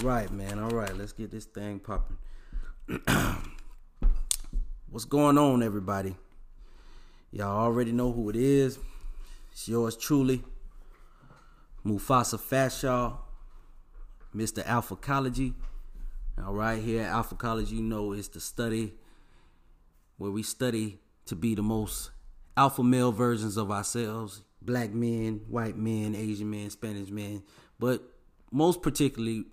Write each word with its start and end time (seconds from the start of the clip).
All 0.00 0.08
right, 0.08 0.30
man. 0.30 0.60
All 0.60 0.70
right, 0.70 0.96
let's 0.96 1.12
get 1.12 1.32
this 1.32 1.46
thing 1.46 1.80
popping. 1.80 2.18
What's 4.90 5.04
going 5.04 5.36
on, 5.36 5.60
everybody? 5.60 6.14
Y'all 7.32 7.58
already 7.58 7.90
know 7.90 8.12
who 8.12 8.30
it 8.30 8.36
is. 8.36 8.78
It's 9.50 9.66
yours 9.66 9.96
truly, 9.96 10.44
Mufasa 11.84 12.38
Fashaw, 12.38 13.16
Mr. 14.36 14.64
Alphacology. 14.66 15.54
All 16.44 16.54
right, 16.54 16.80
here 16.80 17.02
at 17.02 17.10
Alphacology, 17.10 17.76
you 17.76 17.82
know 17.82 18.12
it's 18.12 18.28
the 18.28 18.40
study 18.40 18.92
where 20.16 20.30
we 20.30 20.44
study 20.44 21.00
to 21.26 21.34
be 21.34 21.56
the 21.56 21.62
most 21.62 22.10
alpha 22.56 22.84
male 22.84 23.10
versions 23.10 23.56
of 23.56 23.72
ourselves 23.72 24.42
black 24.62 24.92
men, 24.92 25.40
white 25.48 25.76
men, 25.76 26.14
Asian 26.14 26.50
men, 26.50 26.70
Spanish 26.70 27.10
men, 27.10 27.42
but 27.80 28.02
most 28.52 28.80
particularly, 28.80 29.46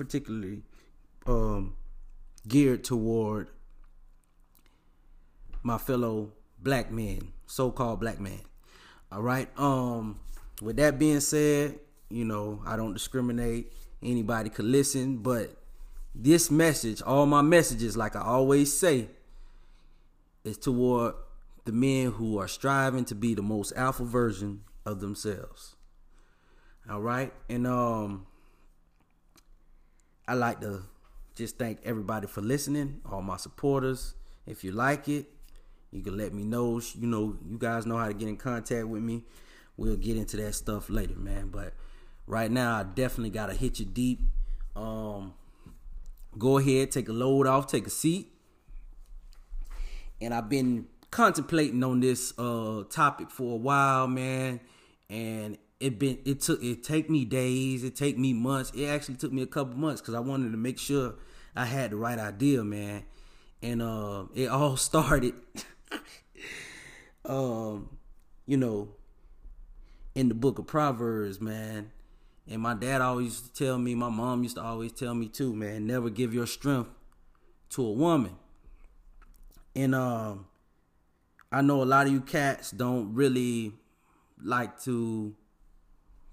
particularly 0.00 0.62
um, 1.26 1.76
geared 2.48 2.82
toward 2.82 3.48
my 5.62 5.76
fellow 5.76 6.32
black 6.58 6.90
men, 6.90 7.32
so-called 7.46 8.00
black 8.00 8.18
men. 8.18 8.40
All 9.12 9.20
right. 9.20 9.46
Um, 9.58 10.18
with 10.62 10.76
that 10.76 10.98
being 10.98 11.20
said, 11.20 11.78
you 12.08 12.24
know 12.24 12.62
I 12.64 12.76
don't 12.76 12.94
discriminate. 12.94 13.74
Anybody 14.02 14.48
could 14.48 14.64
listen, 14.64 15.18
but 15.18 15.54
this 16.14 16.50
message, 16.50 17.02
all 17.02 17.26
my 17.26 17.42
messages, 17.42 17.94
like 17.94 18.16
I 18.16 18.22
always 18.22 18.72
say, 18.72 19.08
is 20.44 20.56
toward 20.56 21.12
the 21.66 21.72
men 21.72 22.12
who 22.12 22.38
are 22.38 22.48
striving 22.48 23.04
to 23.04 23.14
be 23.14 23.34
the 23.34 23.42
most 23.42 23.74
alpha 23.76 24.04
version 24.04 24.62
of 24.86 25.00
themselves. 25.00 25.76
All 26.88 27.02
right. 27.02 27.34
And 27.50 27.66
um 27.66 28.26
I 30.30 30.34
like 30.34 30.60
to 30.60 30.84
just 31.34 31.58
thank 31.58 31.80
everybody 31.82 32.28
for 32.28 32.40
listening, 32.40 33.00
all 33.10 33.20
my 33.20 33.36
supporters. 33.36 34.14
If 34.46 34.62
you 34.62 34.70
like 34.70 35.08
it, 35.08 35.26
you 35.90 36.02
can 36.02 36.16
let 36.16 36.32
me 36.32 36.44
know. 36.44 36.80
You 36.94 37.08
know, 37.08 37.36
you 37.50 37.58
guys 37.58 37.84
know 37.84 37.96
how 37.96 38.06
to 38.06 38.14
get 38.14 38.28
in 38.28 38.36
contact 38.36 38.86
with 38.86 39.02
me. 39.02 39.24
We'll 39.76 39.96
get 39.96 40.16
into 40.16 40.36
that 40.36 40.54
stuff 40.54 40.88
later, 40.88 41.16
man. 41.16 41.48
But 41.48 41.72
right 42.28 42.48
now, 42.48 42.76
I 42.76 42.84
definitely 42.84 43.30
gotta 43.30 43.54
hit 43.54 43.80
you 43.80 43.86
deep. 43.86 44.20
Um, 44.76 45.34
go 46.38 46.58
ahead, 46.58 46.92
take 46.92 47.08
a 47.08 47.12
load 47.12 47.48
off, 47.48 47.66
take 47.66 47.88
a 47.88 47.90
seat. 47.90 48.32
And 50.20 50.32
I've 50.32 50.48
been 50.48 50.86
contemplating 51.10 51.82
on 51.82 51.98
this 51.98 52.32
uh 52.38 52.84
topic 52.88 53.32
for 53.32 53.54
a 53.54 53.58
while, 53.58 54.06
man. 54.06 54.60
And 55.08 55.58
it 55.80 55.98
been 55.98 56.18
it 56.26 56.40
took 56.40 56.62
it 56.62 56.84
take 56.84 57.08
me 57.08 57.24
days, 57.24 57.82
it 57.82 57.96
take 57.96 58.18
me 58.18 58.34
months. 58.34 58.70
It 58.74 58.86
actually 58.86 59.16
took 59.16 59.32
me 59.32 59.42
a 59.42 59.46
couple 59.46 59.76
months 59.76 60.00
because 60.00 60.14
I 60.14 60.20
wanted 60.20 60.52
to 60.52 60.58
make 60.58 60.78
sure 60.78 61.14
I 61.56 61.64
had 61.64 61.90
the 61.90 61.96
right 61.96 62.18
idea, 62.18 62.62
man. 62.62 63.04
And 63.62 63.82
uh, 63.82 64.24
it 64.34 64.48
all 64.48 64.76
started, 64.76 65.34
um, 67.24 67.96
you 68.46 68.58
know, 68.58 68.88
in 70.14 70.28
the 70.28 70.34
book 70.34 70.58
of 70.58 70.66
Proverbs, 70.66 71.40
man. 71.40 71.90
And 72.46 72.60
my 72.60 72.74
dad 72.74 73.00
always 73.00 73.26
used 73.26 73.54
to 73.54 73.64
tell 73.64 73.78
me, 73.78 73.94
my 73.94 74.08
mom 74.08 74.42
used 74.42 74.56
to 74.56 74.62
always 74.62 74.92
tell 74.92 75.14
me 75.14 75.28
too, 75.28 75.54
man, 75.54 75.86
never 75.86 76.10
give 76.10 76.34
your 76.34 76.46
strength 76.46 76.90
to 77.70 77.86
a 77.86 77.92
woman. 77.92 78.36
And 79.76 79.94
um, 79.94 80.46
I 81.52 81.62
know 81.62 81.82
a 81.82 81.84
lot 81.84 82.06
of 82.06 82.12
you 82.12 82.20
cats 82.20 82.70
don't 82.70 83.14
really 83.14 83.72
like 84.42 84.80
to 84.82 85.36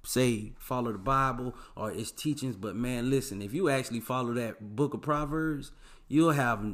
say 0.08 0.54
follow 0.58 0.92
the 0.92 0.98
Bible 0.98 1.54
or 1.76 1.92
its 1.92 2.12
teachings, 2.12 2.56
but 2.56 2.76
man, 2.76 3.10
listen, 3.10 3.42
if 3.42 3.54
you 3.54 3.70
actually 3.70 4.00
follow 4.00 4.34
that 4.34 4.76
book 4.76 4.94
of 4.94 5.02
Proverbs, 5.02 5.72
you'll 6.08 6.32
have 6.32 6.66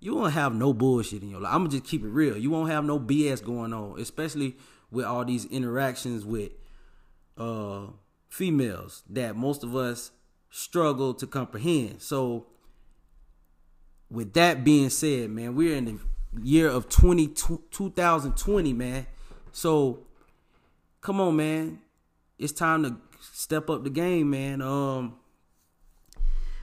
you 0.00 0.14
won't 0.14 0.32
have 0.32 0.54
no 0.54 0.72
bullshit 0.72 1.22
in 1.22 1.30
your 1.30 1.40
life. 1.40 1.52
I'm 1.54 1.60
gonna 1.60 1.70
just 1.70 1.84
keep 1.84 2.02
it 2.02 2.08
real. 2.08 2.36
You 2.36 2.50
won't 2.50 2.70
have 2.70 2.84
no 2.84 2.98
BS 2.98 3.44
going 3.44 3.72
on, 3.72 4.00
especially 4.00 4.56
with 4.90 5.04
all 5.04 5.24
these 5.24 5.44
interactions 5.46 6.24
with 6.24 6.52
uh 7.36 7.86
females 8.28 9.02
that 9.08 9.36
most 9.36 9.62
of 9.62 9.76
us 9.76 10.10
struggle 10.50 11.14
to 11.14 11.26
comprehend. 11.26 12.02
So 12.02 12.46
with 14.10 14.32
that 14.32 14.64
being 14.64 14.90
said, 14.90 15.30
man, 15.30 15.54
we're 15.54 15.76
in 15.76 15.84
the 15.84 15.98
year 16.42 16.68
of 16.68 16.88
20, 16.88 17.28
2020, 17.28 18.72
man. 18.72 19.06
So 19.52 20.06
come 21.00 21.20
on, 21.20 21.36
man 21.36 21.78
it's 22.40 22.52
time 22.52 22.82
to 22.82 22.96
step 23.20 23.68
up 23.68 23.84
the 23.84 23.90
game, 23.90 24.30
man. 24.30 24.62
Um, 24.62 25.16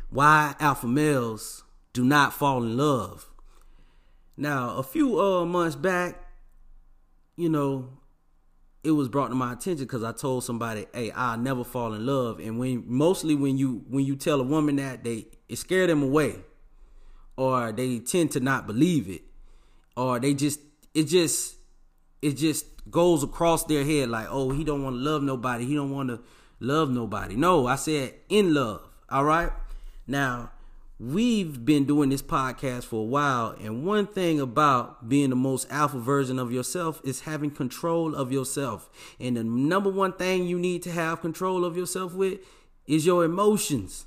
why 0.09 0.55
alpha 0.59 0.87
males 0.87 1.63
do 1.93 2.03
not 2.03 2.33
fall 2.33 2.63
in 2.63 2.75
love. 2.75 3.29
Now, 4.35 4.75
a 4.77 4.83
few 4.83 5.19
uh, 5.19 5.45
months 5.45 5.75
back, 5.75 6.15
you 7.35 7.49
know, 7.49 7.89
it 8.83 8.91
was 8.91 9.07
brought 9.07 9.29
to 9.29 9.35
my 9.35 9.53
attention 9.53 9.85
because 9.85 10.03
I 10.03 10.11
told 10.13 10.43
somebody, 10.43 10.87
"Hey, 10.93 11.11
I'll 11.11 11.37
never 11.37 11.63
fall 11.63 11.93
in 11.93 12.05
love." 12.05 12.39
And 12.39 12.57
when 12.57 12.83
mostly 12.87 13.35
when 13.35 13.57
you 13.57 13.83
when 13.87 14.05
you 14.05 14.15
tell 14.15 14.39
a 14.39 14.43
woman 14.43 14.77
that, 14.77 15.03
they 15.03 15.27
it 15.47 15.57
scare 15.57 15.87
them 15.87 16.01
away, 16.01 16.35
or 17.35 17.71
they 17.71 17.99
tend 17.99 18.31
to 18.31 18.39
not 18.39 18.65
believe 18.65 19.09
it, 19.09 19.23
or 19.95 20.19
they 20.19 20.33
just 20.33 20.59
it 20.93 21.03
just 21.03 21.56
it 22.21 22.33
just 22.33 22.65
goes 22.89 23.23
across 23.23 23.63
their 23.65 23.83
head 23.83 24.09
like, 24.09 24.27
oh, 24.29 24.51
he 24.51 24.63
don't 24.63 24.83
want 24.83 24.95
to 24.95 24.99
love 24.99 25.23
nobody. 25.23 25.65
He 25.65 25.75
don't 25.75 25.91
want 25.91 26.09
to 26.09 26.19
love 26.59 26.89
nobody. 26.89 27.35
No, 27.35 27.67
I 27.67 27.75
said 27.75 28.13
in 28.29 28.53
love. 28.53 28.81
All 29.09 29.23
right. 29.23 29.51
Now, 30.07 30.51
we've 30.99 31.63
been 31.63 31.85
doing 31.85 32.09
this 32.09 32.21
podcast 32.21 32.85
for 32.85 33.01
a 33.01 33.05
while, 33.05 33.55
and 33.61 33.85
one 33.85 34.07
thing 34.07 34.39
about 34.39 35.07
being 35.07 35.29
the 35.29 35.35
most 35.35 35.67
alpha 35.69 35.99
version 35.99 36.39
of 36.39 36.51
yourself 36.51 37.01
is 37.03 37.21
having 37.21 37.51
control 37.51 38.15
of 38.15 38.31
yourself. 38.31 38.89
And 39.19 39.37
the 39.37 39.43
number 39.43 39.91
one 39.91 40.13
thing 40.13 40.45
you 40.47 40.57
need 40.57 40.81
to 40.83 40.91
have 40.91 41.21
control 41.21 41.63
of 41.63 41.77
yourself 41.77 42.13
with 42.13 42.39
is 42.87 43.05
your 43.05 43.23
emotions. 43.23 44.06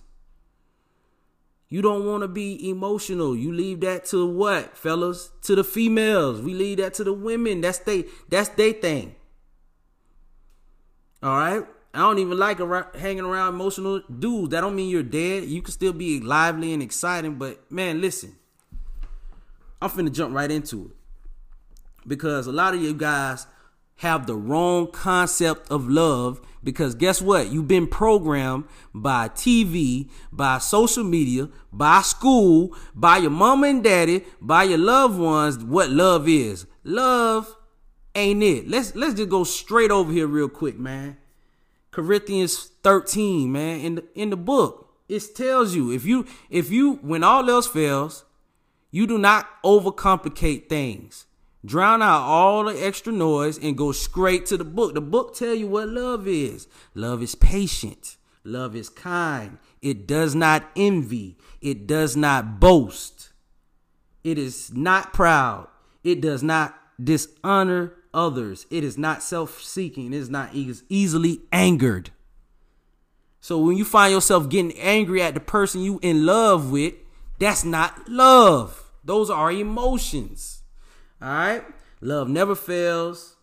You 1.70 1.82
don't 1.82 2.04
want 2.04 2.22
to 2.22 2.28
be 2.28 2.68
emotional. 2.68 3.36
You 3.36 3.52
leave 3.52 3.80
that 3.80 4.04
to 4.06 4.26
what, 4.26 4.76
fellas? 4.76 5.30
To 5.42 5.54
the 5.54 5.62
females. 5.62 6.42
We 6.42 6.52
leave 6.52 6.78
that 6.78 6.94
to 6.94 7.04
the 7.04 7.12
women. 7.12 7.60
That's 7.60 7.78
they 7.78 8.06
that's 8.28 8.48
their 8.50 8.72
thing. 8.72 9.14
All 11.22 11.36
right? 11.36 11.64
I 11.94 11.98
don't 11.98 12.18
even 12.18 12.38
like 12.38 12.58
hanging 12.96 13.24
around 13.24 13.54
emotional 13.54 14.00
dudes. 14.00 14.50
That 14.50 14.62
don't 14.62 14.74
mean 14.74 14.90
you're 14.90 15.02
dead. 15.04 15.44
You 15.44 15.62
can 15.62 15.72
still 15.72 15.92
be 15.92 16.20
lively 16.20 16.72
and 16.72 16.82
exciting, 16.82 17.36
but 17.36 17.70
man, 17.70 18.00
listen. 18.00 18.36
I'm 19.80 19.90
finna 19.90 20.12
jump 20.12 20.34
right 20.34 20.50
into 20.50 20.86
it. 20.86 20.96
Because 22.06 22.46
a 22.46 22.52
lot 22.52 22.74
of 22.74 22.82
you 22.82 22.94
guys 22.94 23.46
have 24.00 24.26
the 24.26 24.34
wrong 24.34 24.90
concept 24.90 25.70
of 25.70 25.86
love 25.86 26.40
because 26.64 26.94
guess 26.94 27.20
what? 27.20 27.52
You've 27.52 27.68
been 27.68 27.86
programmed 27.86 28.64
by 28.94 29.28
TV, 29.28 30.08
by 30.32 30.56
social 30.56 31.04
media, 31.04 31.50
by 31.70 32.00
school, 32.00 32.74
by 32.94 33.18
your 33.18 33.30
mama 33.30 33.66
and 33.66 33.84
daddy, 33.84 34.24
by 34.40 34.64
your 34.64 34.78
loved 34.78 35.18
ones 35.18 35.58
what 35.62 35.90
love 35.90 36.26
is. 36.30 36.66
Love 36.82 37.54
ain't 38.14 38.42
it. 38.42 38.66
Let's 38.68 38.94
let's 38.94 39.12
just 39.12 39.28
go 39.28 39.44
straight 39.44 39.90
over 39.90 40.10
here 40.10 40.26
real 40.26 40.48
quick, 40.48 40.78
man. 40.78 41.18
Corinthians 41.90 42.70
13, 42.82 43.52
man, 43.52 43.80
in 43.80 43.94
the 43.96 44.04
in 44.14 44.30
the 44.30 44.36
book. 44.36 44.94
It 45.10 45.22
tells 45.34 45.74
you 45.74 45.92
if 45.92 46.06
you 46.06 46.24
if 46.48 46.70
you 46.70 46.94
when 47.02 47.22
all 47.22 47.50
else 47.50 47.66
fails, 47.66 48.24
you 48.90 49.06
do 49.06 49.18
not 49.18 49.46
overcomplicate 49.62 50.70
things. 50.70 51.26
Drown 51.64 52.00
out 52.00 52.22
all 52.22 52.64
the 52.64 52.84
extra 52.84 53.12
noise 53.12 53.58
and 53.58 53.76
go 53.76 53.92
straight 53.92 54.46
to 54.46 54.56
the 54.56 54.64
book. 54.64 54.94
The 54.94 55.00
book 55.00 55.34
tell 55.34 55.54
you 55.54 55.66
what 55.66 55.88
love 55.88 56.26
is. 56.26 56.66
Love 56.94 57.22
is 57.22 57.34
patient. 57.34 58.16
Love 58.44 58.74
is 58.74 58.88
kind. 58.88 59.58
It 59.82 60.06
does 60.06 60.34
not 60.34 60.64
envy. 60.74 61.36
It 61.60 61.86
does 61.86 62.16
not 62.16 62.60
boast. 62.60 63.32
It 64.24 64.38
is 64.38 64.72
not 64.74 65.12
proud. 65.12 65.68
It 66.02 66.22
does 66.22 66.42
not 66.42 66.74
dishonor 67.02 67.92
others. 68.14 68.66
It 68.70 68.82
is 68.82 68.96
not 68.96 69.22
self-seeking. 69.22 70.14
It 70.14 70.16
is 70.16 70.30
not 70.30 70.54
easily 70.54 71.42
angered. 71.52 72.10
So 73.42 73.58
when 73.58 73.76
you 73.76 73.84
find 73.84 74.12
yourself 74.12 74.48
getting 74.48 74.78
angry 74.78 75.22
at 75.22 75.34
the 75.34 75.40
person 75.40 75.82
you 75.82 75.98
in 76.02 76.24
love 76.24 76.70
with, 76.70 76.94
that's 77.38 77.64
not 77.64 78.08
love. 78.08 78.90
Those 79.04 79.28
are 79.28 79.52
emotions. 79.52 80.59
All 81.22 81.28
right? 81.28 81.64
Love 82.00 82.28
never 82.28 82.54
fails. 82.54 83.36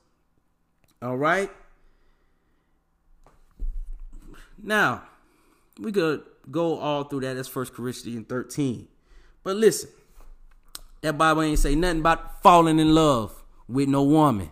All 1.01 1.17
right? 1.17 1.51
Now, 4.61 5.03
we 5.79 5.91
could 5.91 6.23
go 6.49 6.79
all 6.79 7.03
through 7.03 7.21
that. 7.21 7.35
That's 7.35 7.47
First 7.47 7.73
Corinthians 7.73 8.25
13. 8.27 8.87
But 9.43 9.55
listen, 9.55 9.89
that 11.01 11.17
Bible 11.17 11.43
ain't 11.43 11.59
say 11.59 11.75
nothing 11.75 11.99
about 11.99 12.41
falling 12.41 12.79
in 12.79 12.93
love 12.93 13.43
with 13.67 13.87
no 13.87 14.03
woman. 14.03 14.49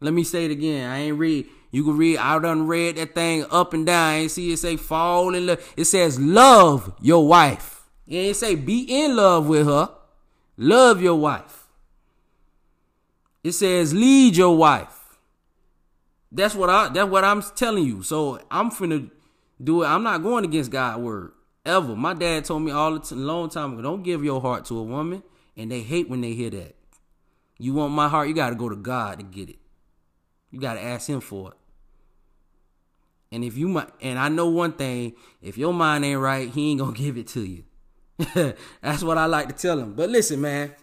Let 0.00 0.14
me 0.14 0.24
say 0.24 0.46
it 0.46 0.50
again. 0.50 0.90
I 0.90 0.98
ain't 0.98 1.18
read. 1.18 1.46
You 1.70 1.84
can 1.84 1.96
read, 1.96 2.18
I 2.18 2.38
done 2.38 2.66
read 2.66 2.96
that 2.96 3.14
thing 3.14 3.46
up 3.50 3.72
and 3.72 3.86
down. 3.86 4.20
And 4.20 4.30
see 4.30 4.52
it 4.52 4.58
say 4.58 4.76
fall 4.76 5.34
in 5.34 5.46
love. 5.46 5.72
It 5.76 5.84
says 5.84 6.18
love 6.18 6.94
your 7.00 7.26
wife. 7.26 7.88
It 8.06 8.16
ain't 8.16 8.36
say 8.36 8.54
be 8.54 8.82
in 8.82 9.16
love 9.16 9.46
with 9.46 9.66
her. 9.66 9.90
Love 10.56 11.00
your 11.00 11.14
wife. 11.14 11.61
It 13.42 13.52
says 13.52 13.92
lead 13.92 14.36
your 14.36 14.56
wife. 14.56 14.98
That's 16.30 16.54
what 16.54 16.70
I 16.70 16.88
that's 16.88 17.10
what 17.10 17.24
I'm 17.24 17.42
telling 17.42 17.84
you. 17.84 18.02
So 18.02 18.40
I'm 18.50 18.70
finna 18.70 19.10
do 19.62 19.82
it. 19.82 19.86
I'm 19.86 20.02
not 20.02 20.22
going 20.22 20.44
against 20.44 20.70
God's 20.70 21.02
word. 21.02 21.32
Ever. 21.64 21.94
My 21.94 22.14
dad 22.14 22.44
told 22.44 22.62
me 22.62 22.72
all 22.72 22.98
the 22.98 23.14
long 23.14 23.48
time 23.48 23.74
ago, 23.74 23.82
don't 23.82 24.02
give 24.02 24.24
your 24.24 24.40
heart 24.40 24.64
to 24.66 24.78
a 24.78 24.82
woman. 24.82 25.22
And 25.56 25.70
they 25.70 25.80
hate 25.80 26.08
when 26.08 26.20
they 26.20 26.32
hear 26.32 26.50
that. 26.50 26.74
You 27.58 27.74
want 27.74 27.92
my 27.92 28.08
heart, 28.08 28.28
you 28.28 28.34
gotta 28.34 28.56
go 28.56 28.68
to 28.68 28.76
God 28.76 29.18
to 29.18 29.24
get 29.24 29.48
it. 29.48 29.58
You 30.50 30.58
gotta 30.58 30.82
ask 30.82 31.08
him 31.08 31.20
for 31.20 31.52
it. 31.52 31.56
And 33.30 33.44
if 33.44 33.56
you 33.56 33.82
and 34.00 34.18
I 34.18 34.28
know 34.28 34.48
one 34.48 34.72
thing, 34.72 35.14
if 35.40 35.56
your 35.56 35.72
mind 35.72 36.04
ain't 36.04 36.20
right, 36.20 36.50
he 36.50 36.70
ain't 36.70 36.80
gonna 36.80 36.92
give 36.96 37.16
it 37.16 37.28
to 37.28 37.44
you. 37.44 37.64
That's 38.82 39.02
what 39.02 39.18
I 39.18 39.26
like 39.26 39.48
to 39.48 39.54
tell 39.54 39.78
him. 39.78 39.94
But 39.94 40.10
listen, 40.10 40.40
man, 40.40 40.74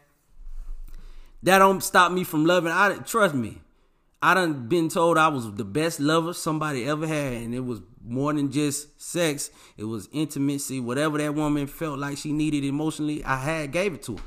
that 1.44 1.60
don't 1.60 1.84
stop 1.84 2.12
me 2.12 2.24
from 2.24 2.46
loving. 2.46 2.72
I 2.72 2.98
trust 2.98 3.36
me. 3.36 3.62
I 4.22 4.34
done 4.34 4.68
been 4.68 4.90
told 4.90 5.18
I 5.18 5.30
was 5.30 5.54
the 5.54 5.64
best 5.64 6.00
lover 6.00 6.34
somebody 6.34 6.86
ever 6.86 7.08
had, 7.08 7.34
and 7.34 7.56
it 7.56 7.62
was 7.62 7.82
more 8.04 8.34
than 8.34 8.52
just 8.52 9.02
sex. 9.02 9.50
It 9.78 9.86
was 9.86 10.10
intimacy, 10.12 10.80
whatever 10.80 11.18
that 11.20 11.36
woman 11.36 11.68
felt 11.68 12.00
like 12.00 12.18
she 12.18 12.34
needed 12.34 12.66
emotionally. 12.66 13.24
I 13.24 13.38
had 13.38 13.72
gave 13.72 13.94
it 13.94 14.04
to 14.04 14.18
her. 14.18 14.24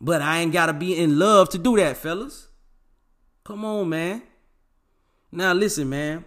But 0.00 0.20
I 0.20 0.40
ain't 0.40 0.52
gotta 0.52 0.72
be 0.72 0.98
in 0.98 1.18
love 1.18 1.48
to 1.50 1.58
do 1.58 1.76
that, 1.76 1.96
fellas. 1.96 2.48
Come 3.44 3.64
on, 3.64 3.88
man. 3.88 4.22
Now 5.30 5.52
listen, 5.54 5.88
man. 5.88 6.24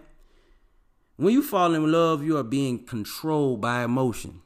When 1.16 1.32
you 1.32 1.42
fall 1.42 1.74
in 1.74 1.92
love, 1.92 2.24
you 2.24 2.36
are 2.36 2.42
being 2.42 2.84
controlled 2.84 3.60
by 3.60 3.84
emotion. 3.84 4.42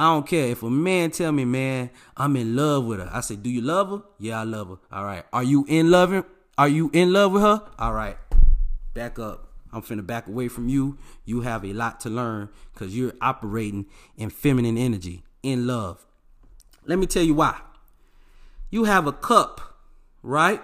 I 0.00 0.04
don't 0.04 0.26
care 0.26 0.46
if 0.46 0.62
a 0.62 0.70
man 0.70 1.10
tell 1.10 1.30
me, 1.30 1.44
man, 1.44 1.90
I'm 2.16 2.34
in 2.34 2.56
love 2.56 2.86
with 2.86 3.00
her. 3.00 3.10
I 3.12 3.20
say, 3.20 3.36
do 3.36 3.50
you 3.50 3.60
love 3.60 3.90
her? 3.90 4.02
Yeah, 4.18 4.40
I 4.40 4.44
love 4.44 4.68
her. 4.70 4.76
All 4.90 5.04
right. 5.04 5.26
Are 5.30 5.42
you 5.42 5.66
in 5.68 5.90
love? 5.90 6.24
Are 6.56 6.68
you 6.68 6.88
in 6.94 7.12
love 7.12 7.32
with 7.32 7.42
her? 7.42 7.62
All 7.78 7.92
right. 7.92 8.16
Back 8.94 9.18
up. 9.18 9.52
I'm 9.70 9.82
finna 9.82 10.06
back 10.06 10.26
away 10.26 10.48
from 10.48 10.70
you. 10.70 10.96
You 11.26 11.42
have 11.42 11.66
a 11.66 11.74
lot 11.74 12.00
to 12.00 12.08
learn 12.08 12.48
because 12.72 12.96
you're 12.96 13.12
operating 13.20 13.84
in 14.16 14.30
feminine 14.30 14.78
energy, 14.78 15.22
in 15.42 15.66
love. 15.66 16.06
Let 16.86 16.98
me 16.98 17.04
tell 17.04 17.22
you 17.22 17.34
why. 17.34 17.60
You 18.70 18.84
have 18.84 19.06
a 19.06 19.12
cup, 19.12 19.76
right? 20.22 20.62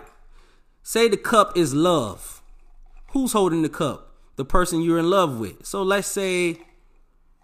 Say 0.82 1.08
the 1.08 1.18
cup 1.18 1.58
is 1.58 1.74
love. 1.74 2.40
Who's 3.10 3.32
holding 3.32 3.60
the 3.60 3.68
cup? 3.68 4.06
the 4.36 4.44
person 4.44 4.82
you're 4.82 4.98
in 4.98 5.10
love 5.10 5.38
with. 5.38 5.66
So 5.66 5.82
let's 5.82 6.06
say 6.06 6.58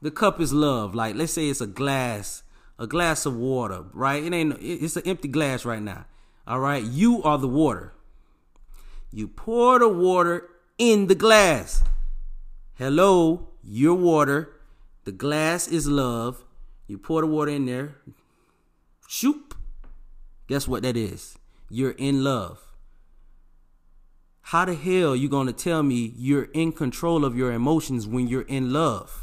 the 0.02 0.10
cup 0.10 0.40
is 0.40 0.52
love. 0.52 0.94
Like 0.94 1.14
let's 1.14 1.32
say 1.32 1.48
it's 1.48 1.60
a 1.60 1.66
glass, 1.66 2.42
a 2.78 2.86
glass 2.86 3.24
of 3.24 3.36
water, 3.36 3.84
right? 3.94 4.22
It 4.22 4.34
ain't 4.34 4.58
it's 4.60 4.96
an 4.96 5.04
empty 5.06 5.28
glass 5.28 5.64
right 5.64 5.82
now. 5.82 6.04
All 6.46 6.60
right? 6.60 6.82
You 6.82 7.22
are 7.22 7.38
the 7.38 7.48
water. 7.48 7.92
You 9.12 9.28
pour 9.28 9.78
the 9.78 9.88
water 9.88 10.48
in 10.76 11.06
the 11.06 11.14
glass. 11.14 11.84
Hello, 12.74 13.48
your 13.62 13.94
water. 13.94 14.50
The 15.04 15.12
glass 15.12 15.68
is 15.68 15.86
love. 15.86 16.44
You 16.88 16.98
pour 16.98 17.20
the 17.20 17.26
water 17.28 17.52
in 17.52 17.66
there. 17.66 17.96
Shoop. 19.08 19.54
Guess 20.48 20.66
what 20.66 20.82
that 20.82 20.96
is? 20.96 21.38
You're 21.70 21.92
in 21.92 22.24
love. 22.24 22.58
How 24.46 24.64
the 24.64 24.74
hell 24.74 25.14
you 25.14 25.28
gonna 25.28 25.52
tell 25.52 25.82
me 25.82 26.12
you're 26.16 26.48
in 26.52 26.72
control 26.72 27.24
of 27.24 27.36
your 27.36 27.52
emotions 27.52 28.06
when 28.06 28.26
you're 28.26 28.42
in 28.42 28.72
love? 28.72 29.21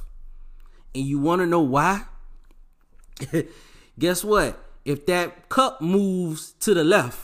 And 0.95 1.05
you 1.05 1.19
wanna 1.19 1.45
know 1.45 1.61
why? 1.61 2.03
guess 3.99 4.23
what? 4.23 4.57
If 4.85 5.05
that 5.07 5.49
cup 5.49 5.81
moves 5.81 6.53
to 6.61 6.73
the 6.73 6.83
left, 6.83 7.19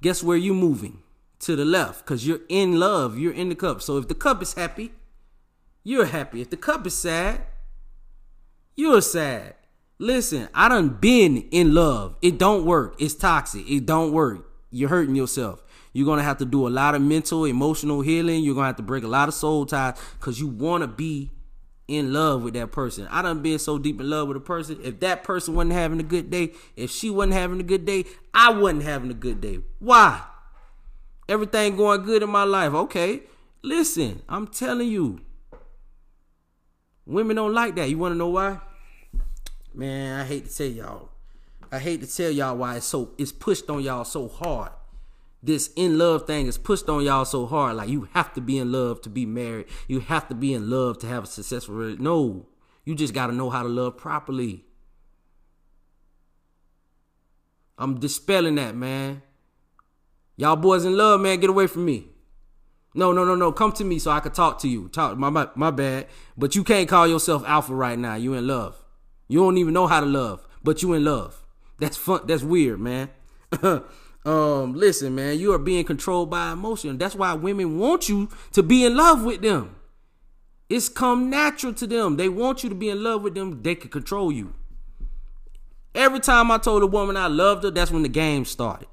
guess 0.00 0.22
where 0.22 0.36
you're 0.36 0.54
moving? 0.54 1.02
To 1.40 1.56
the 1.56 1.64
left, 1.64 2.04
because 2.04 2.26
you're 2.26 2.42
in 2.50 2.78
love, 2.78 3.18
you're 3.18 3.32
in 3.32 3.48
the 3.48 3.54
cup. 3.54 3.80
So 3.80 3.96
if 3.96 4.08
the 4.08 4.14
cup 4.14 4.42
is 4.42 4.52
happy, 4.52 4.92
you're 5.82 6.04
happy. 6.04 6.42
If 6.42 6.50
the 6.50 6.58
cup 6.58 6.86
is 6.86 6.94
sad, 6.94 7.40
you're 8.76 9.00
sad. 9.00 9.54
Listen, 9.98 10.48
I 10.54 10.68
done 10.68 10.98
been 11.00 11.48
in 11.50 11.74
love. 11.74 12.16
It 12.22 12.38
don't 12.38 12.64
work. 12.64 12.94
It's 12.98 13.14
toxic. 13.14 13.68
It 13.68 13.86
don't 13.86 14.12
work. 14.12 14.50
You're 14.70 14.88
hurting 14.88 15.14
yourself. 15.14 15.62
You're 15.92 16.06
gonna 16.06 16.22
have 16.22 16.38
to 16.38 16.44
do 16.44 16.66
a 16.66 16.70
lot 16.70 16.94
of 16.94 17.02
mental, 17.02 17.44
emotional 17.44 18.00
healing. 18.00 18.42
You're 18.42 18.54
gonna 18.54 18.68
have 18.68 18.76
to 18.76 18.82
break 18.82 19.04
a 19.04 19.08
lot 19.08 19.28
of 19.28 19.34
soul 19.34 19.66
ties 19.66 19.98
because 20.18 20.38
you 20.40 20.46
wanna 20.46 20.86
be 20.86 21.30
in 21.90 22.12
love 22.12 22.42
with 22.42 22.54
that 22.54 22.70
person. 22.72 23.06
I 23.10 23.22
done 23.22 23.42
been 23.42 23.58
so 23.58 23.78
deep 23.78 24.00
in 24.00 24.08
love 24.08 24.28
with 24.28 24.36
a 24.36 24.40
person. 24.40 24.78
If 24.82 25.00
that 25.00 25.24
person 25.24 25.54
wasn't 25.54 25.72
having 25.72 26.00
a 26.00 26.04
good 26.04 26.30
day, 26.30 26.52
if 26.76 26.90
she 26.90 27.10
wasn't 27.10 27.34
having 27.34 27.60
a 27.60 27.64
good 27.64 27.84
day, 27.84 28.04
I 28.32 28.52
wasn't 28.52 28.84
having 28.84 29.10
a 29.10 29.14
good 29.14 29.40
day. 29.40 29.58
Why? 29.80 30.22
Everything 31.28 31.76
going 31.76 32.02
good 32.02 32.22
in 32.22 32.30
my 32.30 32.44
life. 32.44 32.72
Okay. 32.72 33.22
Listen, 33.62 34.22
I'm 34.28 34.46
telling 34.46 34.88
you. 34.88 35.20
Women 37.06 37.36
don't 37.36 37.54
like 37.54 37.74
that. 37.76 37.90
You 37.90 37.98
wanna 37.98 38.14
know 38.14 38.28
why? 38.28 38.60
Man, 39.74 40.20
I 40.20 40.24
hate 40.24 40.48
to 40.48 40.56
tell 40.56 40.66
y'all. 40.66 41.08
I 41.72 41.78
hate 41.78 42.00
to 42.02 42.06
tell 42.06 42.30
y'all 42.30 42.56
why 42.56 42.76
it's 42.76 42.86
so 42.86 43.10
it's 43.18 43.32
pushed 43.32 43.68
on 43.68 43.82
y'all 43.82 44.04
so 44.04 44.28
hard 44.28 44.70
this 45.42 45.70
in 45.74 45.96
love 45.96 46.26
thing 46.26 46.46
is 46.46 46.58
pushed 46.58 46.88
on 46.88 47.02
y'all 47.02 47.24
so 47.24 47.46
hard. 47.46 47.76
Like 47.76 47.88
you 47.88 48.08
have 48.12 48.32
to 48.34 48.40
be 48.40 48.58
in 48.58 48.70
love 48.70 49.00
to 49.02 49.08
be 49.08 49.24
married. 49.24 49.66
You 49.88 50.00
have 50.00 50.28
to 50.28 50.34
be 50.34 50.52
in 50.52 50.68
love 50.68 50.98
to 50.98 51.06
have 51.06 51.24
a 51.24 51.26
successful 51.26 51.74
relationship. 51.74 52.02
No, 52.02 52.48
you 52.84 52.94
just 52.94 53.14
got 53.14 53.28
to 53.28 53.32
know 53.32 53.48
how 53.50 53.62
to 53.62 53.68
love 53.68 53.96
properly. 53.96 54.64
I'm 57.78 57.98
dispelling 57.98 58.56
that, 58.56 58.74
man. 58.74 59.22
Y'all 60.36 60.56
boys 60.56 60.84
in 60.84 60.96
love, 60.96 61.20
man, 61.20 61.40
get 61.40 61.50
away 61.50 61.66
from 61.66 61.86
me. 61.86 62.08
No, 62.94 63.12
no, 63.12 63.24
no, 63.24 63.34
no. 63.34 63.52
Come 63.52 63.72
to 63.72 63.84
me 63.84 63.98
so 63.98 64.10
I 64.10 64.20
can 64.20 64.32
talk 64.32 64.58
to 64.60 64.68
you. 64.68 64.88
Talk 64.88 65.16
my, 65.16 65.30
my 65.30 65.48
my 65.54 65.70
bad. 65.70 66.08
But 66.36 66.54
you 66.54 66.64
can't 66.64 66.88
call 66.88 67.06
yourself 67.06 67.44
alpha 67.46 67.74
right 67.74 67.98
now. 67.98 68.16
You 68.16 68.34
in 68.34 68.46
love. 68.46 68.82
You 69.28 69.38
don't 69.38 69.58
even 69.58 69.72
know 69.72 69.86
how 69.86 70.00
to 70.00 70.06
love, 70.06 70.46
but 70.62 70.82
you 70.82 70.92
in 70.92 71.04
love. 71.04 71.44
That's 71.78 71.96
fun. 71.96 72.22
That's 72.26 72.42
weird, 72.42 72.80
man. 72.80 73.10
um, 74.24 74.74
listen, 74.74 75.14
man, 75.14 75.38
you 75.38 75.52
are 75.52 75.58
being 75.58 75.84
controlled 75.84 76.30
by 76.30 76.52
emotion. 76.52 76.98
That's 76.98 77.14
why 77.14 77.32
women 77.34 77.78
want 77.78 78.08
you 78.08 78.28
to 78.52 78.62
be 78.62 78.84
in 78.84 78.96
love 78.96 79.24
with 79.24 79.40
them. 79.40 79.76
It's 80.68 80.88
come 80.88 81.30
natural 81.30 81.72
to 81.74 81.86
them. 81.86 82.16
They 82.16 82.28
want 82.28 82.62
you 82.62 82.68
to 82.68 82.74
be 82.74 82.90
in 82.90 83.02
love 83.02 83.22
with 83.22 83.34
them. 83.34 83.62
They 83.62 83.74
can 83.74 83.90
control 83.90 84.30
you. 84.30 84.54
Every 85.94 86.20
time 86.20 86.50
I 86.50 86.58
told 86.58 86.82
a 86.82 86.86
woman 86.86 87.16
I 87.16 87.26
loved 87.26 87.64
her, 87.64 87.70
that's 87.70 87.90
when 87.90 88.02
the 88.02 88.08
game 88.08 88.44
started. 88.44 88.86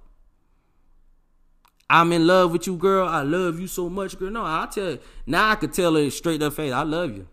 I'm 1.90 2.12
in 2.12 2.26
love 2.26 2.52
with 2.52 2.68
you, 2.68 2.76
girl. 2.76 3.08
I 3.08 3.22
love 3.22 3.60
you 3.60 3.68
so 3.68 3.90
much, 3.90 4.18
girl. 4.18 4.32
No, 4.32 4.44
I'll 4.44 4.68
tell 4.68 4.92
you. 4.92 5.00
Now 5.26 5.52
I 5.52 5.56
could 5.56 5.74
tell 5.74 5.96
her 5.96 6.10
straight 6.10 6.42
up 6.42 6.54
face, 6.54 6.74
I 6.74 6.84
love 6.84 7.16
you. 7.16 7.28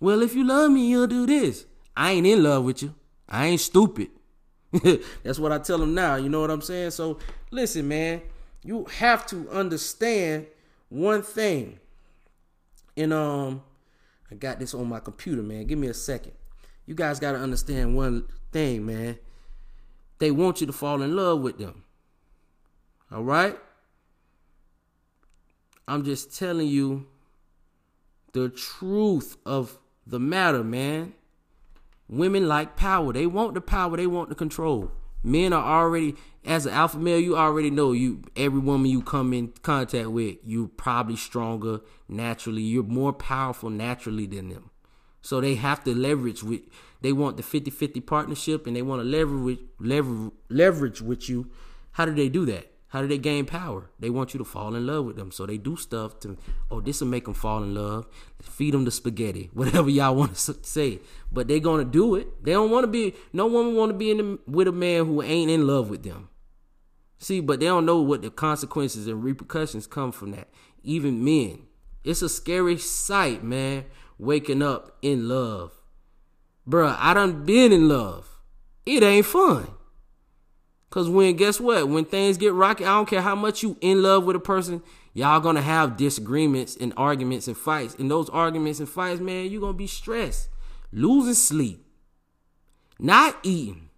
Well, 0.00 0.22
if 0.22 0.34
you 0.34 0.44
love 0.44 0.70
me, 0.70 0.88
you'll 0.88 1.06
do 1.06 1.26
this. 1.26 1.66
I 1.96 2.12
ain't 2.12 2.26
in 2.26 2.42
love 2.42 2.64
with 2.64 2.82
you. 2.82 2.94
I 3.28 3.46
ain't 3.46 3.60
stupid. 3.60 4.08
That's 5.22 5.38
what 5.38 5.52
I 5.52 5.58
tell 5.58 5.78
them 5.78 5.94
now. 5.94 6.16
You 6.16 6.28
know 6.28 6.40
what 6.40 6.50
I'm 6.50 6.62
saying? 6.62 6.90
So 6.90 7.18
listen, 7.50 7.88
man, 7.88 8.22
you 8.62 8.84
have 8.98 9.26
to 9.26 9.48
understand 9.50 10.46
one 10.88 11.22
thing. 11.22 11.78
And 12.96 13.12
um, 13.12 13.62
I 14.30 14.34
got 14.34 14.58
this 14.58 14.74
on 14.74 14.88
my 14.88 15.00
computer, 15.00 15.42
man. 15.42 15.66
Give 15.66 15.78
me 15.78 15.88
a 15.88 15.94
second. 15.94 16.32
You 16.86 16.94
guys 16.94 17.18
got 17.20 17.32
to 17.32 17.38
understand 17.38 17.96
one 17.96 18.26
thing, 18.52 18.86
man. 18.86 19.18
They 20.18 20.30
want 20.30 20.60
you 20.60 20.66
to 20.66 20.72
fall 20.72 21.02
in 21.02 21.14
love 21.14 21.40
with 21.40 21.58
them. 21.58 21.84
All 23.12 23.22
right? 23.22 23.58
I'm 25.86 26.04
just 26.04 26.36
telling 26.36 26.66
you 26.66 27.06
the 28.32 28.48
truth 28.48 29.36
of 29.46 29.78
the 30.06 30.18
matter, 30.18 30.64
man. 30.64 31.14
Women 32.08 32.46
like 32.48 32.76
power. 32.76 33.12
They 33.12 33.26
want 33.26 33.54
the 33.54 33.60
power. 33.60 33.96
They 33.96 34.06
want 34.06 34.28
the 34.28 34.34
control. 34.34 34.92
Men 35.22 35.52
are 35.52 35.82
already, 35.82 36.14
as 36.44 36.66
an 36.66 36.72
alpha 36.72 36.98
male, 36.98 37.18
you 37.18 37.36
already 37.36 37.70
know 37.70 37.92
you. 37.92 38.22
Every 38.36 38.60
woman 38.60 38.90
you 38.90 39.02
come 39.02 39.32
in 39.32 39.48
contact 39.62 40.08
with, 40.08 40.36
you 40.44 40.68
probably 40.68 41.16
stronger 41.16 41.80
naturally. 42.08 42.62
You're 42.62 42.84
more 42.84 43.12
powerful 43.12 43.70
naturally 43.70 44.26
than 44.26 44.50
them. 44.50 44.70
So 45.22 45.40
they 45.40 45.56
have 45.56 45.82
to 45.84 45.94
leverage 45.94 46.44
with. 46.44 46.60
They 47.00 47.12
want 47.12 47.36
the 47.36 47.42
50-50 47.42 48.06
partnership, 48.06 48.66
and 48.66 48.76
they 48.76 48.82
want 48.82 49.00
to 49.00 49.04
leverage 49.04 49.58
leverage 49.80 50.32
leverage 50.48 51.02
with 51.02 51.28
you. 51.28 51.50
How 51.92 52.04
do 52.04 52.14
they 52.14 52.28
do 52.28 52.46
that? 52.46 52.70
How 52.96 53.02
do 53.02 53.08
they 53.08 53.18
gain 53.18 53.44
power? 53.44 53.90
They 53.98 54.08
want 54.08 54.32
you 54.32 54.38
to 54.38 54.44
fall 54.44 54.74
in 54.74 54.86
love 54.86 55.04
with 55.04 55.16
them. 55.16 55.30
So 55.30 55.44
they 55.44 55.58
do 55.58 55.76
stuff 55.76 56.18
to, 56.20 56.38
oh, 56.70 56.80
this 56.80 57.02
will 57.02 57.08
make 57.08 57.26
them 57.26 57.34
fall 57.34 57.62
in 57.62 57.74
love. 57.74 58.06
Feed 58.40 58.72
them 58.72 58.86
the 58.86 58.90
spaghetti, 58.90 59.50
whatever 59.52 59.90
y'all 59.90 60.14
want 60.14 60.34
to 60.34 60.54
say. 60.62 61.00
But 61.30 61.46
they're 61.46 61.58
going 61.58 61.84
to 61.84 61.90
do 61.90 62.14
it. 62.14 62.42
They 62.42 62.52
don't 62.52 62.70
want 62.70 62.84
to 62.84 62.88
be, 62.88 63.12
no 63.34 63.48
woman 63.48 63.74
want 63.74 63.90
to 63.90 63.98
be 63.98 64.12
in 64.12 64.16
the, 64.16 64.38
with 64.46 64.66
a 64.66 64.72
man 64.72 65.04
who 65.04 65.20
ain't 65.20 65.50
in 65.50 65.66
love 65.66 65.90
with 65.90 66.04
them. 66.04 66.30
See, 67.18 67.40
but 67.40 67.60
they 67.60 67.66
don't 67.66 67.84
know 67.84 68.00
what 68.00 68.22
the 68.22 68.30
consequences 68.30 69.06
and 69.06 69.22
repercussions 69.22 69.86
come 69.86 70.10
from 70.10 70.30
that. 70.30 70.48
even 70.82 71.22
men. 71.22 71.66
It's 72.02 72.22
a 72.22 72.30
scary 72.30 72.78
sight, 72.78 73.44
man, 73.44 73.84
waking 74.16 74.62
up 74.62 74.96
in 75.02 75.28
love. 75.28 75.72
Bruh, 76.66 76.96
I 76.98 77.12
done 77.12 77.44
been 77.44 77.74
in 77.74 77.90
love. 77.90 78.38
It 78.86 79.02
ain't 79.02 79.26
fun. 79.26 79.68
Cause 80.90 81.08
when 81.08 81.36
guess 81.36 81.60
what? 81.60 81.88
When 81.88 82.04
things 82.04 82.36
get 82.36 82.52
rocky, 82.52 82.84
I 82.84 82.94
don't 82.94 83.08
care 83.08 83.20
how 83.20 83.34
much 83.34 83.62
you 83.62 83.76
in 83.80 84.02
love 84.02 84.24
with 84.24 84.36
a 84.36 84.40
person, 84.40 84.82
y'all 85.14 85.40
gonna 85.40 85.62
have 85.62 85.96
disagreements 85.96 86.76
and 86.76 86.92
arguments 86.96 87.48
and 87.48 87.56
fights. 87.56 87.94
And 87.96 88.10
those 88.10 88.28
arguments 88.30 88.78
and 88.78 88.88
fights, 88.88 89.20
man, 89.20 89.50
you 89.50 89.60
gonna 89.60 89.72
be 89.72 89.88
stressed, 89.88 90.48
losing 90.92 91.34
sleep, 91.34 91.84
not 92.98 93.36
eating. 93.42 93.90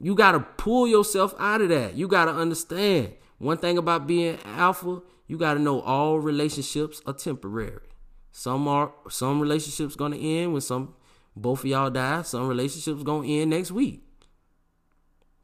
You 0.00 0.14
gotta 0.14 0.40
pull 0.40 0.86
yourself 0.86 1.34
out 1.38 1.60
of 1.60 1.70
that. 1.70 1.94
You 1.94 2.06
gotta 2.08 2.32
understand 2.32 3.14
one 3.38 3.58
thing 3.58 3.78
about 3.78 4.06
being 4.06 4.38
alpha. 4.44 5.02
You 5.26 5.38
gotta 5.38 5.58
know 5.58 5.80
all 5.80 6.18
relationships 6.18 7.02
are 7.06 7.14
temporary. 7.14 7.88
Some 8.30 8.68
are 8.68 8.92
some 9.08 9.40
relationships 9.40 9.96
gonna 9.96 10.16
end 10.16 10.52
when 10.52 10.60
some 10.60 10.94
both 11.36 11.60
of 11.60 11.66
y'all 11.66 11.90
die. 11.90 12.22
Some 12.22 12.48
relationships 12.48 13.02
gonna 13.02 13.26
end 13.26 13.50
next 13.50 13.70
week. 13.70 14.03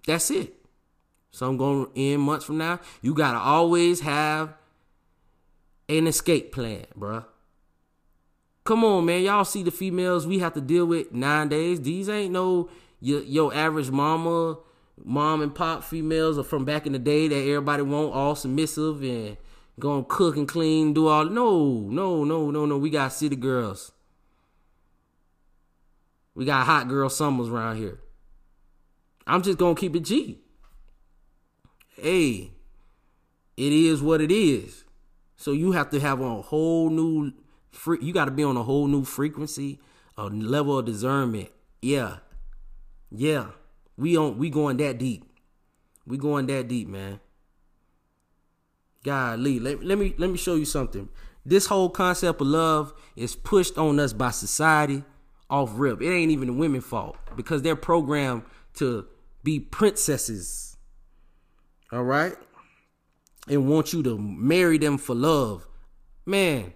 That's 0.07 0.31
it. 0.31 0.55
So 1.31 1.49
I'm 1.49 1.57
gonna 1.57 1.87
end 1.95 2.23
months 2.23 2.45
from 2.45 2.59
now. 2.59 2.81
You 3.03 3.15
gotta 3.15 3.39
always 3.39 4.01
have 4.01 4.55
an 5.89 6.07
escape 6.07 6.53
plan, 6.53 6.87
bruh. 6.99 7.25
Come 8.65 8.85
on, 8.85 9.05
man. 9.05 9.23
Y'all 9.23 9.45
see 9.45 9.63
the 9.63 9.71
females 9.71 10.27
we 10.27 10.39
have 10.41 10.55
to 10.55 10.61
deal 10.61 10.87
with 10.87 11.13
nowadays. 11.13 11.81
These 11.81 12.09
ain't 12.09 12.33
no 12.33 12.69
your, 13.01 13.23
your 13.23 13.55
average 13.55 13.91
mama, 13.91 14.59
mom 15.03 15.41
and 15.41 15.55
pop 15.55 15.83
females 15.83 16.39
are 16.39 16.45
from 16.45 16.65
back 16.65 16.87
in 16.87 16.93
the 16.93 16.99
day 16.99 17.29
that 17.29 17.35
everybody 17.35 17.83
want 17.83 18.13
all 18.13 18.35
submissive 18.35 19.03
and 19.03 19.37
gonna 19.79 20.05
cook 20.05 20.37
and 20.37 20.47
clean, 20.47 20.93
do 20.93 21.09
all. 21.09 21.25
No, 21.25 21.89
no, 21.89 22.25
no, 22.25 22.51
no, 22.51 22.67
no. 22.67 22.77
We 22.77 22.91
got 22.91 23.13
city 23.13 23.37
girls. 23.37 23.93
We 26.35 26.45
got 26.45 26.67
hot 26.67 26.89
girl 26.89 27.09
summers 27.09 27.49
around 27.49 27.79
here. 27.79 27.99
I'm 29.27 29.43
just 29.43 29.59
gonna 29.59 29.75
keep 29.75 29.95
it 29.97 30.05
G. 30.05 30.39
Hey, 31.97 32.53
it 33.57 33.73
is 33.73 34.03
what 34.03 34.21
it 34.21 34.33
is. 34.33 34.85
So 35.37 35.53
you 35.53 35.73
have 35.73 35.91
to 35.91 36.01
have 36.01 36.21
a 36.21 36.43
whole 36.43 36.91
new 36.91 37.33
free. 37.71 37.99
You 38.01 38.13
got 38.13 38.27
to 38.27 38.31
be 38.31 38.43
on 38.43 38.57
a 38.57 38.63
whole 38.63 38.87
new 38.87 39.05
frequency, 39.05 39.81
a 40.17 40.25
level 40.25 40.79
of 40.79 40.87
discernment. 40.87 41.51
Yeah, 41.83 42.19
yeah. 43.11 43.49
We 43.97 44.17
on. 44.17 44.39
We 44.39 44.51
going 44.51 44.77
that 44.79 44.99
deep. 44.99 45.25
We 46.07 46.19
going 46.19 46.47
that 46.47 46.69
deep, 46.69 46.89
man. 46.89 47.21
Golly, 49.03 49.59
let, 49.59 49.83
let 49.83 49.99
me 49.99 50.15
let 50.19 50.31
me 50.31 50.37
show 50.37 50.57
you 50.57 50.65
something. 50.65 51.09
This 51.45 51.67
whole 51.67 51.89
concept 51.89 52.41
of 52.41 52.47
love 52.47 52.93
is 53.17 53.35
pushed 53.35 53.79
on 53.79 53.99
us 53.99 54.13
by 54.13 54.31
society 54.31 55.05
off 55.49 55.71
rip. 55.75 56.03
It 56.03 56.11
ain't 56.11 56.31
even 56.31 56.49
the 56.49 56.55
women's 56.55 56.85
fault 56.85 57.17
because 57.35 57.63
they're 57.63 57.77
programmed 57.77 58.43
to 58.75 59.07
be 59.43 59.61
princesses. 59.61 60.77
All 61.93 62.05
right? 62.05 62.35
And 63.49 63.69
want 63.69 63.93
you 63.93 64.03
to 64.05 64.19
marry 64.19 64.79
them 64.79 64.99
for 64.99 65.15
love. 65.15 65.67
Man, 66.27 66.73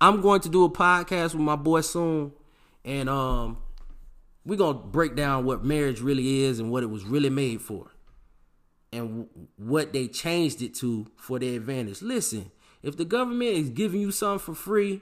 I'm 0.00 0.20
going 0.20 0.40
to 0.42 0.48
do 0.48 0.64
a 0.64 0.70
podcast 0.70 1.32
with 1.32 1.42
my 1.42 1.56
boy 1.56 1.80
soon 1.80 2.32
and 2.84 3.08
um 3.08 3.58
we're 4.44 4.58
going 4.58 4.76
to 4.76 4.82
break 4.82 5.16
down 5.16 5.46
what 5.46 5.64
marriage 5.64 6.00
really 6.00 6.42
is 6.42 6.58
and 6.58 6.70
what 6.70 6.82
it 6.82 6.90
was 6.90 7.04
really 7.04 7.30
made 7.30 7.62
for 7.62 7.90
and 8.92 9.26
what 9.56 9.92
they 9.92 10.06
changed 10.06 10.60
it 10.60 10.74
to 10.74 11.06
for 11.16 11.38
their 11.38 11.54
advantage. 11.54 12.02
Listen, 12.02 12.50
if 12.82 12.96
the 12.96 13.04
government 13.04 13.50
is 13.50 13.70
giving 13.70 14.00
you 14.00 14.10
something 14.10 14.38
for 14.38 14.54
free, 14.54 15.00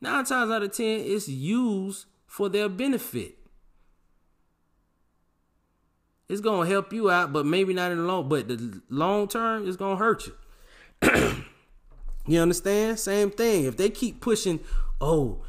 nine 0.00 0.24
times 0.24 0.50
out 0.50 0.62
of 0.62 0.72
ten, 0.72 1.00
it's 1.00 1.28
used 1.28 2.06
for 2.26 2.48
their 2.48 2.68
benefit. 2.68 3.36
It's 6.30 6.40
gonna 6.40 6.68
help 6.68 6.92
you 6.92 7.10
out, 7.10 7.32
but 7.32 7.44
maybe 7.44 7.74
not 7.74 7.90
in 7.90 7.98
the 7.98 8.04
long. 8.04 8.28
But 8.28 8.46
the 8.46 8.80
long 8.88 9.26
term, 9.26 9.66
it's 9.66 9.76
gonna 9.76 9.96
hurt 9.96 10.28
you. 10.28 10.34
you 12.28 12.40
understand? 12.40 13.00
Same 13.00 13.32
thing. 13.32 13.64
If 13.64 13.76
they 13.76 13.90
keep 13.90 14.20
pushing, 14.20 14.60
oh, 15.00 15.42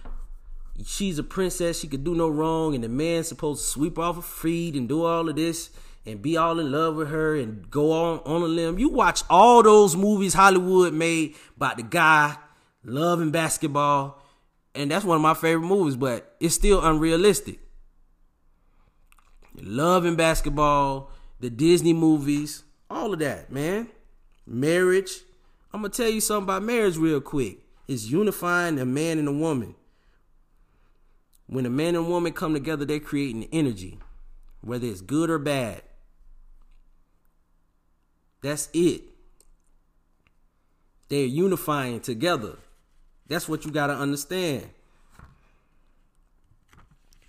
she's 0.84 1.20
a 1.20 1.24
princess, 1.24 1.80
she 1.80 1.88
could 1.88 2.04
do 2.04 2.16
no 2.16 2.28
wrong, 2.30 2.74
and 2.74 2.84
the 2.84 2.90
man's 2.90 3.28
supposed 3.28 3.64
to 3.64 3.70
sweep 3.70 4.00
off 4.00 4.16
her 4.16 4.24
feet 4.24 4.74
and 4.74 4.90
do 4.90 5.06
all 5.06 5.30
of 5.30 5.36
this 5.36 5.70
and 6.08 6.20
be 6.20 6.36
all 6.36 6.58
in 6.58 6.72
love 6.72 6.96
with 6.96 7.10
her 7.10 7.36
and 7.36 7.70
go 7.70 7.92
on 7.92 8.20
on 8.26 8.42
a 8.42 8.46
limb. 8.46 8.80
You 8.80 8.90
watch 8.90 9.22
all 9.30 9.62
those 9.62 9.96
movies 9.96 10.34
Hollywood 10.34 10.96
made 10.96 11.36
about 11.58 11.78
the 11.78 11.84
guy 11.84 12.38
loving 12.84 13.30
basketball, 13.30 14.20
and 14.74 14.90
that's 14.90 15.06
one 15.06 15.18
of 15.18 15.22
my 15.22 15.36
favorite 15.36 15.68
movies, 15.68 15.96
but 15.96 16.36
it's 16.40 16.56
still 16.56 16.84
unrealistic. 16.84 17.60
Loving 19.56 20.16
basketball, 20.16 21.12
the 21.40 21.50
Disney 21.50 21.94
movies, 21.94 22.64
all 22.90 23.14
of 23.14 23.20
that, 23.20 23.52
man. 23.52 23.90
Marriage. 24.46 25.22
I'm 25.74 25.82
gonna 25.82 25.90
tell 25.94 26.10
you 26.10 26.22
something 26.22 26.44
about 26.44 26.64
marriage 26.64 26.98
real 26.98 27.22
quick. 27.22 27.60
It's 27.88 28.06
unifying 28.10 28.80
a 28.80 28.86
man 28.86 29.20
and 29.20 29.28
a 29.28 29.34
woman. 29.34 29.76
When 31.48 31.66
a 31.66 31.70
man 31.70 31.96
and 31.96 32.08
woman 32.08 32.32
come 32.32 32.54
together, 32.54 32.86
they're 32.86 33.00
creating 33.00 33.50
energy, 33.52 34.00
whether 34.62 34.88
it's 34.88 35.02
good 35.02 35.30
or 35.30 35.40
bad. 35.40 35.82
That's 38.42 38.70
it. 38.74 39.04
They're 41.10 41.26
unifying 41.26 42.00
together. 42.00 42.58
That's 43.28 43.50
what 43.50 43.66
you 43.66 43.72
got 43.72 43.88
to 43.88 43.94
understand. 43.94 44.70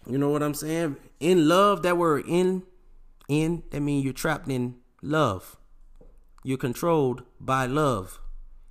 You 0.07 0.19
know 0.19 0.31
what 0.31 0.43
I'm 0.43 0.55
saying? 0.55 0.97
In 1.21 1.49
love, 1.49 1.83
that 1.83 1.97
word 1.97 2.25
in, 2.27 2.65
in, 3.29 3.63
that 3.71 3.81
means 3.81 4.05
you're 4.05 4.13
trapped 4.13 4.49
in 4.49 4.77
love. 5.01 5.57
You're 6.45 6.59
controlled 6.59 7.23
by 7.41 7.67
love. 7.67 8.21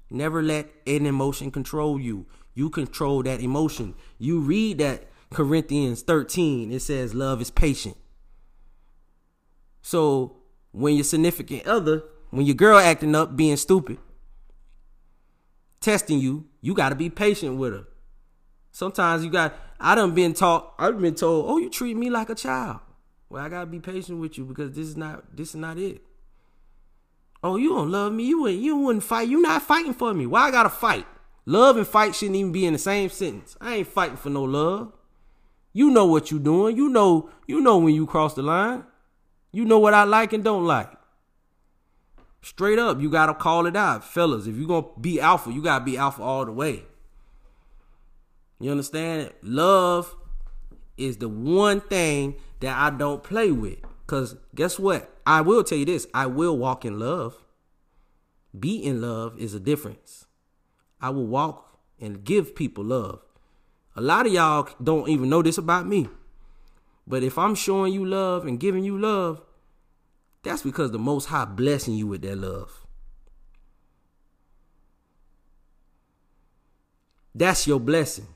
Never 0.09 0.41
let 0.41 0.69
an 0.85 1.05
emotion 1.05 1.51
control 1.51 1.99
you. 1.99 2.25
You 2.53 2.69
control 2.69 3.23
that 3.23 3.39
emotion. 3.39 3.95
You 4.17 4.39
read 4.41 4.79
that 4.79 5.07
Corinthians 5.29 6.01
13, 6.01 6.71
it 6.73 6.81
says 6.81 7.13
love 7.13 7.39
is 7.39 7.49
patient. 7.49 7.95
So 9.81 10.35
when 10.71 10.95
your 10.95 11.05
significant 11.05 11.65
other 11.65 12.03
when 12.31 12.45
your 12.45 12.55
girl 12.55 12.79
acting 12.79 13.13
up, 13.13 13.35
being 13.35 13.57
stupid, 13.57 13.97
testing 15.79 16.19
you, 16.19 16.45
you 16.61 16.73
got 16.73 16.89
to 16.89 16.95
be 16.95 17.09
patient 17.09 17.57
with 17.57 17.73
her. 17.73 17.87
Sometimes 18.71 19.23
you 19.23 19.29
got. 19.29 19.53
I 19.79 19.95
done 19.95 20.13
been 20.13 20.33
taught. 20.33 20.73
I've 20.77 20.99
been 20.99 21.15
told, 21.15 21.45
"Oh, 21.47 21.57
you 21.57 21.69
treat 21.69 21.95
me 21.95 22.09
like 22.09 22.29
a 22.29 22.35
child." 22.35 22.79
Well, 23.29 23.43
I 23.43 23.49
gotta 23.49 23.65
be 23.65 23.79
patient 23.79 24.19
with 24.19 24.37
you 24.37 24.45
because 24.45 24.71
this 24.71 24.87
is 24.87 24.97
not. 24.97 25.35
This 25.35 25.49
is 25.49 25.55
not 25.55 25.77
it. 25.77 26.01
Oh, 27.43 27.55
you 27.55 27.69
don't 27.69 27.89
love 27.89 28.13
me. 28.13 28.25
You 28.25 28.41
wouldn't. 28.41 28.61
You 28.61 28.77
wouldn't 28.77 29.03
fight. 29.03 29.27
You 29.27 29.41
not 29.41 29.61
fighting 29.61 29.93
for 29.93 30.13
me. 30.13 30.25
Why 30.25 30.47
I 30.47 30.51
gotta 30.51 30.69
fight? 30.69 31.07
Love 31.45 31.77
and 31.77 31.87
fight 31.87 32.13
shouldn't 32.13 32.35
even 32.35 32.51
be 32.51 32.65
in 32.65 32.73
the 32.73 32.79
same 32.79 33.09
sentence. 33.09 33.57
I 33.59 33.75
ain't 33.75 33.87
fighting 33.87 34.17
for 34.17 34.29
no 34.29 34.43
love. 34.43 34.93
You 35.73 35.89
know 35.89 36.05
what 36.05 36.31
you 36.31 36.39
doing. 36.39 36.77
You 36.77 36.89
know. 36.89 37.29
You 37.47 37.61
know 37.61 37.77
when 37.79 37.95
you 37.95 38.05
cross 38.05 38.35
the 38.35 38.43
line. 38.43 38.83
You 39.51 39.65
know 39.65 39.79
what 39.79 39.93
I 39.93 40.03
like 40.03 40.33
and 40.33 40.43
don't 40.43 40.65
like. 40.65 40.91
Straight 42.43 42.79
up, 42.79 42.99
you 42.99 43.09
gotta 43.09 43.33
call 43.35 43.67
it 43.67 43.75
out, 43.75 44.03
fellas. 44.03 44.47
If 44.47 44.55
you 44.55 44.65
gonna 44.67 44.87
be 44.99 45.19
alpha, 45.19 45.51
you 45.51 45.61
gotta 45.61 45.85
be 45.85 45.97
alpha 45.97 46.23
all 46.23 46.45
the 46.45 46.51
way. 46.51 46.85
You 48.61 48.71
understand? 48.71 49.31
Love 49.41 50.15
is 50.95 51.17
the 51.17 51.27
one 51.27 51.81
thing 51.81 52.35
that 52.59 52.77
I 52.77 52.95
don't 52.95 53.23
play 53.23 53.51
with. 53.51 53.79
Cause 54.05 54.35
guess 54.53 54.77
what? 54.77 55.09
I 55.25 55.41
will 55.41 55.63
tell 55.63 55.77
you 55.77 55.85
this: 55.85 56.07
I 56.13 56.27
will 56.27 56.57
walk 56.57 56.85
in 56.85 56.99
love. 56.99 57.37
Be 58.57 58.83
in 58.83 59.01
love 59.01 59.39
is 59.39 59.53
a 59.53 59.59
difference. 59.59 60.25
I 60.99 61.09
will 61.09 61.25
walk 61.25 61.79
and 61.99 62.23
give 62.23 62.55
people 62.55 62.83
love. 62.83 63.21
A 63.95 64.01
lot 64.01 64.27
of 64.27 64.33
y'all 64.33 64.69
don't 64.83 65.09
even 65.09 65.29
know 65.29 65.41
this 65.41 65.57
about 65.57 65.87
me. 65.87 66.07
But 67.07 67.23
if 67.23 67.37
I'm 67.37 67.55
showing 67.55 67.93
you 67.93 68.05
love 68.05 68.45
and 68.45 68.59
giving 68.59 68.83
you 68.83 68.97
love, 68.97 69.41
that's 70.43 70.61
because 70.61 70.91
the 70.91 70.99
Most 70.99 71.25
High 71.25 71.45
blessing 71.45 71.95
you 71.95 72.07
with 72.07 72.21
that 72.21 72.37
love. 72.37 72.85
That's 77.33 77.65
your 77.65 77.79
blessing. 77.79 78.27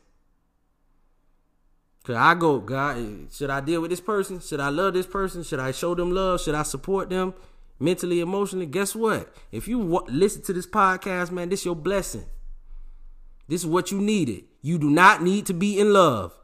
Cause 2.05 2.15
I 2.15 2.35
go, 2.35 2.59
God, 2.59 3.27
should 3.31 3.49
I 3.49 3.61
deal 3.61 3.81
with 3.81 3.89
this 3.89 3.99
person? 3.99 4.39
Should 4.39 4.59
I 4.59 4.69
love 4.69 4.93
this 4.93 5.07
person? 5.07 5.41
Should 5.41 5.59
I 5.59 5.71
show 5.71 5.95
them 5.95 6.11
love? 6.11 6.39
Should 6.39 6.53
I 6.53 6.61
support 6.61 7.09
them 7.09 7.33
mentally, 7.79 8.19
emotionally? 8.19 8.67
Guess 8.67 8.95
what? 8.95 9.35
If 9.51 9.67
you 9.67 9.79
w- 9.79 10.05
listen 10.07 10.43
to 10.43 10.53
this 10.53 10.67
podcast, 10.67 11.31
man, 11.31 11.49
this 11.49 11.61
is 11.61 11.65
your 11.65 11.75
blessing. 11.75 12.25
This 13.47 13.61
is 13.61 13.67
what 13.67 13.91
you 13.91 13.99
needed. 13.99 14.43
You 14.61 14.77
do 14.77 14.91
not 14.91 15.23
need 15.23 15.47
to 15.47 15.53
be 15.53 15.79
in 15.79 15.93
love. 15.93 16.37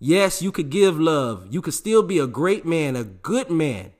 Yes, 0.00 0.42
you 0.42 0.50
could 0.50 0.68
give 0.68 0.98
love. 0.98 1.46
You 1.48 1.62
could 1.62 1.74
still 1.74 2.02
be 2.02 2.18
a 2.18 2.26
great 2.26 2.66
man, 2.66 2.96
a 2.96 3.04
good 3.04 3.50
man 3.50 3.92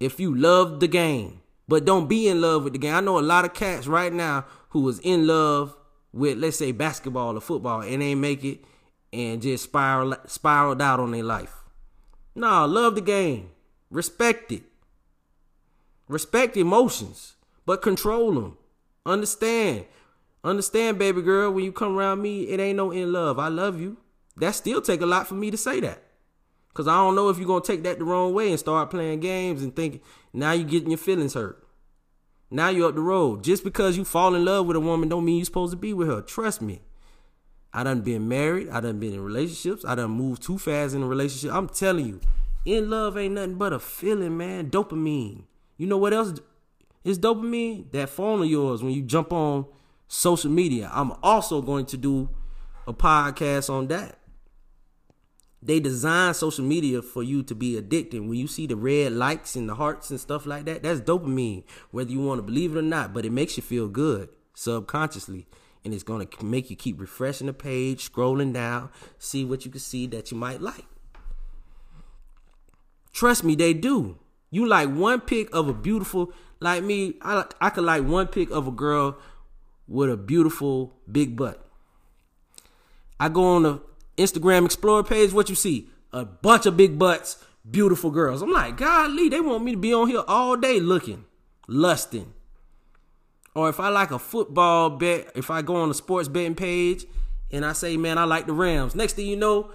if 0.00 0.18
you 0.18 0.34
love 0.34 0.80
the 0.80 0.88
game, 0.88 1.40
But 1.68 1.84
don't 1.84 2.08
be 2.08 2.28
in 2.28 2.40
love 2.40 2.64
with 2.64 2.72
the 2.72 2.78
game. 2.78 2.94
I 2.94 3.00
know 3.00 3.18
a 3.18 3.20
lot 3.20 3.44
of 3.44 3.52
cats 3.52 3.86
right 3.86 4.12
now 4.12 4.46
who 4.70 4.80
was 4.80 5.00
in 5.00 5.26
love 5.26 5.76
with, 6.12 6.38
let's 6.38 6.56
say, 6.56 6.72
basketball 6.72 7.36
or 7.36 7.40
football 7.40 7.80
and 7.82 8.00
they 8.00 8.14
make 8.14 8.44
it 8.44 8.64
and 9.12 9.42
just 9.42 9.64
spiral 9.64 10.14
spiraled 10.26 10.82
out 10.82 11.00
on 11.00 11.12
their 11.12 11.22
life. 11.22 11.54
Nah, 12.34 12.64
love 12.64 12.94
the 12.94 13.00
game. 13.00 13.50
Respect 13.90 14.52
it. 14.52 14.62
Respect 16.08 16.56
emotions, 16.56 17.34
but 17.64 17.82
control 17.82 18.32
them. 18.32 18.58
Understand. 19.04 19.86
Understand, 20.44 20.98
baby 20.98 21.22
girl, 21.22 21.50
when 21.50 21.64
you 21.64 21.72
come 21.72 21.98
around 21.98 22.22
me, 22.22 22.44
it 22.44 22.60
ain't 22.60 22.76
no 22.76 22.90
in 22.90 23.12
love. 23.12 23.38
I 23.38 23.48
love 23.48 23.80
you. 23.80 23.96
That 24.36 24.54
still 24.54 24.80
take 24.80 25.00
a 25.00 25.06
lot 25.06 25.26
for 25.26 25.34
me 25.34 25.50
to 25.50 25.56
say 25.56 25.80
that. 25.80 26.02
Cause 26.74 26.86
I 26.86 26.96
don't 26.96 27.14
know 27.14 27.30
if 27.30 27.38
you're 27.38 27.46
gonna 27.46 27.64
take 27.64 27.82
that 27.84 27.98
the 27.98 28.04
wrong 28.04 28.34
way 28.34 28.50
and 28.50 28.58
start 28.58 28.90
playing 28.90 29.20
games 29.20 29.62
and 29.62 29.74
thinking 29.74 30.02
now 30.34 30.52
you're 30.52 30.68
getting 30.68 30.90
your 30.90 30.98
feelings 30.98 31.32
hurt. 31.32 31.66
Now 32.50 32.68
you're 32.68 32.90
up 32.90 32.94
the 32.94 33.00
road. 33.00 33.42
Just 33.42 33.64
because 33.64 33.96
you 33.96 34.04
fall 34.04 34.34
in 34.34 34.44
love 34.44 34.66
with 34.66 34.76
a 34.76 34.80
woman 34.80 35.08
don't 35.08 35.24
mean 35.24 35.38
you're 35.38 35.46
supposed 35.46 35.72
to 35.72 35.76
be 35.76 35.94
with 35.94 36.08
her. 36.08 36.20
Trust 36.20 36.60
me. 36.60 36.82
I 37.76 37.82
done 37.82 38.00
been 38.00 38.26
married. 38.26 38.70
I 38.70 38.80
done 38.80 38.98
been 38.98 39.12
in 39.12 39.22
relationships. 39.22 39.84
I 39.84 39.94
done 39.94 40.10
moved 40.10 40.42
too 40.42 40.56
fast 40.56 40.94
in 40.94 41.02
a 41.02 41.06
relationship. 41.06 41.54
I'm 41.54 41.68
telling 41.68 42.06
you, 42.06 42.20
in 42.64 42.88
love 42.88 43.18
ain't 43.18 43.34
nothing 43.34 43.56
but 43.56 43.74
a 43.74 43.78
feeling, 43.78 44.38
man. 44.38 44.70
Dopamine. 44.70 45.42
You 45.76 45.86
know 45.86 45.98
what 45.98 46.14
else 46.14 46.32
is 47.04 47.18
dopamine? 47.18 47.92
That 47.92 48.08
phone 48.08 48.40
of 48.40 48.46
yours 48.46 48.82
when 48.82 48.94
you 48.94 49.02
jump 49.02 49.30
on 49.30 49.66
social 50.08 50.50
media. 50.50 50.90
I'm 50.90 51.12
also 51.22 51.60
going 51.60 51.84
to 51.86 51.98
do 51.98 52.30
a 52.86 52.94
podcast 52.94 53.68
on 53.68 53.88
that. 53.88 54.20
They 55.60 55.78
design 55.78 56.32
social 56.32 56.64
media 56.64 57.02
for 57.02 57.22
you 57.22 57.42
to 57.42 57.54
be 57.54 57.76
addicted. 57.76 58.22
When 58.22 58.38
you 58.38 58.46
see 58.46 58.66
the 58.66 58.76
red 58.76 59.12
likes 59.12 59.54
and 59.54 59.68
the 59.68 59.74
hearts 59.74 60.10
and 60.10 60.18
stuff 60.18 60.46
like 60.46 60.64
that, 60.64 60.82
that's 60.82 61.02
dopamine, 61.02 61.64
whether 61.90 62.10
you 62.10 62.20
want 62.20 62.38
to 62.38 62.42
believe 62.42 62.74
it 62.74 62.78
or 62.78 62.82
not, 62.82 63.12
but 63.12 63.26
it 63.26 63.32
makes 63.32 63.58
you 63.58 63.62
feel 63.62 63.86
good 63.86 64.30
subconsciously. 64.54 65.46
And 65.86 65.94
it's 65.94 66.02
going 66.02 66.26
to 66.26 66.44
make 66.44 66.68
you 66.68 66.74
keep 66.74 67.00
refreshing 67.00 67.46
the 67.46 67.52
page, 67.52 68.10
scrolling 68.10 68.52
down, 68.52 68.90
see 69.20 69.44
what 69.44 69.64
you 69.64 69.70
can 69.70 69.78
see 69.78 70.08
that 70.08 70.32
you 70.32 70.36
might 70.36 70.60
like. 70.60 70.84
Trust 73.12 73.44
me, 73.44 73.54
they 73.54 73.72
do. 73.72 74.18
You 74.50 74.66
like 74.66 74.90
one 74.90 75.20
pic 75.20 75.48
of 75.54 75.68
a 75.68 75.72
beautiful, 75.72 76.32
like 76.58 76.82
me, 76.82 77.14
I, 77.22 77.44
I 77.60 77.70
could 77.70 77.84
like 77.84 78.02
one 78.02 78.26
pic 78.26 78.50
of 78.50 78.66
a 78.66 78.72
girl 78.72 79.16
with 79.86 80.10
a 80.10 80.16
beautiful 80.16 80.92
big 81.08 81.36
butt. 81.36 81.64
I 83.20 83.28
go 83.28 83.44
on 83.44 83.62
the 83.62 83.80
Instagram 84.18 84.64
Explorer 84.64 85.04
page, 85.04 85.32
what 85.32 85.48
you 85.48 85.54
see? 85.54 85.88
A 86.12 86.24
bunch 86.24 86.66
of 86.66 86.76
big 86.76 86.98
butts, 86.98 87.38
beautiful 87.70 88.10
girls. 88.10 88.42
I'm 88.42 88.50
like, 88.50 88.76
golly, 88.76 89.28
they 89.28 89.40
want 89.40 89.62
me 89.62 89.70
to 89.70 89.78
be 89.78 89.94
on 89.94 90.08
here 90.08 90.24
all 90.26 90.56
day 90.56 90.80
looking, 90.80 91.26
lusting. 91.68 92.32
Or 93.56 93.70
if 93.70 93.80
I 93.80 93.88
like 93.88 94.10
a 94.10 94.18
football 94.18 94.90
bet, 94.90 95.32
if 95.34 95.50
I 95.50 95.62
go 95.62 95.76
on 95.76 95.88
the 95.88 95.94
sports 95.94 96.28
betting 96.28 96.54
page 96.54 97.06
and 97.50 97.64
I 97.64 97.72
say, 97.72 97.96
man, 97.96 98.18
I 98.18 98.24
like 98.24 98.46
the 98.46 98.52
Rams. 98.52 98.94
Next 98.94 99.14
thing 99.14 99.26
you 99.26 99.36
know, 99.36 99.70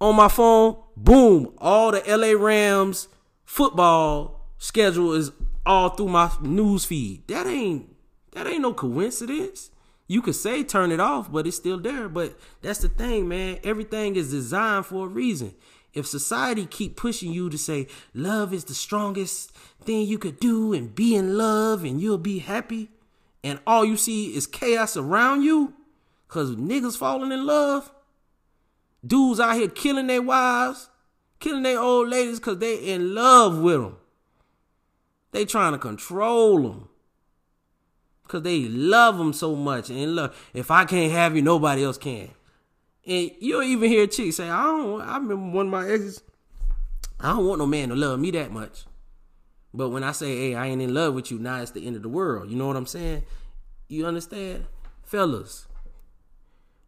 on 0.00 0.14
my 0.14 0.28
phone, 0.28 0.76
boom, 0.96 1.52
all 1.58 1.90
the 1.90 2.04
LA 2.06 2.40
Rams 2.40 3.08
football 3.44 4.46
schedule 4.58 5.12
is 5.12 5.32
all 5.66 5.88
through 5.88 6.06
my 6.06 6.30
news 6.40 6.84
feed. 6.84 7.26
That 7.26 7.48
ain't 7.48 7.96
that 8.30 8.46
ain't 8.46 8.62
no 8.62 8.72
coincidence. 8.72 9.72
You 10.06 10.22
could 10.22 10.36
say 10.36 10.62
turn 10.62 10.92
it 10.92 11.00
off, 11.00 11.32
but 11.32 11.48
it's 11.48 11.56
still 11.56 11.80
there. 11.80 12.08
But 12.08 12.38
that's 12.62 12.78
the 12.78 12.88
thing, 12.88 13.26
man. 13.26 13.58
Everything 13.64 14.14
is 14.14 14.30
designed 14.30 14.86
for 14.86 15.06
a 15.06 15.08
reason. 15.08 15.52
If 15.92 16.06
society 16.06 16.64
keep 16.64 16.96
pushing 16.96 17.32
you 17.32 17.50
to 17.50 17.58
say 17.58 17.88
love 18.14 18.54
is 18.54 18.66
the 18.66 18.74
strongest 18.74 19.50
thing 19.82 20.06
you 20.06 20.16
could 20.16 20.38
do 20.38 20.72
and 20.72 20.94
be 20.94 21.16
in 21.16 21.36
love 21.36 21.82
and 21.82 22.00
you'll 22.00 22.18
be 22.18 22.38
happy, 22.38 22.90
and 23.46 23.60
all 23.64 23.84
you 23.84 23.96
see 23.96 24.34
is 24.34 24.44
chaos 24.44 24.96
around 24.96 25.42
you, 25.42 25.72
cause 26.26 26.56
niggas 26.56 26.96
falling 26.96 27.30
in 27.30 27.46
love, 27.46 27.92
dudes 29.06 29.38
out 29.38 29.54
here 29.54 29.68
killing 29.68 30.08
their 30.08 30.20
wives, 30.20 30.90
killing 31.38 31.62
their 31.62 31.78
old 31.78 32.08
ladies 32.08 32.40
cause 32.40 32.58
they 32.58 32.74
in 32.74 33.14
love 33.14 33.60
with 33.60 33.80
them. 33.80 33.96
They 35.30 35.44
trying 35.44 35.72
to 35.72 35.78
control 35.78 36.60
them. 36.60 36.88
Cause 38.26 38.42
they 38.42 38.62
love 38.62 39.16
them 39.16 39.32
so 39.32 39.54
much 39.54 39.90
and 39.90 40.16
love. 40.16 40.50
If 40.52 40.72
I 40.72 40.84
can't 40.84 41.12
have 41.12 41.36
you, 41.36 41.42
nobody 41.42 41.84
else 41.84 41.98
can. 41.98 42.30
And 43.06 43.30
you'll 43.38 43.62
even 43.62 43.88
hear 43.88 44.08
chicks 44.08 44.38
say, 44.38 44.50
"I 44.50 44.64
don't." 44.64 45.00
I 45.00 45.18
remember 45.18 45.56
one 45.56 45.66
of 45.66 45.70
my 45.72 45.88
exes. 45.88 46.20
I 47.20 47.28
don't 47.28 47.46
want 47.46 47.60
no 47.60 47.66
man 47.66 47.90
to 47.90 47.94
love 47.94 48.18
me 48.18 48.32
that 48.32 48.50
much. 48.50 48.84
But 49.72 49.90
when 49.90 50.02
I 50.02 50.10
say, 50.10 50.36
"Hey, 50.36 50.54
I 50.56 50.66
ain't 50.66 50.82
in 50.82 50.92
love 50.92 51.14
with 51.14 51.30
you," 51.30 51.38
now 51.38 51.60
it's 51.60 51.70
the 51.70 51.86
end 51.86 51.94
of 51.94 52.02
the 52.02 52.08
world. 52.08 52.50
You 52.50 52.56
know 52.56 52.66
what 52.66 52.76
I'm 52.76 52.86
saying? 52.86 53.22
You 53.88 54.06
understand, 54.06 54.66
fellas? 55.02 55.66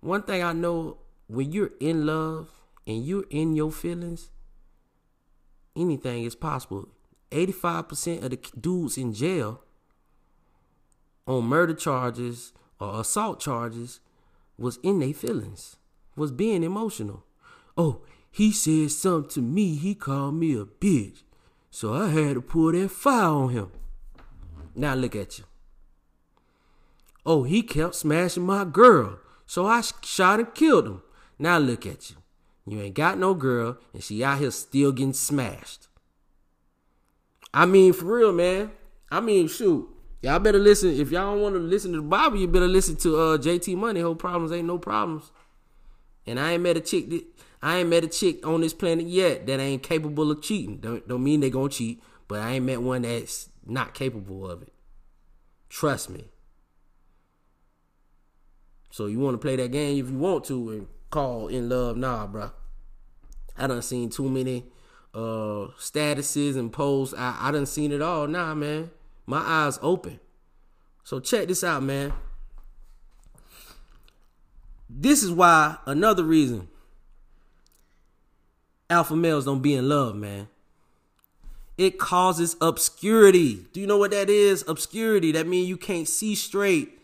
One 0.00 0.22
thing 0.22 0.42
I 0.42 0.52
know: 0.52 0.98
when 1.28 1.52
you're 1.52 1.72
in 1.80 2.06
love 2.06 2.50
and 2.86 3.04
you're 3.04 3.26
in 3.30 3.54
your 3.54 3.70
feelings, 3.70 4.30
anything 5.76 6.24
is 6.24 6.34
possible. 6.34 6.88
85% 7.30 8.24
of 8.24 8.30
the 8.30 8.38
dudes 8.58 8.96
in 8.96 9.12
jail 9.12 9.62
on 11.26 11.44
murder 11.44 11.74
charges 11.74 12.52
or 12.80 13.00
assault 13.00 13.38
charges 13.38 14.00
was 14.56 14.78
in 14.82 14.98
their 14.98 15.12
feelings, 15.12 15.76
was 16.16 16.32
being 16.32 16.62
emotional. 16.62 17.24
Oh, 17.76 18.00
he 18.30 18.50
said 18.50 18.90
something 18.90 19.30
to 19.30 19.42
me, 19.42 19.76
he 19.76 19.94
called 19.94 20.34
me 20.34 20.54
a 20.54 20.64
bitch. 20.64 21.22
So 21.70 21.92
I 21.92 22.08
had 22.08 22.34
to 22.34 22.40
pull 22.40 22.72
that 22.72 22.90
fire 22.90 23.26
on 23.26 23.50
him. 23.50 23.70
Now 24.74 24.94
look 24.94 25.14
at 25.14 25.38
you. 25.38 25.44
Oh, 27.28 27.42
he 27.42 27.60
kept 27.60 27.94
smashing 27.94 28.46
my 28.46 28.64
girl. 28.64 29.18
So 29.44 29.66
I 29.66 29.82
shot 30.02 30.40
and 30.40 30.54
killed 30.54 30.86
him. 30.86 31.02
Now 31.38 31.58
look 31.58 31.84
at 31.84 32.08
you. 32.08 32.16
You 32.66 32.80
ain't 32.80 32.94
got 32.94 33.18
no 33.18 33.34
girl, 33.34 33.76
and 33.92 34.02
she 34.02 34.24
out 34.24 34.38
here 34.38 34.50
still 34.50 34.92
getting 34.92 35.12
smashed. 35.12 35.88
I 37.52 37.66
mean, 37.66 37.92
for 37.92 38.06
real, 38.06 38.32
man. 38.32 38.70
I 39.10 39.20
mean, 39.20 39.46
shoot. 39.46 39.86
Y'all 40.22 40.38
better 40.38 40.58
listen. 40.58 40.98
If 40.98 41.10
y'all 41.10 41.34
don't 41.34 41.42
want 41.42 41.54
to 41.54 41.60
listen 41.60 41.92
to 41.92 41.98
the 41.98 42.02
Bible, 42.02 42.38
you 42.38 42.48
better 42.48 42.66
listen 42.66 42.96
to 42.96 43.18
uh, 43.18 43.36
JT 43.36 43.76
Money. 43.76 44.00
Whole 44.00 44.14
problems 44.14 44.50
ain't 44.50 44.66
no 44.66 44.78
problems. 44.78 45.30
And 46.26 46.40
I 46.40 46.52
ain't 46.52 46.62
met 46.62 46.78
a 46.78 46.80
chick. 46.80 47.10
That, 47.10 47.26
I 47.60 47.80
ain't 47.80 47.90
met 47.90 48.04
a 48.04 48.08
chick 48.08 48.46
on 48.46 48.62
this 48.62 48.72
planet 48.72 49.06
yet 49.06 49.46
that 49.48 49.60
ain't 49.60 49.82
capable 49.82 50.30
of 50.30 50.40
cheating. 50.40 50.78
Don't, 50.78 51.06
don't 51.06 51.22
mean 51.22 51.40
they 51.40 51.50
gonna 51.50 51.68
cheat, 51.68 52.02
but 52.26 52.40
I 52.40 52.52
ain't 52.52 52.64
met 52.64 52.80
one 52.80 53.02
that's 53.02 53.50
not 53.66 53.92
capable 53.92 54.50
of 54.50 54.62
it. 54.62 54.72
Trust 55.68 56.08
me. 56.08 56.30
So 58.98 59.06
you 59.06 59.20
want 59.20 59.34
to 59.34 59.38
play 59.38 59.54
that 59.54 59.70
game 59.70 60.04
if 60.04 60.10
you 60.10 60.18
want 60.18 60.42
to 60.46 60.70
and 60.70 60.88
call 61.08 61.46
in 61.46 61.68
love, 61.68 61.96
nah, 61.96 62.26
bro. 62.26 62.50
I 63.56 63.68
done 63.68 63.80
seen 63.80 64.10
too 64.10 64.28
many 64.28 64.64
uh 65.14 65.70
statuses 65.78 66.56
and 66.56 66.72
posts. 66.72 67.14
I, 67.16 67.36
I 67.38 67.52
done 67.52 67.66
seen 67.66 67.92
it 67.92 68.02
all. 68.02 68.26
Nah, 68.26 68.56
man. 68.56 68.90
My 69.24 69.38
eyes 69.38 69.78
open. 69.82 70.18
So 71.04 71.20
check 71.20 71.46
this 71.46 71.62
out, 71.62 71.84
man. 71.84 72.12
This 74.90 75.22
is 75.22 75.30
why 75.30 75.76
another 75.86 76.24
reason 76.24 76.66
alpha 78.90 79.14
males 79.14 79.44
don't 79.44 79.62
be 79.62 79.74
in 79.74 79.88
love, 79.88 80.16
man. 80.16 80.48
It 81.76 82.00
causes 82.00 82.56
obscurity. 82.60 83.64
Do 83.72 83.78
you 83.78 83.86
know 83.86 83.98
what 83.98 84.10
that 84.10 84.28
is? 84.28 84.64
Obscurity. 84.66 85.30
That 85.30 85.46
means 85.46 85.68
you 85.68 85.76
can't 85.76 86.08
see 86.08 86.34
straight. 86.34 86.97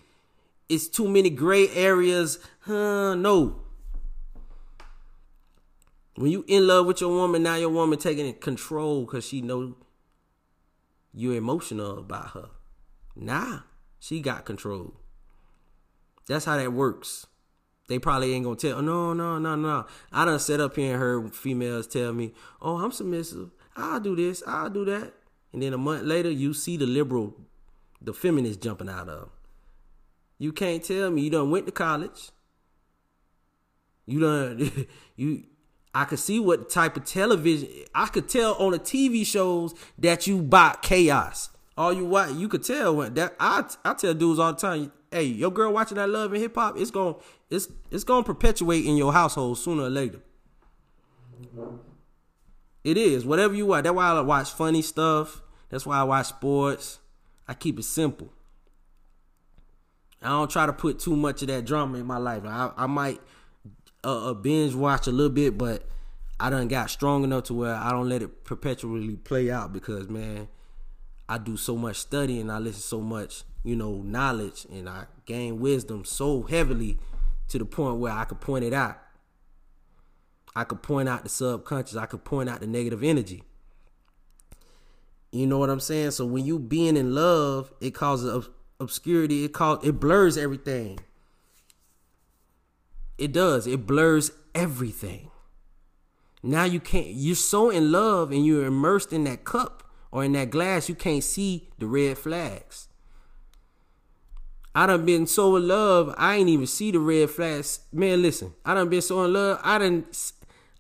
It's 0.69 0.89
too 0.89 1.09
many 1.09 1.31
gray 1.31 1.69
areas. 1.69 2.39
Huh, 2.61 3.15
no. 3.15 3.61
When 6.17 6.31
you 6.31 6.45
in 6.47 6.67
love 6.67 6.87
with 6.87 7.01
your 7.01 7.11
woman, 7.11 7.43
now 7.43 7.57
your 7.57 7.71
woman 7.71 7.99
taking 7.99 8.33
control 8.35 9.05
because 9.05 9.27
she 9.27 9.43
know 9.43 9.77
you're 11.13 11.35
emotional 11.35 11.99
about 11.99 12.31
her. 12.31 12.51
Nah, 13.17 13.61
she 13.99 14.21
got 14.21 14.45
control. 14.45 14.95
That's 16.29 16.45
how 16.45 16.57
that 16.57 16.73
works. 16.73 17.27
They 17.89 17.99
probably 17.99 18.33
ain't 18.33 18.45
gonna 18.45 18.57
tell. 18.57 18.81
No, 18.81 19.13
no, 19.13 19.39
no, 19.39 19.57
no. 19.57 19.87
I 20.11 20.25
done 20.25 20.39
set 20.39 20.61
up 20.61 20.77
here 20.77 20.93
and 20.93 21.01
heard 21.01 21.35
females 21.35 21.87
tell 21.87 22.13
me, 22.13 22.33
"Oh, 22.63 22.77
I'm 22.77 22.93
submissive. 22.93 23.51
I'll 23.77 24.01
do 24.01 24.17
this. 24.17 24.43
I'll 24.47 24.71
do 24.71 24.85
that." 24.87 25.15
And 25.53 25.63
then 25.63 25.75
a 25.75 25.79
month 25.79 26.05
later, 26.05 26.31
you 26.31 26.55
see 26.55 26.77
the 26.77 26.87
liberal, 26.87 27.37
the 28.01 28.15
feminist 28.15 28.63
jumping 28.63 28.89
out 28.89 29.09
of. 29.09 29.31
You 30.45 30.53
can't 30.53 30.85
tell 30.85 31.11
me 31.11 31.23
you 31.23 31.31
done 31.31 31.51
went 31.51 31.65
to 31.65 31.73
college. 31.73 32.29
You 34.05 34.21
done 34.21 34.87
you 35.17 35.45
I 35.95 36.05
could 36.05 36.19
see 36.19 36.39
what 36.39 36.69
type 36.69 36.99
of 36.99 37.07
television 37.07 37.67
I 37.95 38.09
could 38.09 38.29
tell 38.29 38.53
on 38.57 38.73
the 38.73 38.79
TV 38.79 39.25
shows 39.25 39.75
that 39.99 40.27
you 40.27 40.43
bought 40.43 40.83
chaos. 40.83 41.49
All 41.79 41.95
you 41.95 42.05
watch, 42.05 42.33
you 42.35 42.49
could 42.49 42.63
tell 42.63 42.97
when 42.97 43.15
that 43.15 43.35
I 43.41 43.65
I 43.87 43.95
tell 43.95 44.13
dudes 44.13 44.39
all 44.39 44.53
the 44.53 44.59
time, 44.59 44.93
hey, 45.11 45.23
your 45.23 45.51
girl 45.51 45.73
watching 45.73 45.97
that 45.97 46.11
love 46.11 46.31
and 46.35 46.43
hip 46.43 46.55
hop, 46.55 46.77
it's 46.77 46.91
gonna, 46.91 47.15
it's 47.49 47.69
it's 47.91 48.05
going 48.05 48.23
to 48.23 48.27
perpetuate 48.27 48.85
in 48.85 48.99
your 48.99 49.15
household 49.15 49.57
sooner 49.57 49.85
or 49.85 49.91
later. 49.91 50.21
It 52.85 52.99
is 52.99 53.25
whatever 53.25 53.55
you 53.55 53.65
watch. 53.65 53.85
That's 53.85 53.97
why 53.97 54.11
I 54.11 54.21
watch 54.21 54.51
funny 54.51 54.83
stuff. 54.83 55.41
That's 55.71 55.87
why 55.87 56.01
I 56.01 56.03
watch 56.03 56.27
sports. 56.27 56.99
I 57.49 57.55
keep 57.55 57.79
it 57.79 57.85
simple. 57.85 58.34
I 60.25 60.31
don't 60.31 60.51
try 60.51 60.65
to 60.65 60.73
put 60.73 60.99
too 60.99 61.17
much 61.17 61.43
of 61.43 61.49
that 61.49 61.67
drama 61.67 61.99
in 61.99 62.07
my 62.07 62.17
life. 62.17 62.43
I, 62.47 62.73
I 62.77 62.87
might 62.87 63.21
uh, 64.03 64.31
uh, 64.31 64.35
binge 64.35 64.75
watch 64.75 65.07
a 65.07 65.13
little 65.13 65.33
bit, 65.33 65.59
but 65.59 65.87
I 66.41 66.51
done 66.51 66.69
got 66.69 66.91
strong 66.91 67.25
enough 67.25 67.45
to 67.45 67.55
where 67.55 67.75
I 67.75 67.91
don't 67.91 68.09
let 68.09 68.23
it 68.23 68.45
perpetually 68.45 69.17
play 69.17 69.51
out 69.51 69.73
because 69.73 70.09
man, 70.09 70.49
I 71.29 71.39
do 71.39 71.57
so 71.57 71.77
much 71.77 71.97
studying, 71.97 72.43
and 72.43 72.53
I 72.53 72.59
listen 72.59 72.81
so 72.81 73.01
much, 73.01 73.45
you 73.63 73.77
know, 73.77 73.97
knowledge, 74.03 74.67
and 74.73 74.89
I 74.89 75.07
gain 75.27 75.61
wisdom 75.61 76.05
so 76.05 76.43
heavily 76.43 76.99
to 77.49 77.59
the 77.59 77.65
point 77.67 77.99
where 77.99 78.13
I 78.13 78.25
could 78.25 78.41
point 78.41 78.65
it 78.65 78.73
out. 78.73 78.99
I 80.57 80.65
could 80.65 80.83
point 80.83 81.09
out 81.09 81.23
the 81.23 81.29
subconscious. 81.29 81.97
I 81.97 82.07
could 82.07 82.25
point 82.25 82.49
out 82.49 82.61
the 82.61 82.67
negative 82.67 83.03
energy. 83.03 83.43
You 85.33 85.47
know 85.47 85.59
what 85.59 85.69
I'm 85.69 85.81
saying? 85.81 86.13
So 86.13 86.25
when 86.25 86.45
you 86.45 86.59
being 86.59 86.97
in 86.97 87.15
love, 87.15 87.73
it 87.81 87.91
causes 87.91 88.49
obscurity. 88.81 89.45
It 89.45 89.53
cause 89.53 89.85
it 89.85 90.01
blurs 90.01 90.37
everything. 90.37 91.01
It 93.19 93.33
does. 93.33 93.67
It 93.67 93.87
blurs 93.87 94.33
everything. 94.55 95.31
Now 96.43 96.65
you 96.65 96.81
can't. 96.81 97.09
You're 97.09 97.37
so 97.37 97.71
in 97.71 97.91
love 97.91 98.31
and 98.31 98.45
you're 98.45 98.67
immersed 98.67 99.13
in 99.13 99.25
that 99.25 99.45
cup 99.45 99.83
or 100.11 100.25
in 100.25 100.33
that 100.33 100.51
glass. 100.51 100.89
You 100.89 100.95
can't 100.95 101.25
see 101.25 101.71
the 101.79 101.87
red 101.87 102.19
flags. 102.19 102.89
I 104.75 104.87
done 104.87 105.07
been 105.07 105.27
so 105.27 105.55
in 105.55 105.69
love, 105.69 106.13
I 106.19 106.35
ain't 106.35 106.49
even 106.49 106.67
see 106.67 106.91
the 106.91 106.99
red 106.99 107.31
flags. 107.31 107.81
Man, 107.93 108.21
listen, 108.23 108.55
I 108.65 108.75
done 108.75 108.89
been 108.89 109.03
so 109.03 109.25
in 109.25 109.33
love, 109.33 109.61
I 109.63 109.79
didn't, 109.79 110.33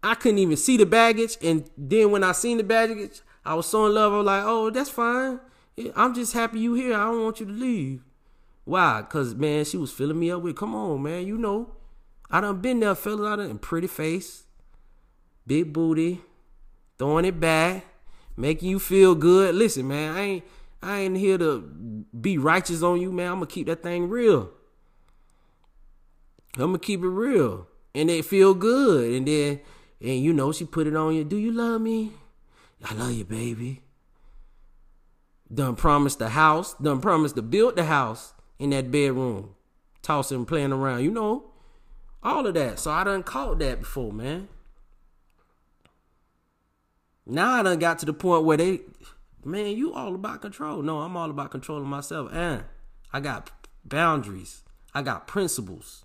I 0.02 0.16
couldn't 0.16 0.38
even 0.38 0.56
see 0.56 0.76
the 0.76 0.84
baggage. 0.84 1.38
And 1.40 1.70
then 1.78 2.10
when 2.10 2.24
I 2.24 2.32
seen 2.32 2.56
the 2.56 2.64
baggage, 2.64 3.20
I 3.44 3.54
was 3.54 3.66
so 3.66 3.86
in 3.86 3.94
love. 3.94 4.12
I 4.12 4.16
was 4.16 4.26
like, 4.26 4.42
oh, 4.44 4.70
that's 4.70 4.90
fine. 4.90 5.38
I'm 5.96 6.14
just 6.14 6.32
happy 6.32 6.60
you 6.60 6.74
here. 6.74 6.94
I 6.94 7.06
don't 7.06 7.24
want 7.24 7.40
you 7.40 7.46
to 7.46 7.52
leave. 7.52 8.02
Why? 8.64 9.04
Cause 9.08 9.34
man, 9.34 9.64
she 9.64 9.76
was 9.76 9.92
filling 9.92 10.18
me 10.18 10.30
up 10.30 10.42
with, 10.42 10.56
come 10.56 10.74
on, 10.74 11.02
man, 11.02 11.26
you 11.26 11.36
know. 11.36 11.72
I 12.30 12.40
done 12.40 12.60
been 12.60 12.80
there, 12.80 12.94
fellas. 12.94 13.28
I 13.28 13.36
done 13.36 13.58
pretty 13.58 13.86
face, 13.86 14.44
big 15.46 15.72
booty, 15.72 16.20
throwing 16.98 17.24
it 17.24 17.38
back, 17.38 17.84
making 18.36 18.70
you 18.70 18.78
feel 18.78 19.14
good. 19.14 19.54
Listen, 19.54 19.86
man, 19.86 20.16
I 20.16 20.20
ain't 20.20 20.44
I 20.82 20.98
ain't 21.00 21.16
here 21.16 21.38
to 21.38 22.06
be 22.20 22.36
righteous 22.38 22.82
on 22.82 23.00
you, 23.00 23.12
man. 23.12 23.28
I'm 23.28 23.34
gonna 23.36 23.46
keep 23.46 23.66
that 23.68 23.82
thing 23.82 24.08
real. 24.08 24.50
I'm 26.56 26.66
gonna 26.66 26.78
keep 26.78 27.02
it 27.02 27.08
real. 27.08 27.68
And 27.94 28.10
it 28.10 28.24
feel 28.24 28.54
good. 28.54 29.12
And 29.12 29.28
then 29.28 29.60
and 30.00 30.20
you 30.20 30.32
know, 30.32 30.52
she 30.52 30.64
put 30.64 30.86
it 30.86 30.96
on 30.96 31.14
you. 31.14 31.24
Do 31.24 31.36
you 31.36 31.52
love 31.52 31.80
me? 31.80 32.12
I 32.82 32.94
love 32.94 33.12
you, 33.12 33.24
baby. 33.24 33.83
Done 35.54 35.76
promised 35.76 36.18
the 36.18 36.30
house, 36.30 36.74
done 36.74 37.00
promised 37.00 37.36
to 37.36 37.42
build 37.42 37.76
the 37.76 37.84
house 37.84 38.34
in 38.58 38.70
that 38.70 38.90
bedroom. 38.90 39.54
Tossing, 40.02 40.46
playing 40.46 40.72
around, 40.72 41.04
you 41.04 41.10
know. 41.10 41.52
All 42.22 42.46
of 42.46 42.54
that. 42.54 42.78
So 42.78 42.90
I 42.90 43.04
done 43.04 43.22
caught 43.22 43.58
that 43.60 43.80
before, 43.80 44.12
man. 44.12 44.48
Now 47.26 47.52
I 47.52 47.62
done 47.62 47.78
got 47.78 47.98
to 48.00 48.06
the 48.06 48.12
point 48.12 48.44
where 48.44 48.56
they 48.56 48.80
man, 49.44 49.76
you 49.76 49.92
all 49.92 50.14
about 50.14 50.42
control. 50.42 50.82
No, 50.82 51.00
I'm 51.00 51.16
all 51.16 51.30
about 51.30 51.50
controlling 51.50 51.88
myself. 51.88 52.30
And 52.32 52.64
I 53.12 53.20
got 53.20 53.50
boundaries. 53.84 54.62
I 54.94 55.02
got 55.02 55.26
principles. 55.26 56.04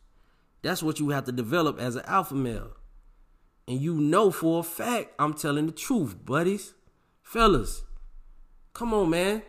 That's 0.62 0.84
what 0.84 1.00
you 1.00 1.10
have 1.10 1.26
to 1.26 1.32
develop 1.32 1.80
as 1.80 1.96
an 1.96 2.04
alpha 2.06 2.36
male. 2.36 2.72
And 3.68 3.80
you 3.80 3.96
know 3.96 4.32
for 4.32 4.60
a 4.60 4.64
fact 4.64 5.14
I'm 5.20 5.34
telling 5.34 5.68
the 5.68 5.72
truth, 5.72 6.26
buddies. 6.26 6.74
Fellas, 7.22 7.84
come 8.80 8.94
on, 8.94 9.10
man. 9.10 9.42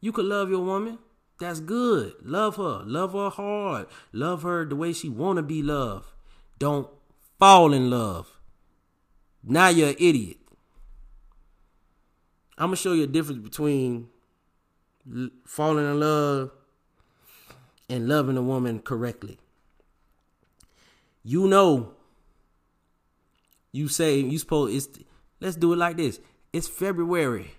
You 0.00 0.12
could 0.12 0.24
love 0.24 0.48
your 0.48 0.64
woman. 0.64 0.98
That's 1.38 1.60
good. 1.60 2.14
Love 2.22 2.56
her. 2.56 2.82
Love 2.86 3.12
her 3.12 3.28
hard. 3.28 3.86
Love 4.12 4.42
her 4.44 4.64
the 4.64 4.74
way 4.74 4.94
she 4.94 5.10
want 5.10 5.36
to 5.36 5.42
be 5.42 5.62
loved. 5.62 6.06
Don't 6.58 6.88
fall 7.38 7.74
in 7.74 7.90
love. 7.90 8.40
Now 9.44 9.68
you're 9.68 9.90
an 9.90 9.96
idiot. 9.98 10.38
I'm 12.56 12.68
gonna 12.68 12.76
show 12.76 12.94
you 12.94 13.04
a 13.04 13.08
difference 13.08 13.42
between 13.42 14.08
falling 15.44 15.84
in 15.84 16.00
love 16.00 16.50
and 17.90 18.08
loving 18.08 18.36
a 18.36 18.42
woman 18.42 18.78
correctly 18.78 19.38
you 21.24 21.46
know 21.48 21.92
you 23.72 23.88
say 23.88 24.18
you 24.18 24.38
suppose 24.38 24.74
it's 24.74 24.98
let's 25.40 25.56
do 25.56 25.72
it 25.72 25.76
like 25.76 25.96
this. 25.96 26.20
It's 26.52 26.68
February. 26.68 27.52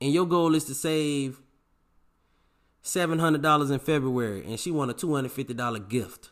And 0.00 0.12
your 0.12 0.26
goal 0.26 0.54
is 0.54 0.64
to 0.64 0.74
save 0.74 1.40
seven 2.82 3.18
hundred 3.18 3.42
dollars 3.42 3.70
in 3.70 3.78
February, 3.78 4.44
and 4.44 4.58
she 4.60 4.70
want 4.70 4.90
a 4.90 4.94
two 4.94 5.14
hundred 5.14 5.32
fifty 5.32 5.54
dollar 5.54 5.78
gift. 5.78 6.30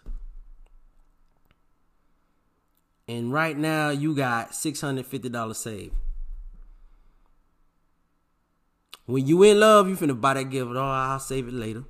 And 3.07 3.33
right 3.33 3.57
now 3.57 3.91
you 3.91 4.15
got 4.15 4.55
six 4.55 4.81
hundred 4.81 5.07
fifty 5.07 5.29
dollars 5.29 5.59
saved. 5.59 5.95
When 9.07 9.27
you 9.27 9.43
in 9.43 9.61
love, 9.61 9.89
you 9.89 9.97
finna 9.97 10.19
buy 10.19 10.35
that 10.35 10.45
gift. 10.45 10.71
Oh, 10.75 10.81
I'll 10.81 11.21
save 11.21 11.49
it 11.49 11.55
later. 11.55 11.85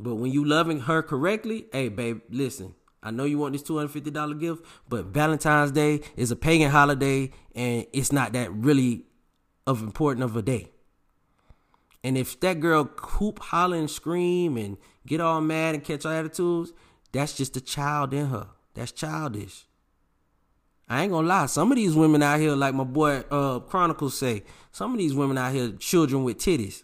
But 0.00 0.16
when 0.16 0.32
you 0.32 0.44
loving 0.44 0.80
her 0.80 1.02
correctly, 1.02 1.66
hey 1.72 1.88
babe, 1.88 2.22
listen. 2.30 2.74
I 3.02 3.10
know 3.10 3.24
you 3.24 3.38
want 3.38 3.54
this 3.54 3.62
$250 3.62 4.38
gift, 4.38 4.64
but 4.88 5.06
Valentine's 5.06 5.72
Day 5.72 6.00
is 6.16 6.30
a 6.30 6.36
pagan 6.36 6.70
holiday 6.70 7.30
and 7.54 7.86
it's 7.92 8.12
not 8.12 8.32
that 8.34 8.52
really 8.52 9.04
of 9.66 9.82
important 9.82 10.24
of 10.24 10.36
a 10.36 10.42
day. 10.42 10.70
And 12.02 12.16
if 12.16 12.38
that 12.40 12.60
girl 12.60 12.90
hoop, 12.96 13.38
holler, 13.38 13.76
and 13.76 13.90
scream 13.90 14.56
and 14.56 14.76
get 15.06 15.20
all 15.20 15.40
mad 15.40 15.74
and 15.74 15.84
catch 15.84 16.04
her 16.04 16.12
attitudes, 16.12 16.72
that's 17.12 17.36
just 17.36 17.56
a 17.56 17.60
child 17.60 18.14
in 18.14 18.26
her. 18.26 18.48
That's 18.74 18.92
childish. 18.92 19.66
I 20.88 21.02
ain't 21.02 21.12
gonna 21.12 21.28
lie. 21.28 21.46
Some 21.46 21.70
of 21.70 21.76
these 21.76 21.94
women 21.94 22.22
out 22.22 22.40
here, 22.40 22.56
like 22.56 22.74
my 22.74 22.84
boy 22.84 23.22
uh, 23.30 23.60
Chronicles 23.60 24.16
say, 24.16 24.42
some 24.72 24.92
of 24.92 24.98
these 24.98 25.14
women 25.14 25.38
out 25.38 25.52
here, 25.52 25.70
children 25.72 26.24
with 26.24 26.38
titties, 26.38 26.82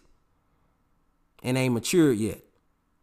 and 1.43 1.57
ain't 1.57 1.73
matured 1.73 2.17
yet. 2.17 2.41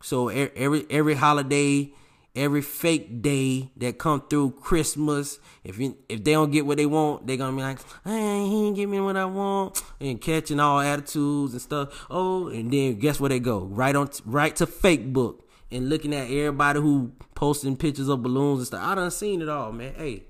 So 0.03 0.29
every 0.29 0.87
every 0.89 1.15
holiday, 1.15 1.93
every 2.35 2.63
fake 2.63 3.23
day 3.23 3.71
that 3.77 3.99
come 3.99 4.23
through 4.29 4.53
Christmas. 4.53 5.39
If 5.63 5.79
you, 5.79 5.97
if 6.09 6.25
they 6.25 6.33
don't 6.33 6.51
get 6.51 6.67
what 6.67 6.77
they 6.77 6.87
want, 6.87 7.27
they 7.27 7.37
gonna 7.37 7.57
be 7.57 7.63
like, 7.63 7.79
hey, 8.05 8.47
he 8.47 8.67
ain't 8.67 8.77
give 8.77 8.91
me 8.91 9.01
what 9.01 9.17
I 9.17 9.25
want, 9.25 9.83
and 10.01 10.21
catching 10.21 10.61
all 10.61 10.81
attitudes 10.81 11.53
and 11.53 11.63
stuff. 11.63 12.07
Oh, 12.11 12.49
and 12.49 12.73
then 12.73 12.99
guess 12.99 13.21
where 13.21 13.29
they 13.29 13.41
go? 13.41 13.61
Right 13.61 13.95
on, 13.95 14.11
right 14.25 14.55
to 14.57 14.67
fake 14.67 15.13
book 15.13 15.49
and 15.71 15.89
looking 15.89 16.15
at 16.15 16.31
everybody 16.31 16.81
who 16.81 17.13
posting 17.35 17.77
pictures 17.77 18.09
of 18.09 18.23
balloons 18.23 18.61
and 18.61 18.67
stuff. 18.67 18.83
I 18.83 18.95
done 18.95 19.11
seen 19.11 19.43
it 19.43 19.49
all, 19.49 19.73
man. 19.73 19.95
Hey, 19.97 20.25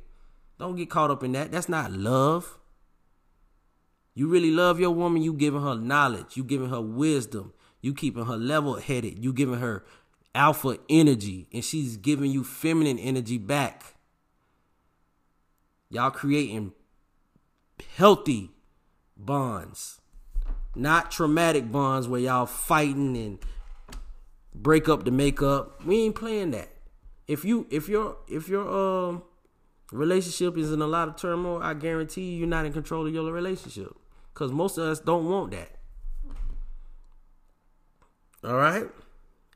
don't 0.58 0.76
get 0.76 0.90
caught 0.90 1.10
up 1.10 1.22
in 1.22 1.32
that. 1.32 1.52
That's 1.52 1.68
not 1.68 1.92
love. 1.92 2.58
You 4.14 4.28
really 4.28 4.52
love 4.52 4.78
your 4.78 4.92
woman, 4.92 5.22
you 5.22 5.32
giving 5.32 5.62
her 5.62 5.74
knowledge, 5.74 6.36
you 6.36 6.44
giving 6.44 6.70
her 6.70 6.80
wisdom, 6.80 7.52
you 7.80 7.92
keeping 7.92 8.26
her 8.26 8.36
level 8.36 8.76
headed, 8.76 9.22
you 9.22 9.32
giving 9.32 9.58
her 9.58 9.84
alpha 10.34 10.78
energy 10.88 11.46
and 11.52 11.64
she's 11.64 11.96
giving 11.96 12.30
you 12.30 12.44
feminine 12.44 12.98
energy 12.98 13.38
back. 13.38 13.94
Y'all 15.90 16.10
creating 16.10 16.72
healthy 17.96 18.50
bonds, 19.16 20.00
not 20.74 21.10
traumatic 21.10 21.70
bonds 21.70 22.08
where 22.08 22.20
y'all 22.20 22.46
fighting 22.46 23.16
and 23.16 23.38
break 24.54 24.88
up 24.88 25.04
to 25.04 25.10
make 25.10 25.40
up. 25.40 25.84
We 25.84 26.02
ain't 26.02 26.16
playing 26.16 26.50
that. 26.52 26.70
If 27.28 27.44
you 27.44 27.66
if 27.70 27.88
your 27.88 28.16
if 28.28 28.48
your 28.48 28.68
um 28.68 29.22
relationship 29.92 30.58
is 30.58 30.72
in 30.72 30.82
a 30.82 30.86
lot 30.86 31.08
of 31.08 31.16
turmoil, 31.16 31.62
I 31.62 31.74
guarantee 31.74 32.32
you 32.32 32.38
you're 32.40 32.48
not 32.48 32.66
in 32.66 32.72
control 32.72 33.06
of 33.06 33.14
your 33.14 33.30
relationship. 33.32 33.94
Cause 34.34 34.50
most 34.50 34.78
of 34.78 34.84
us 34.84 34.98
don't 34.98 35.28
want 35.28 35.52
that. 35.52 35.70
All 38.42 38.56
right. 38.56 38.88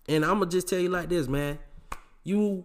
And 0.09 0.25
I'm 0.25 0.39
gonna 0.39 0.51
just 0.51 0.69
tell 0.69 0.79
you 0.79 0.89
like 0.89 1.11
this, 1.11 1.29
man. 1.29 1.59
You 2.25 2.65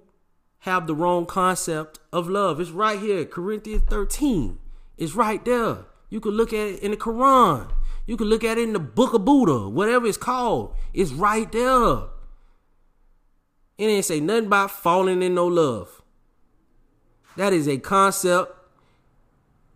have 0.60 0.88
the 0.88 0.95
wrong 0.95 1.25
concept 1.25 1.99
of 2.13 2.29
love. 2.29 2.62
It's 2.62 2.71
right 2.71 2.99
here, 2.99 3.25
Corinthians 3.25 3.84
13. 3.89 4.60
It's 4.97 5.13
right 5.13 5.43
there. 5.43 5.79
You 6.10 6.21
can 6.21 6.32
look 6.32 6.53
at 6.53 6.67
it 6.67 6.79
in 6.79 6.91
the 6.91 6.97
Quran. 6.97 7.69
You 8.06 8.17
can 8.17 8.27
look 8.27 8.43
at 8.43 8.58
it 8.58 8.63
in 8.63 8.73
the 8.73 8.79
Book 8.79 9.13
of 9.13 9.25
Buddha, 9.25 9.67
whatever 9.67 10.06
it's 10.06 10.17
called. 10.17 10.73
It's 10.93 11.12
right 11.12 11.51
there. 11.51 12.03
It 13.77 13.86
ain't 13.86 14.06
say 14.06 14.19
nothing 14.19 14.45
about 14.45 14.71
falling 14.71 15.21
in 15.21 15.36
no 15.36 15.47
love. 15.47 16.01
That 17.36 17.51
is 17.51 17.67
a 17.67 17.77
concept 17.77 18.56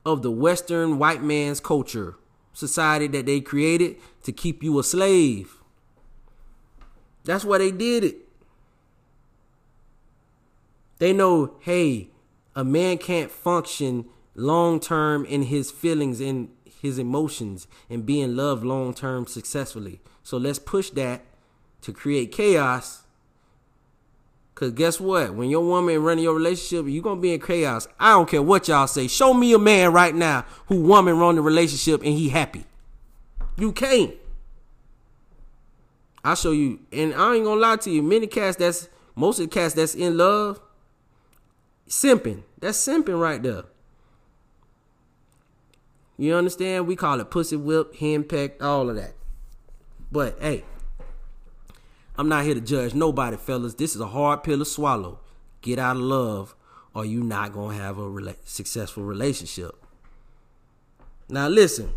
of 0.05 0.21
the 0.21 0.31
Western 0.31 0.99
white 0.99 1.23
man's 1.23 1.59
culture, 1.59 2.15
society 2.53 3.07
that 3.07 3.25
they 3.25 3.41
created 3.41 3.97
to 4.23 4.31
keep 4.31 4.63
you 4.63 4.79
a 4.79 4.83
slave. 4.83 5.56
That's 7.27 7.43
why 7.43 7.57
they 7.57 7.71
did 7.71 8.05
it. 8.05 8.15
They 10.99 11.13
know, 11.13 11.55
hey, 11.59 12.09
a 12.55 12.63
man 12.63 12.97
can't 12.97 13.29
function 13.29 14.05
long 14.33 14.79
term 14.79 15.25
in 15.25 15.43
his 15.43 15.69
feelings 15.69 16.21
and 16.21 16.49
his 16.81 16.97
emotions 16.97 17.67
and 17.89 18.05
be 18.05 18.21
in 18.21 18.37
love 18.37 18.63
long 18.63 18.93
term 18.93 19.27
successfully. 19.27 19.99
So 20.23 20.37
let's 20.37 20.57
push 20.57 20.89
that 20.91 21.21
to 21.81 21.91
create 21.91 22.31
chaos. 22.31 23.03
Cause 24.55 24.71
guess 24.71 24.99
what? 24.99 25.35
When 25.35 25.49
your 25.49 25.63
woman 25.63 26.01
running 26.01 26.23
your 26.23 26.33
relationship, 26.33 26.85
you're 26.87 27.03
gonna 27.03 27.21
be 27.21 27.33
in 27.33 27.41
chaos. 27.41 27.87
I 27.99 28.11
don't 28.11 28.27
care 28.27 28.41
what 28.41 28.69
y'all 28.69 28.87
say. 28.87 29.07
Show 29.07 29.33
me 29.33 29.53
a 29.53 29.59
man 29.59 29.91
right 29.91 30.15
now 30.15 30.45
who 30.67 30.81
woman 30.81 31.19
run 31.19 31.35
the 31.35 31.41
relationship 31.41 32.01
and 32.01 32.13
he 32.13 32.29
happy. 32.29 32.65
You 33.57 33.73
can't. 33.73 34.15
I'll 36.23 36.35
show 36.35 36.51
you. 36.51 36.79
And 36.91 37.13
I 37.13 37.35
ain't 37.35 37.45
gonna 37.45 37.59
lie 37.59 37.77
to 37.77 37.89
you. 37.89 38.01
Many 38.01 38.27
cats 38.27 38.57
that's 38.57 38.89
most 39.15 39.39
of 39.39 39.49
the 39.49 39.53
cats 39.53 39.73
that's 39.73 39.95
in 39.95 40.17
love, 40.17 40.59
simping. 41.87 42.43
That's 42.59 42.77
simping 42.77 43.19
right 43.19 43.41
there. 43.41 43.63
You 46.17 46.35
understand? 46.35 46.87
We 46.87 46.95
call 46.95 47.19
it 47.19 47.29
pussy 47.29 47.55
whip, 47.55 47.95
henpecked, 47.95 48.61
all 48.61 48.89
of 48.89 48.95
that. 48.95 49.13
But 50.11 50.37
hey, 50.39 50.63
I'm 52.17 52.29
not 52.29 52.45
here 52.45 52.55
to 52.55 52.61
judge 52.61 52.93
nobody, 52.95 53.37
fellas. 53.37 53.75
This 53.75 53.93
is 53.93 54.01
a 54.01 54.07
hard 54.07 54.43
pill 54.43 54.59
to 54.59 54.65
swallow. 54.65 55.19
Get 55.61 55.77
out 55.77 55.95
of 55.95 56.01
love, 56.01 56.55
or 56.93 57.05
you 57.05 57.21
not 57.23 57.53
gonna 57.53 57.75
have 57.77 57.99
a 57.99 58.35
successful 58.45 59.03
relationship. 59.03 59.75
Now 61.29 61.47
listen, 61.47 61.93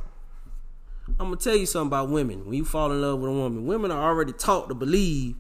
I'm 1.19 1.27
gonna 1.27 1.37
tell 1.37 1.57
you 1.57 1.67
something 1.67 1.89
about 1.89 2.11
women. 2.11 2.45
When 2.45 2.55
you 2.55 2.65
fall 2.65 2.93
in 2.93 3.01
love 3.01 3.21
with 3.21 3.31
a 3.31 3.35
woman, 3.35 3.67
women 3.67 3.91
are 3.91 4.09
already 4.09 4.33
taught 4.33 4.69
to 4.69 4.75
believe 4.75 5.37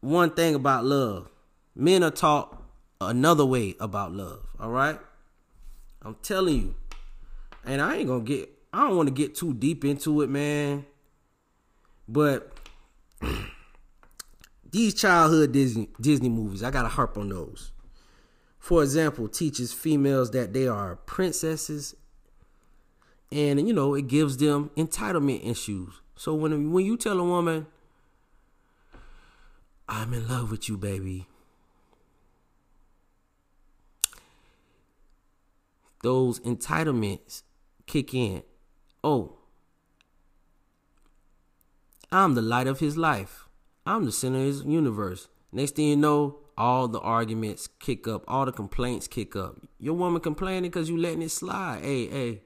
one 0.00 0.30
thing 0.30 0.54
about 0.54 0.84
love. 0.84 1.30
Men 1.74 2.02
are 2.02 2.10
taught 2.10 2.60
another 3.00 3.44
way 3.44 3.76
about 3.80 4.12
love. 4.12 4.46
All 4.58 4.70
right. 4.70 4.98
I'm 6.02 6.16
telling 6.22 6.54
you. 6.54 6.74
And 7.64 7.80
I 7.80 7.96
ain't 7.96 8.08
gonna 8.08 8.24
get 8.24 8.50
I 8.72 8.86
don't 8.86 8.96
want 8.96 9.08
to 9.08 9.14
get 9.14 9.34
too 9.34 9.52
deep 9.52 9.84
into 9.84 10.22
it, 10.22 10.30
man. 10.30 10.86
But 12.08 12.52
these 14.70 14.94
childhood 14.94 15.52
Disney 15.52 15.88
Disney 16.00 16.28
movies, 16.28 16.62
I 16.62 16.70
gotta 16.70 16.88
harp 16.88 17.18
on 17.18 17.28
those. 17.28 17.72
For 18.58 18.82
example, 18.82 19.26
teaches 19.26 19.72
females 19.72 20.30
that 20.32 20.52
they 20.52 20.68
are 20.68 20.96
princesses, 20.96 21.96
and 23.32 23.66
you 23.66 23.72
know 23.72 23.94
it 23.94 24.08
gives 24.08 24.36
them 24.36 24.70
entitlement 24.76 25.48
issues. 25.48 26.00
So 26.16 26.34
when 26.34 26.72
when 26.72 26.84
you 26.84 26.96
tell 26.96 27.18
a 27.18 27.24
woman, 27.24 27.66
"I'm 29.88 30.12
in 30.12 30.28
love 30.28 30.50
with 30.50 30.68
you, 30.68 30.76
baby," 30.76 31.26
those 36.02 36.40
entitlements 36.40 37.42
kick 37.86 38.14
in. 38.14 38.42
Oh, 39.02 39.38
I'm 42.12 42.34
the 42.34 42.42
light 42.42 42.66
of 42.66 42.80
his 42.80 42.96
life. 42.96 43.48
I'm 43.86 44.04
the 44.04 44.12
center 44.12 44.38
of 44.38 44.44
his 44.44 44.64
universe. 44.64 45.28
Next 45.52 45.76
thing 45.76 45.88
you 45.88 45.96
know, 45.96 46.38
all 46.58 46.88
the 46.88 47.00
arguments 47.00 47.68
kick 47.78 48.06
up, 48.06 48.24
all 48.28 48.44
the 48.44 48.52
complaints 48.52 49.08
kick 49.08 49.34
up. 49.34 49.56
Your 49.78 49.94
woman 49.94 50.20
complaining 50.20 50.70
because 50.70 50.88
you 50.88 50.96
letting 50.96 51.22
it 51.22 51.30
slide. 51.30 51.82
Hey, 51.82 52.06
hey, 52.06 52.42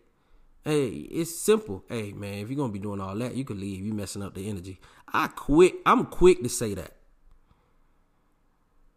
hey, 0.65 0.89
it's 0.89 1.35
simple. 1.35 1.85
Hey, 1.89 2.13
man, 2.13 2.35
if 2.35 2.49
you're 2.49 2.57
gonna 2.57 2.73
be 2.73 2.79
doing 2.79 3.01
all 3.01 3.15
that, 3.17 3.35
you 3.35 3.45
can 3.45 3.61
leave. 3.61 3.85
You 3.85 3.93
messing 3.93 4.23
up 4.23 4.35
the 4.35 4.49
energy. 4.49 4.81
I 5.13 5.29
quit. 5.29 5.75
I'm 5.87 6.07
quick 6.07 6.43
to 6.43 6.49
say 6.49 6.75
that. 6.75 6.97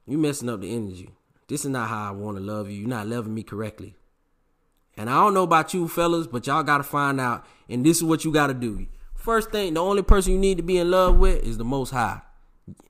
You 0.05 0.17
messing 0.17 0.49
up 0.49 0.61
the 0.61 0.73
energy. 0.73 1.09
This 1.47 1.65
is 1.65 1.71
not 1.71 1.89
how 1.89 2.09
I 2.09 2.11
want 2.11 2.37
to 2.37 2.43
love 2.43 2.69
you. 2.69 2.77
You're 2.77 2.89
not 2.89 3.07
loving 3.07 3.33
me 3.33 3.43
correctly. 3.43 3.95
And 4.95 5.09
I 5.09 5.15
don't 5.15 5.33
know 5.33 5.43
about 5.43 5.73
you 5.73 5.87
fellas, 5.87 6.27
but 6.27 6.47
y'all 6.47 6.63
gotta 6.63 6.83
find 6.83 7.21
out. 7.21 7.45
And 7.69 7.85
this 7.85 7.97
is 7.97 8.03
what 8.03 8.25
you 8.25 8.31
gotta 8.31 8.53
do. 8.53 8.87
First 9.13 9.51
thing, 9.51 9.73
the 9.73 9.81
only 9.81 10.01
person 10.01 10.33
you 10.33 10.39
need 10.39 10.57
to 10.57 10.63
be 10.63 10.77
in 10.77 10.89
love 10.89 11.17
with 11.17 11.43
is 11.43 11.57
the 11.57 11.65
most 11.65 11.91
high. 11.91 12.21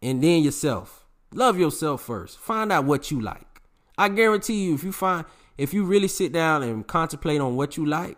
And 0.01 0.23
then 0.23 0.43
yourself. 0.43 1.05
Love 1.33 1.59
yourself 1.59 2.01
first. 2.01 2.37
Find 2.37 2.71
out 2.71 2.85
what 2.85 3.11
you 3.11 3.19
like. 3.19 3.61
I 3.97 4.09
guarantee 4.09 4.65
you, 4.65 4.75
if 4.75 4.83
you 4.83 4.91
find 4.91 5.25
if 5.57 5.73
you 5.73 5.83
really 5.83 6.07
sit 6.07 6.31
down 6.31 6.61
and 6.61 6.85
contemplate 6.85 7.41
on 7.41 7.55
what 7.55 7.77
you 7.77 7.85
like, 7.85 8.17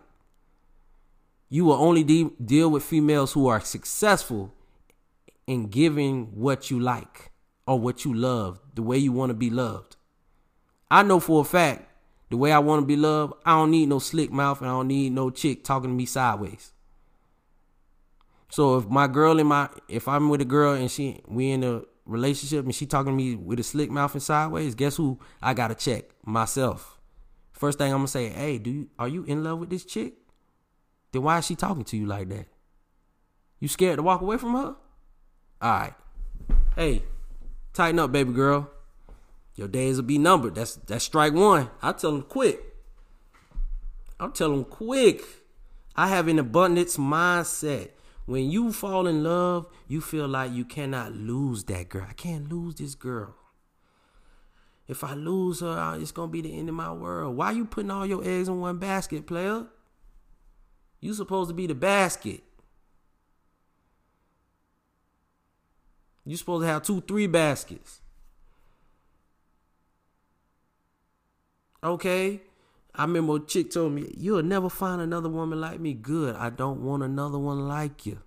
you 1.50 1.66
will 1.66 1.74
only 1.74 2.02
de- 2.02 2.30
deal 2.42 2.70
with 2.70 2.82
females 2.82 3.32
who 3.32 3.48
are 3.48 3.60
successful 3.60 4.54
in 5.46 5.66
giving 5.66 6.26
what 6.26 6.70
you 6.70 6.80
like 6.80 7.32
or 7.66 7.78
what 7.78 8.04
you 8.04 8.14
love, 8.14 8.60
the 8.74 8.82
way 8.82 8.96
you 8.96 9.12
want 9.12 9.30
to 9.30 9.34
be 9.34 9.50
loved. 9.50 9.96
I 10.90 11.02
know 11.02 11.20
for 11.20 11.42
a 11.42 11.44
fact 11.44 11.88
the 12.30 12.36
way 12.36 12.52
I 12.52 12.60
want 12.60 12.82
to 12.82 12.86
be 12.86 12.96
loved, 12.96 13.34
I 13.44 13.56
don't 13.56 13.72
need 13.72 13.88
no 13.88 13.98
slick 13.98 14.30
mouth 14.30 14.60
and 14.60 14.70
I 14.70 14.72
don't 14.72 14.86
need 14.88 15.12
no 15.12 15.30
chick 15.30 15.64
talking 15.64 15.90
to 15.90 15.94
me 15.94 16.06
sideways. 16.06 16.72
So 18.50 18.78
if 18.78 18.88
my 18.88 19.08
girl 19.08 19.38
in 19.38 19.48
my 19.48 19.68
if 19.88 20.06
I'm 20.08 20.28
with 20.28 20.40
a 20.40 20.44
girl 20.44 20.74
and 20.74 20.90
she 20.90 21.20
we 21.26 21.50
in 21.50 21.64
a 21.64 21.82
relationship 22.04 22.64
and 22.64 22.74
she 22.74 22.86
talking 22.86 23.12
to 23.12 23.16
me 23.16 23.34
with 23.34 23.58
a 23.60 23.64
slick 23.64 23.90
mouth 23.90 24.14
and 24.14 24.22
sideways, 24.22 24.76
guess 24.76 24.96
who 24.96 25.18
I 25.42 25.54
gotta 25.54 25.74
check? 25.74 26.04
Myself. 26.24 27.00
First 27.52 27.78
thing 27.78 27.92
I'm 27.92 27.98
gonna 27.98 28.08
say, 28.08 28.28
hey, 28.28 28.58
do 28.58 28.70
you 28.70 28.88
are 28.98 29.08
you 29.08 29.24
in 29.24 29.42
love 29.42 29.58
with 29.58 29.70
this 29.70 29.84
chick? 29.84 30.14
Then 31.12 31.22
why 31.22 31.38
is 31.38 31.46
she 31.46 31.56
talking 31.56 31.84
to 31.84 31.96
you 31.96 32.06
like 32.06 32.28
that? 32.28 32.46
You 33.58 33.68
scared 33.68 33.98
to 33.98 34.02
walk 34.02 34.20
away 34.20 34.38
from 34.38 34.52
her? 34.54 34.76
Alright. 35.62 35.94
Hey, 36.76 37.02
tighten 37.72 37.98
up, 37.98 38.12
baby 38.12 38.32
girl. 38.32 38.70
Your 39.56 39.68
days 39.68 39.96
will 39.96 40.04
be 40.04 40.18
numbered. 40.18 40.54
That's 40.54 40.76
that's 40.76 41.04
strike 41.04 41.34
one. 41.34 41.70
I 41.82 41.92
tell 41.92 42.12
them 42.12 42.22
quick. 42.22 42.60
I'll 44.18 44.30
tell 44.30 44.50
them 44.50 44.64
quick. 44.64 45.22
I 45.96 46.08
have 46.08 46.28
an 46.28 46.38
abundance 46.38 46.96
mindset. 46.96 47.90
When 48.26 48.50
you 48.50 48.72
fall 48.72 49.06
in 49.06 49.24
love, 49.24 49.66
you 49.88 50.00
feel 50.00 50.28
like 50.28 50.52
you 50.52 50.64
cannot 50.64 51.12
lose 51.12 51.64
that 51.64 51.88
girl. 51.88 52.06
I 52.08 52.12
can't 52.12 52.50
lose 52.50 52.76
this 52.76 52.94
girl. 52.94 53.34
If 54.86 55.04
I 55.04 55.14
lose 55.14 55.60
her, 55.60 55.98
it's 56.00 56.12
gonna 56.12 56.30
be 56.30 56.40
the 56.40 56.56
end 56.56 56.68
of 56.68 56.74
my 56.74 56.92
world. 56.92 57.36
Why 57.36 57.50
you 57.50 57.64
putting 57.64 57.90
all 57.90 58.06
your 58.06 58.24
eggs 58.24 58.48
in 58.48 58.60
one 58.60 58.78
basket, 58.78 59.26
player? 59.26 59.66
You 61.00 61.14
supposed 61.14 61.48
to 61.48 61.54
be 61.54 61.66
the 61.66 61.74
basket. 61.74 62.42
You 66.24 66.36
supposed 66.36 66.62
to 66.62 66.66
have 66.68 66.82
two, 66.82 67.00
three 67.00 67.26
baskets. 67.26 68.00
Okay. 71.82 72.42
I 72.94 73.02
remember 73.02 73.36
a 73.36 73.40
chick 73.40 73.70
told 73.70 73.92
me, 73.92 74.12
You'll 74.16 74.42
never 74.42 74.68
find 74.68 75.00
another 75.00 75.28
woman 75.28 75.60
like 75.60 75.80
me. 75.80 75.94
Good. 75.94 76.36
I 76.36 76.50
don't 76.50 76.82
want 76.82 77.02
another 77.02 77.38
one 77.38 77.66
like 77.66 78.04
you. 78.04 78.20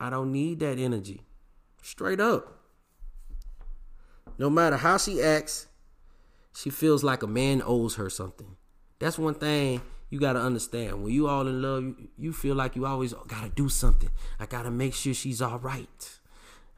I 0.00 0.10
don't 0.10 0.32
need 0.32 0.60
that 0.60 0.78
energy. 0.78 1.22
Straight 1.82 2.20
up. 2.20 2.60
No 4.38 4.50
matter 4.50 4.76
how 4.76 4.98
she 4.98 5.22
acts, 5.22 5.66
she 6.56 6.70
feels 6.70 7.02
like 7.02 7.22
a 7.22 7.26
man 7.26 7.62
owes 7.64 7.96
her 7.96 8.08
something. 8.08 8.56
That's 8.98 9.18
one 9.18 9.34
thing 9.34 9.82
you 10.10 10.20
gotta 10.20 10.40
understand. 10.40 11.02
When 11.02 11.12
you 11.12 11.26
all 11.28 11.46
in 11.46 11.60
love, 11.60 11.82
you, 11.82 12.08
you 12.16 12.32
feel 12.32 12.54
like 12.54 12.76
you 12.76 12.86
always 12.86 13.12
gotta 13.26 13.48
do 13.48 13.68
something. 13.68 14.10
I 14.38 14.46
gotta 14.46 14.70
make 14.70 14.94
sure 14.94 15.14
she's 15.14 15.42
all 15.42 15.58
right. 15.58 16.18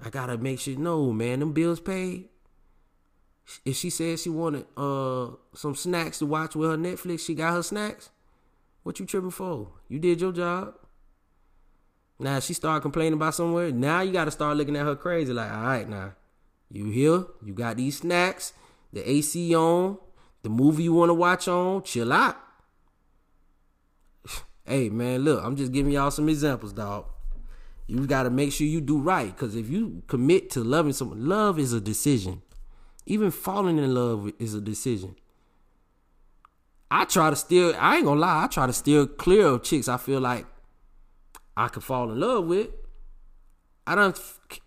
I 0.05 0.11
gotta 0.11 0.39
make 0.39 0.61
sure. 0.61 0.77
No, 0.77 1.13
man, 1.13 1.41
them 1.41 1.53
bills 1.53 1.81
paid. 1.81 2.29
If 3.65 3.77
she 3.77 3.91
said 3.91 4.19
she 4.19 4.31
wanted 4.31 4.67
uh 4.77 5.29
some 5.55 5.75
snacks 5.75 6.19
to 6.19 6.27
watch 6.27 6.57
with 6.57 6.71
her 6.71 6.77
Netflix, 6.77 7.27
she 7.27 7.35
got 7.35 7.53
her 7.53 7.63
snacks. 7.63 8.11
What 8.83 8.99
you 8.99 9.07
tripping 9.07 9.31
for? 9.31 9.69
You 9.89 9.99
did 9.99 10.21
your 10.21 10.33
job. 10.33 10.75
Now 12.19 12.41
she 12.41 12.55
started 12.55 12.81
complaining 12.81 13.15
about 13.15 13.35
somewhere. 13.35 13.71
Now 13.71 14.01
you 14.01 14.13
gotta 14.13 14.31
start 14.31 14.57
looking 14.57 14.77
at 14.77 14.87
her 14.87 14.97
crazy. 14.97 15.33
Like, 15.33 15.53
all 15.53 15.63
right, 15.63 15.89
now 15.89 16.15
you 16.71 16.87
here? 16.87 17.25
You 17.45 17.53
got 17.53 17.77
these 17.77 17.99
snacks, 17.99 18.53
the 18.97 19.09
AC 19.11 19.55
on, 19.55 19.99
the 20.43 20.49
movie 20.49 20.85
you 20.85 20.95
want 20.95 21.11
to 21.11 21.15
watch 21.15 21.49
on. 21.49 21.83
Chill 21.83 22.11
out. 22.13 22.37
hey 24.65 24.89
man, 24.89 25.21
look, 25.21 25.45
I'm 25.45 25.55
just 25.55 25.71
giving 25.71 25.93
y'all 25.93 26.11
some 26.11 26.31
examples, 26.31 26.73
dog. 26.73 27.05
You 27.87 28.07
got 28.07 28.23
to 28.23 28.31
make 28.31 28.53
sure 28.53 28.67
you 28.67 28.81
do 28.81 28.99
right. 28.99 29.27
Because 29.27 29.55
if 29.55 29.69
you 29.69 30.03
commit 30.07 30.49
to 30.51 30.65
loving 30.65 30.95
someone, 30.95 31.29
love 31.29 31.59
is 31.59 31.75
a 31.75 31.81
decision. 31.81 32.41
Even 33.05 33.31
falling 33.31 33.77
in 33.77 33.95
love 33.95 34.33
is 34.39 34.55
a 34.55 34.63
decision. 34.63 35.15
I 36.91 37.05
try 37.05 37.29
to 37.29 37.37
steer, 37.37 37.75
I 37.79 37.97
ain't 37.97 38.07
gonna 38.07 38.21
lie, 38.21 38.45
I 38.45 38.47
try 38.47 38.67
to 38.67 38.73
steer 38.73 39.07
clear 39.07 39.47
of 39.47 39.63
chicks 39.63 39.89
I 39.89 39.99
feel 39.99 40.21
like 40.21 40.47
I 41.57 41.69
could 41.69 41.85
fall 41.85 42.11
in 42.11 42.19
love 42.19 42.47
with. 42.47 42.69
I 43.87 43.95
done 43.95 44.15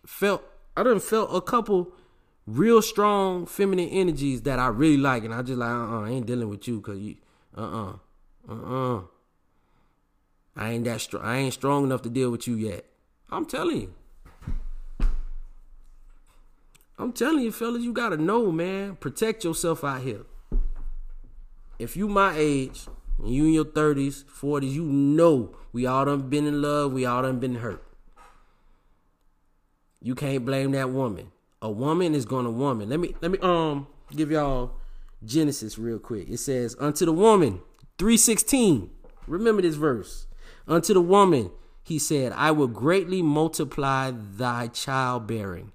felt, 0.05 0.43
I 0.77 0.83
done 0.83 0.99
felt 0.99 1.33
a 1.33 1.41
couple 1.41 1.93
real 2.49 2.81
strong 2.81 3.45
feminine 3.45 3.89
energies 3.89 4.41
that 4.43 4.59
I 4.59 4.67
really 4.67 4.97
like. 4.97 5.23
And 5.23 5.33
I 5.33 5.41
just 5.41 5.59
like, 5.59 5.69
uh 5.69 5.97
uh 5.97 6.01
I 6.01 6.09
ain't 6.09 6.25
dealing 6.25 6.49
with 6.49 6.67
you 6.67 6.77
because 6.77 6.99
you, 6.99 7.15
uh 7.57 7.61
uh-uh, 7.61 7.93
uh, 8.49 8.53
uh 8.53 8.97
uh. 8.97 9.01
I 10.55 10.71
ain't 10.71 10.85
that 10.85 10.99
strong, 10.99 11.23
I 11.23 11.37
ain't 11.37 11.53
strong 11.53 11.83
enough 11.83 12.01
to 12.01 12.09
deal 12.09 12.31
with 12.31 12.47
you 12.47 12.55
yet. 12.55 12.85
I'm 13.29 13.45
telling 13.45 13.81
you. 13.81 13.93
I'm 16.97 17.13
telling 17.13 17.43
you, 17.43 17.51
fellas, 17.51 17.81
you 17.81 17.93
gotta 17.93 18.17
know, 18.17 18.51
man. 18.51 18.97
Protect 18.97 19.45
yourself 19.45 19.85
out 19.85 20.01
here. 20.01 20.25
If 21.77 21.95
you 21.95 22.09
my 22.09 22.33
age, 22.35 22.87
and 23.19 23.33
you 23.33 23.45
in 23.45 23.53
your 23.53 23.65
30s, 23.65 24.25
40s, 24.25 24.71
you 24.71 24.83
know 24.83 25.55
we 25.71 25.85
all 25.85 26.05
done 26.05 26.29
been 26.29 26.45
in 26.45 26.61
love, 26.61 26.91
we 26.91 27.05
all 27.05 27.21
done 27.21 27.39
been 27.39 27.55
hurt. 27.55 27.83
You 30.01 30.15
can't 30.15 30.43
blame 30.43 30.71
that 30.71 30.89
woman. 30.89 31.31
A 31.61 31.69
woman 31.69 32.15
is 32.15 32.25
gonna 32.25 32.51
woman. 32.51 32.89
Let 32.89 32.99
me 32.99 33.15
let 33.21 33.31
me 33.31 33.39
um 33.39 33.87
give 34.15 34.31
y'all 34.31 34.73
Genesis 35.23 35.77
real 35.77 35.99
quick. 35.99 36.29
It 36.29 36.37
says, 36.37 36.75
Unto 36.79 37.05
the 37.05 37.13
woman, 37.13 37.61
316. 37.97 38.89
Remember 39.27 39.61
this 39.61 39.75
verse. 39.75 40.27
Unto 40.67 40.93
the 40.93 41.01
woman, 41.01 41.51
he 41.83 41.99
said, 41.99 42.31
I 42.33 42.51
will 42.51 42.67
greatly 42.67 43.21
multiply 43.21 44.11
thy 44.13 44.67
childbearing, 44.67 45.71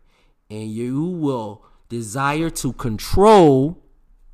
and 0.48 0.70
you 0.70 1.04
will 1.04 1.64
desire 1.88 2.50
to 2.50 2.72
control 2.72 3.82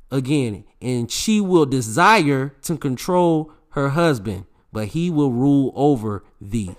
again, 0.09 0.63
and 0.81 1.11
she 1.11 1.41
will 1.41 1.65
desire 1.65 2.49
to 2.61 2.77
control 2.77 3.51
her 3.69 3.89
husband, 3.89 4.45
but 4.71 4.89
he 4.89 5.09
will 5.09 5.31
rule 5.31 5.71
over 5.75 6.23
thee. 6.39 6.75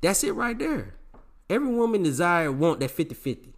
That's 0.00 0.24
it 0.24 0.32
right 0.32 0.58
there. 0.58 0.94
Every 1.50 1.68
woman 1.68 2.04
desire 2.04 2.52
want 2.52 2.78
that 2.78 2.96
50-50. 2.96 3.52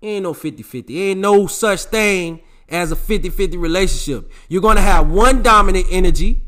Ain't 0.00 0.22
no 0.22 0.32
50-50. 0.32 0.96
Ain't 0.96 1.20
no 1.20 1.48
such 1.48 1.82
thing 1.82 2.40
as 2.68 2.92
a 2.92 2.96
50-50 2.96 3.60
relationship. 3.60 4.30
You're 4.48 4.62
gonna 4.62 4.80
have 4.80 5.10
one 5.10 5.42
dominant 5.42 5.86
energy 5.90 6.42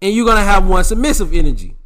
and 0.00 0.14
you're 0.14 0.26
gonna 0.26 0.42
have 0.42 0.66
one 0.66 0.82
submissive 0.82 1.34
energy. 1.34 1.76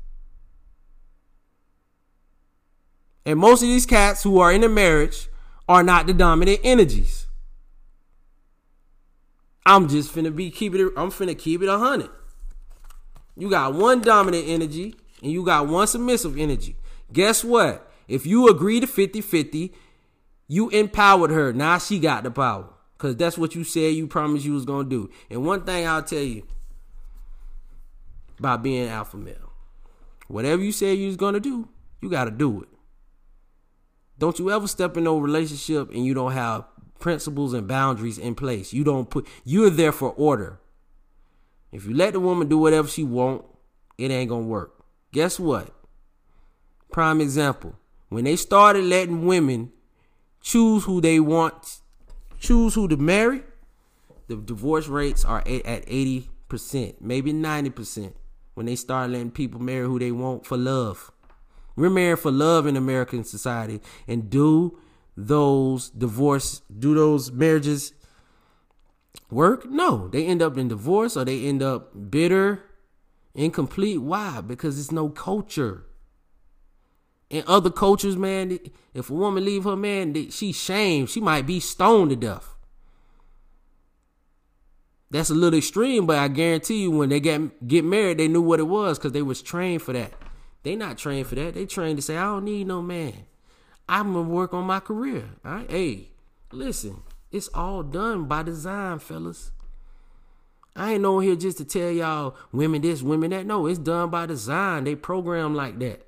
And 3.27 3.41
most 3.41 3.63
of 3.63 3.69
these 3.69 3.87
cats 3.87 4.23
who 4.23 4.39
are 4.39 4.53
in 4.53 4.63
a 4.63 4.69
marriage 4.69 5.29
are 5.69 5.83
not 5.83 6.07
the 6.07 6.15
dominant 6.15 6.61
energies. 6.63 7.27
I'm 9.67 9.89
just 9.89 10.15
finna 10.15 10.35
be 10.35 10.51
keeping 10.53 10.81
it. 10.81 10.93
I'm 10.97 11.11
finna 11.11 11.37
keep 11.37 11.61
it 11.61 11.69
a 11.69 11.77
hundred. 11.77 12.11
You 13.37 13.51
got 13.51 13.75
one 13.75 14.01
dominant 14.01 14.45
energy 14.47 14.95
and 15.23 15.33
you 15.33 15.45
got 15.45 15.67
one 15.67 15.89
submissive 15.89 16.39
energy. 16.39 16.77
Guess 17.13 17.45
what? 17.45 17.91
If 18.07 18.27
you 18.27 18.49
agree 18.49 18.81
to 18.81 18.87
50-50, 18.87 19.73
you 20.47 20.71
empowered 20.71 21.31
her. 21.31 21.53
Now 21.53 21.79
she 21.79 21.99
got 21.99 22.25
the 22.25 22.31
power. 22.31 22.71
Cause 22.99 23.15
that's 23.15 23.39
what 23.39 23.55
you 23.55 23.63
said 23.63 23.95
you 23.95 24.09
promised 24.09 24.45
you 24.45 24.55
was 24.55 24.65
gonna 24.65 24.89
do. 24.89 25.09
And 25.31 25.47
one 25.47 25.65
thing 25.65 25.87
I'll 25.87 26.03
tell 26.03 26.19
you 26.19 26.43
about 28.41 28.63
being 28.63 28.89
alpha 28.89 29.17
male. 29.17 29.53
Whatever 30.27 30.63
you 30.63 30.73
said 30.73 30.99
you 30.99 31.07
was 31.07 31.17
gonna 31.17 31.39
do, 31.39 31.69
you 32.01 32.11
gotta 32.11 32.33
do 32.33 32.63
it. 32.63 32.69
Don't 34.19 34.39
you 34.41 34.51
ever 34.51 34.67
step 34.67 34.97
in 34.97 35.05
no 35.05 35.19
relationship 35.19 35.91
and 35.91 36.05
you 36.05 36.13
don't 36.13 36.33
have 36.33 36.65
principles 36.99 37.53
and 37.53 37.69
boundaries 37.69 38.19
in 38.19 38.35
place. 38.35 38.73
You 38.73 38.83
don't 38.83 39.09
put 39.09 39.29
you're 39.45 39.71
there 39.71 39.93
for 39.93 40.11
order. 40.11 40.59
If 41.71 41.87
you 41.87 41.95
let 41.95 42.15
the 42.15 42.21
woman 42.21 42.49
do 42.49 42.59
whatever 42.59 42.89
she 42.89 43.05
want, 43.05 43.45
it 43.97 44.11
ain't 44.11 44.31
gonna 44.31 44.43
work. 44.43 44.75
Guess 45.13 45.39
what? 45.39 45.73
Prime 46.91 47.21
example. 47.21 47.75
When 48.09 48.25
they 48.25 48.37
started 48.37 48.85
letting 48.85 49.27
women 49.27 49.73
choose 50.41 50.85
who 50.85 51.01
they 51.01 51.21
want, 51.21 51.81
choose 52.39 52.75
who 52.75 52.89
to 52.89 52.97
marry, 52.97 53.43
the 54.29 54.37
divorce 54.37 54.89
rates 54.89 55.25
are 55.25 55.41
at 55.41 55.87
80%, 55.87 57.01
maybe 57.01 57.33
90% 57.33 58.13
when 58.55 58.67
they 58.67 58.77
start 58.77 59.11
letting 59.11 59.31
people 59.31 59.61
marry 59.61 59.87
who 59.87 59.99
they 59.99 60.13
want 60.13 60.45
for 60.45 60.57
love. 60.57 61.13
We're 61.77 61.91
married 61.91 62.19
for 62.19 62.33
love 62.33 62.67
in 62.67 62.77
American 62.77 63.23
society. 63.23 63.81
And 64.09 64.29
do 64.29 64.79
those 65.17 65.91
divorce, 65.91 66.63
do 66.77 66.95
those 66.95 67.31
marriages 67.31 67.93
work? 69.31 69.65
No. 69.71 70.09
They 70.09 70.27
end 70.27 70.43
up 70.43 70.59
in 70.59 70.69
divorce 70.69 71.17
or 71.17 71.25
they 71.25 71.45
end 71.45 71.63
up 71.63 72.11
bitter, 72.11 72.65
incomplete. 73.35 74.03
Why? 74.03 74.41
Because 74.41 74.79
it's 74.81 74.91
no 74.91 75.09
culture. 75.09 75.85
In 77.31 77.45
other 77.47 77.71
cultures, 77.71 78.17
man, 78.17 78.59
if 78.95 79.11
a 79.11 79.15
woman 79.15 79.45
leave 79.45 79.65
her 79.65 79.77
man, 79.77 80.31
she's 80.31 80.57
shamed. 80.57 81.11
She 81.11 81.21
might 81.21 81.47
be 81.47 81.61
stoned 81.61 82.11
to 82.11 82.17
death. 82.17 82.55
That's 85.11 85.31
a 85.31 85.35
little 85.35 85.59
extreme, 85.59 86.07
but 86.07 86.19
I 86.19 86.29
guarantee 86.29 86.83
you, 86.83 86.91
when 86.91 87.09
they 87.09 87.21
get 87.21 87.67
get 87.67 87.85
married, 87.85 88.19
they 88.19 88.29
knew 88.29 88.43
what 88.43 88.61
it 88.61 88.65
was 88.65 88.99
because 88.99 89.13
they 89.13 89.23
was 89.23 89.43
trained 89.43 89.83
for 89.83 89.93
that. 89.93 90.13
They 90.63 90.77
not 90.77 90.99
trained 90.99 91.27
for 91.27 91.35
that. 91.35 91.55
They 91.55 91.67
trained 91.67 91.97
to 91.97 92.03
say, 92.03 92.17
I 92.17 92.25
don't 92.25 92.45
need 92.45 92.67
no 92.67 92.83
man. 92.83 93.27
I'm 93.89 94.13
gonna 94.13 94.29
work 94.29 94.53
on 94.53 94.65
my 94.65 94.81
career. 94.81 95.31
All 95.45 95.53
right? 95.53 95.71
Hey, 95.71 96.09
listen, 96.53 97.03
it's 97.31 97.49
all 97.55 97.83
done 97.83 98.25
by 98.25 98.43
design, 98.43 98.99
fellas. 98.99 99.51
I 100.77 100.93
ain't 100.93 101.07
on 101.07 101.23
here 101.23 101.37
just 101.37 101.59
to 101.59 101.65
tell 101.65 101.91
y'all 101.91 102.37
women 102.53 102.83
this, 102.83 103.03
women 103.03 103.31
that. 103.31 103.47
No, 103.47 103.67
it's 103.67 103.79
done 103.79 104.11
by 104.11 104.27
design. 104.27 104.85
They 104.85 104.95
program 104.95 105.55
like 105.55 105.79
that. 105.79 106.08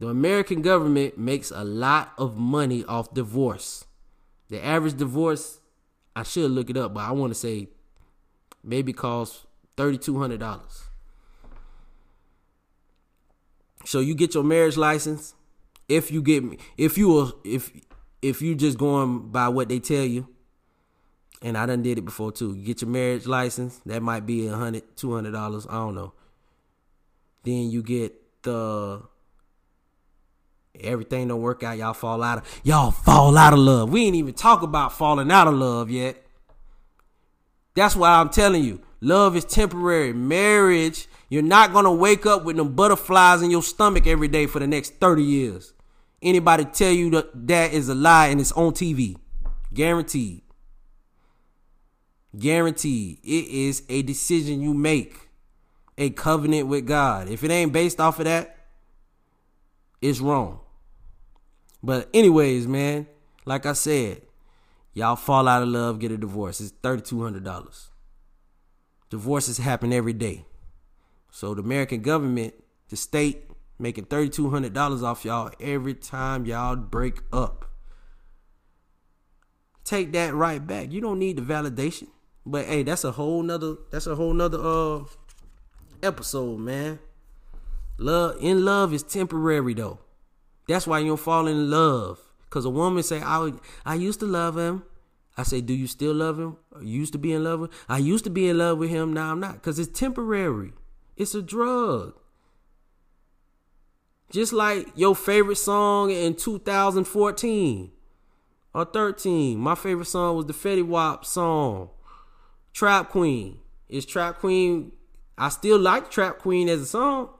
The 0.00 0.08
American 0.08 0.62
government 0.62 1.18
makes 1.18 1.50
a 1.50 1.64
lot 1.64 2.12
of 2.18 2.36
money 2.36 2.84
off 2.84 3.14
divorce. 3.14 3.84
The 4.48 4.64
average 4.64 4.96
divorce, 4.96 5.60
I 6.14 6.22
should 6.22 6.50
look 6.50 6.68
it 6.68 6.76
up, 6.76 6.94
but 6.94 7.00
I 7.00 7.12
want 7.12 7.30
to 7.30 7.34
say 7.34 7.68
maybe 8.62 8.92
costs 8.92 9.46
$3,200. 9.76 10.60
So 13.84 14.00
you 14.00 14.14
get 14.14 14.34
your 14.34 14.44
marriage 14.44 14.76
license. 14.76 15.34
If 15.88 16.10
you 16.10 16.22
get 16.22 16.42
if 16.78 16.96
you 16.96 17.18
are 17.18 17.32
if 17.44 17.70
if 18.22 18.40
you 18.40 18.54
just 18.54 18.78
going 18.78 19.30
by 19.30 19.48
what 19.48 19.68
they 19.68 19.78
tell 19.78 20.04
you, 20.04 20.26
and 21.42 21.58
I 21.58 21.66
done 21.66 21.82
did 21.82 21.98
it 21.98 22.06
before 22.06 22.32
too. 22.32 22.54
You 22.54 22.64
get 22.64 22.80
your 22.80 22.90
marriage 22.90 23.26
license. 23.26 23.80
That 23.84 24.02
might 24.02 24.24
be 24.24 24.46
a 24.46 24.56
hundred, 24.56 24.96
two 24.96 25.14
hundred 25.14 25.32
dollars. 25.32 25.66
I 25.68 25.74
don't 25.74 25.94
know. 25.94 26.14
Then 27.42 27.70
you 27.70 27.82
get 27.82 28.14
the 28.42 29.02
everything 30.80 31.28
don't 31.28 31.40
work 31.40 31.62
out. 31.62 31.78
Y'all 31.78 31.94
fall 31.94 32.22
out 32.22 32.38
of 32.38 32.60
y'all 32.64 32.90
fall 32.90 33.36
out 33.36 33.52
of 33.52 33.58
love. 33.58 33.90
We 33.90 34.06
ain't 34.06 34.16
even 34.16 34.34
talk 34.34 34.62
about 34.62 34.92
falling 34.92 35.30
out 35.30 35.48
of 35.48 35.54
love 35.54 35.90
yet. 35.90 36.24
That's 37.74 37.96
why 37.96 38.10
I'm 38.10 38.28
telling 38.28 38.62
you, 38.62 38.80
love 39.00 39.36
is 39.36 39.44
temporary. 39.44 40.12
Marriage 40.12 41.08
you're 41.34 41.42
not 41.42 41.72
gonna 41.72 41.92
wake 41.92 42.26
up 42.26 42.44
with 42.44 42.56
them 42.56 42.74
butterflies 42.74 43.42
in 43.42 43.50
your 43.50 43.62
stomach 43.62 44.06
every 44.06 44.28
day 44.28 44.46
for 44.46 44.60
the 44.60 44.68
next 44.68 45.00
30 45.00 45.22
years. 45.22 45.72
Anybody 46.22 46.64
tell 46.64 46.92
you 46.92 47.10
that 47.10 47.48
that 47.48 47.72
is 47.72 47.88
a 47.88 47.94
lie 47.94 48.28
and 48.28 48.40
it's 48.40 48.52
on 48.52 48.72
TV. 48.72 49.16
Guaranteed. 49.72 50.42
Guaranteed. 52.38 53.18
It 53.24 53.48
is 53.48 53.82
a 53.88 54.02
decision 54.02 54.60
you 54.60 54.74
make. 54.74 55.28
A 55.98 56.10
covenant 56.10 56.68
with 56.68 56.86
God. 56.86 57.28
If 57.28 57.44
it 57.44 57.50
ain't 57.50 57.72
based 57.72 58.00
off 58.00 58.18
of 58.18 58.26
that, 58.26 58.56
it's 60.00 60.20
wrong. 60.20 60.60
But 61.84 62.08
anyways, 62.14 62.66
man, 62.66 63.06
like 63.44 63.66
I 63.66 63.74
said, 63.74 64.22
y'all 64.94 65.16
fall 65.16 65.46
out 65.46 65.62
of 65.62 65.68
love, 65.68 65.98
get 65.98 66.12
a 66.12 66.16
divorce. 66.16 66.58
It's 66.58 66.72
$3,200. 66.82 67.88
Divorces 69.10 69.58
happen 69.58 69.92
every 69.92 70.14
day. 70.14 70.46
So 71.30 71.54
the 71.54 71.60
American 71.60 72.00
government, 72.00 72.54
the 72.88 72.96
state, 72.96 73.50
making 73.78 74.06
thirty 74.06 74.30
two 74.30 74.48
hundred 74.48 74.72
dollars 74.72 75.02
off 75.02 75.26
y'all 75.26 75.50
every 75.60 75.92
time 75.92 76.46
y'all 76.46 76.74
break 76.74 77.20
up. 77.32 77.66
Take 79.84 80.12
that 80.12 80.32
right 80.32 80.66
back. 80.66 80.90
You 80.90 81.02
don't 81.02 81.18
need 81.18 81.36
the 81.36 81.42
validation. 81.42 82.08
But 82.46 82.64
hey, 82.64 82.82
that's 82.82 83.04
a 83.04 83.12
whole 83.12 83.42
nother 83.42 83.76
that's 83.90 84.06
a 84.06 84.14
whole 84.14 84.32
nother 84.32 84.58
uh 84.58 85.04
episode, 86.02 86.60
man. 86.60 86.98
Love 87.98 88.36
in 88.40 88.64
love 88.64 88.94
is 88.94 89.02
temporary 89.02 89.74
though. 89.74 89.98
That's 90.68 90.86
why 90.86 91.00
you 91.00 91.08
don't 91.08 91.20
fall 91.20 91.46
in 91.46 91.70
love. 91.70 92.20
Cause 92.50 92.64
a 92.64 92.70
woman 92.70 93.02
say, 93.02 93.20
I 93.20 93.52
I 93.84 93.94
used 93.94 94.20
to 94.20 94.26
love 94.26 94.56
him. 94.56 94.84
I 95.36 95.42
say, 95.42 95.60
Do 95.60 95.74
you 95.74 95.86
still 95.86 96.14
love 96.14 96.38
him? 96.38 96.56
Used 96.80 97.12
to 97.12 97.18
be 97.18 97.32
in 97.32 97.44
love 97.44 97.60
with 97.60 97.72
I 97.88 97.98
used 97.98 98.24
to 98.24 98.30
be 98.30 98.48
in 98.48 98.58
love 98.58 98.78
with 98.78 98.90
him, 98.90 99.12
now 99.12 99.32
I'm 99.32 99.40
not. 99.40 99.62
Cause 99.62 99.78
it's 99.78 99.98
temporary. 99.98 100.72
It's 101.16 101.34
a 101.34 101.42
drug. 101.42 102.14
Just 104.30 104.52
like 104.52 104.88
your 104.96 105.14
favorite 105.14 105.56
song 105.56 106.10
in 106.10 106.34
2014 106.34 107.92
or 108.74 108.84
13. 108.84 109.58
My 109.58 109.74
favorite 109.74 110.06
song 110.06 110.36
was 110.36 110.46
the 110.46 110.52
Fetty 110.52 110.84
Wap 110.84 111.24
song, 111.24 111.90
Trap 112.72 113.10
Queen. 113.10 113.60
Is 113.88 114.04
Trap 114.06 114.38
Queen, 114.38 114.92
I 115.38 115.50
still 115.50 115.78
like 115.78 116.10
Trap 116.10 116.38
Queen 116.38 116.68
as 116.68 116.80
a 116.80 116.86
song, 116.86 117.30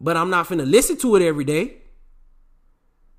but 0.00 0.16
I'm 0.16 0.30
not 0.30 0.48
finna 0.48 0.68
listen 0.68 0.96
to 0.98 1.16
it 1.16 1.22
every 1.22 1.44
day. 1.44 1.78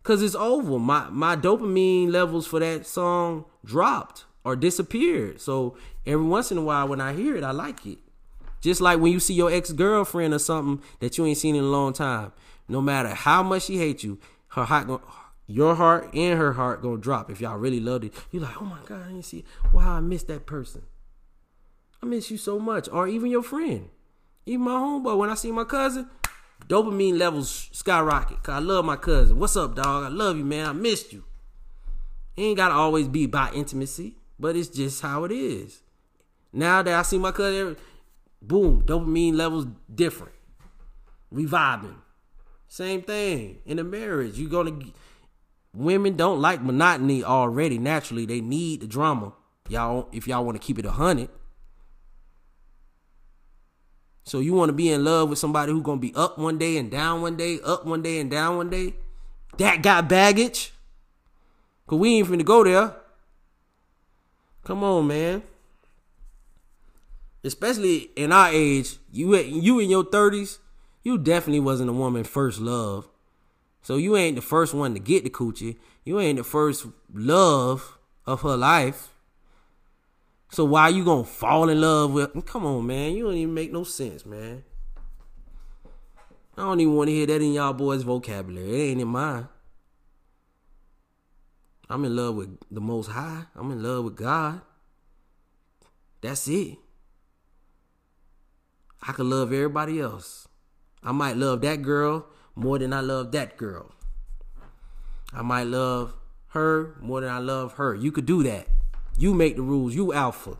Cause 0.05 0.21
it's 0.21 0.35
over. 0.35 0.77
My 0.77 1.09
my 1.09 1.35
dopamine 1.35 2.11
levels 2.11 2.45
for 2.45 2.59
that 2.59 2.85
song 2.85 3.45
dropped 3.65 4.25
or 4.43 4.55
disappeared. 4.55 5.41
So 5.41 5.75
every 6.05 6.25
once 6.27 6.51
in 6.51 6.59
a 6.59 6.61
while 6.61 6.87
when 6.87 7.01
I 7.01 7.13
hear 7.13 7.35
it, 7.35 7.43
I 7.43 7.49
like 7.49 7.87
it 7.87 7.97
Just 8.61 8.81
like 8.81 8.99
when 8.99 9.11
you 9.11 9.19
see 9.19 9.33
your 9.33 9.51
ex 9.51 9.71
girlfriend 9.71 10.35
or 10.35 10.39
something 10.39 10.85
that 10.99 11.17
you 11.17 11.25
ain't 11.25 11.39
seen 11.39 11.55
in 11.55 11.63
a 11.63 11.67
long 11.67 11.91
time, 11.91 12.33
no 12.67 12.81
matter 12.81 13.09
how 13.09 13.41
much 13.41 13.63
she 13.63 13.79
hates 13.79 14.03
you, 14.03 14.19
her 14.49 14.65
heart 14.65 14.85
gonna, 14.85 15.01
your 15.47 15.73
heart 15.73 16.13
and 16.13 16.37
her 16.37 16.53
heart 16.53 16.83
gonna 16.83 16.97
drop. 16.97 17.31
If 17.31 17.41
y'all 17.41 17.57
really 17.57 17.79
loved 17.79 18.03
it, 18.05 18.13
you're 18.31 18.43
like, 18.43 18.61
oh 18.61 18.65
my 18.65 18.79
god, 18.85 19.05
I 19.05 19.07
didn't 19.07 19.25
see. 19.25 19.43
Wow, 19.73 19.93
I 19.93 20.01
miss 20.01 20.21
that 20.25 20.45
person. 20.45 20.83
I 22.03 22.05
miss 22.05 22.29
you 22.29 22.37
so 22.37 22.59
much, 22.59 22.87
or 22.91 23.07
even 23.07 23.31
your 23.31 23.43
friend, 23.43 23.89
even 24.45 24.65
my 24.65 24.73
homeboy. 24.73 25.17
When 25.17 25.31
I 25.31 25.35
see 25.35 25.51
my 25.51 25.63
cousin, 25.63 26.07
dopamine 26.67 27.17
levels 27.17 27.69
skyrocket. 27.71 28.43
Cause 28.43 28.55
I 28.55 28.59
love 28.59 28.85
my 28.85 28.95
cousin. 28.95 29.39
What's 29.39 29.55
up, 29.55 29.75
dog? 29.75 30.05
I 30.05 30.09
love 30.09 30.37
you, 30.37 30.45
man. 30.45 30.67
I 30.67 30.73
missed 30.73 31.13
you. 31.13 31.23
It 32.35 32.41
ain't 32.41 32.57
gotta 32.57 32.75
always 32.75 33.07
be 33.07 33.27
by 33.27 33.51
intimacy, 33.53 34.17
but 34.39 34.55
it's 34.55 34.69
just 34.69 35.01
how 35.01 35.23
it 35.23 35.31
is. 35.31 35.81
Now 36.51 36.81
that 36.81 36.93
I 36.93 37.01
see 37.01 37.17
my 37.17 37.31
cousin, 37.31 37.77
boom, 38.41 38.81
dopamine 38.83 39.35
levels 39.35 39.67
different. 39.93 40.33
We 41.31 41.45
vibing. 41.45 41.95
Same 42.67 43.01
thing 43.01 43.59
in 43.65 43.79
a 43.79 43.83
marriage. 43.83 44.37
You 44.37 44.49
gonna 44.49 44.79
women 45.73 46.15
don't 46.15 46.41
like 46.41 46.61
monotony 46.61 47.23
already. 47.23 47.77
Naturally, 47.77 48.25
they 48.25 48.41
need 48.41 48.81
the 48.81 48.87
drama. 48.87 49.33
Y'all, 49.69 50.07
if 50.11 50.27
y'all 50.27 50.45
want 50.45 50.59
to 50.59 50.65
keep 50.65 50.79
it 50.79 50.85
a 50.85 50.91
hundred. 50.91 51.29
So 54.25 54.39
you 54.39 54.53
want 54.53 54.69
to 54.69 54.73
be 54.73 54.91
in 54.91 55.03
love 55.03 55.29
with 55.29 55.37
somebody 55.37 55.71
who's 55.71 55.83
gonna 55.83 56.01
be 56.01 56.13
up 56.15 56.37
one 56.37 56.57
day 56.57 56.77
and 56.77 56.89
down 56.89 57.21
one 57.21 57.37
day, 57.37 57.59
up 57.63 57.85
one 57.85 58.01
day 58.01 58.19
and 58.19 58.29
down 58.29 58.57
one 58.57 58.69
day. 58.71 58.95
That 59.57 59.83
got 59.83 60.09
baggage. 60.09 60.73
Cause 61.87 61.99
we 61.99 62.17
ain't 62.17 62.27
finna 62.27 62.43
go 62.43 62.63
there. 62.63 62.95
Come 64.63 64.83
on, 64.83 65.05
man. 65.05 65.43
Especially 67.43 68.09
in 68.15 68.31
our 68.31 68.49
age, 68.49 68.97
you 69.11 69.35
you 69.37 69.79
in 69.79 69.91
your 69.91 70.03
thirties, 70.03 70.57
you 71.03 71.19
definitely 71.19 71.59
wasn't 71.59 71.91
a 71.91 71.93
woman 71.93 72.23
first 72.23 72.59
love. 72.59 73.07
So 73.83 73.97
you 73.97 74.17
ain't 74.17 74.35
the 74.35 74.41
first 74.41 74.73
one 74.73 74.95
to 74.95 74.99
get 74.99 75.23
the 75.23 75.29
coochie. 75.29 75.77
You 76.03 76.19
ain't 76.19 76.39
the 76.39 76.43
first 76.43 76.87
love 77.13 77.99
of 78.25 78.41
her 78.41 78.57
life. 78.57 79.14
So 80.49 80.65
why 80.65 80.89
you 80.89 81.03
gonna 81.03 81.23
fall 81.23 81.69
in 81.69 81.81
love 81.81 82.13
with? 82.13 82.45
Come 82.45 82.65
on, 82.65 82.85
man. 82.87 83.13
You 83.13 83.25
don't 83.25 83.35
even 83.35 83.53
make 83.53 83.71
no 83.71 83.83
sense, 83.83 84.25
man. 84.25 84.63
I 86.57 86.61
don't 86.61 86.79
even 86.79 86.95
want 86.95 87.09
to 87.09 87.13
hear 87.13 87.25
that 87.25 87.41
in 87.41 87.53
y'all 87.53 87.73
boys' 87.73 88.03
vocabulary. 88.03 88.69
It 88.69 88.91
ain't 88.91 89.01
in 89.01 89.07
mine. 89.07 89.47
I'm 91.89 92.05
in 92.05 92.15
love 92.15 92.35
with 92.35 92.57
the 92.71 92.81
Most 92.81 93.07
High. 93.07 93.43
I'm 93.55 93.71
in 93.71 93.83
love 93.83 94.05
with 94.05 94.15
God. 94.15 94.61
That's 96.21 96.47
it. 96.47 96.77
I 99.07 99.11
could 99.11 99.25
love 99.25 99.53
everybody 99.53 99.99
else. 99.99 100.47
I 101.03 101.11
might 101.11 101.37
love 101.37 101.61
that 101.61 101.81
girl 101.81 102.25
more 102.55 102.79
than 102.79 102.93
I 102.93 103.01
love 103.01 103.31
that 103.33 103.57
girl. 103.57 103.91
I 105.33 105.41
might 105.41 105.67
love 105.67 106.15
her 106.47 106.95
more 107.01 107.21
than 107.21 107.29
I 107.29 107.39
love 107.39 107.73
her. 107.73 107.93
You 107.93 108.11
could 108.11 108.25
do 108.25 108.41
that. 108.43 108.67
You 109.17 109.33
make 109.33 109.55
the 109.55 109.61
rules. 109.61 109.95
You 109.95 110.13
alpha. 110.13 110.57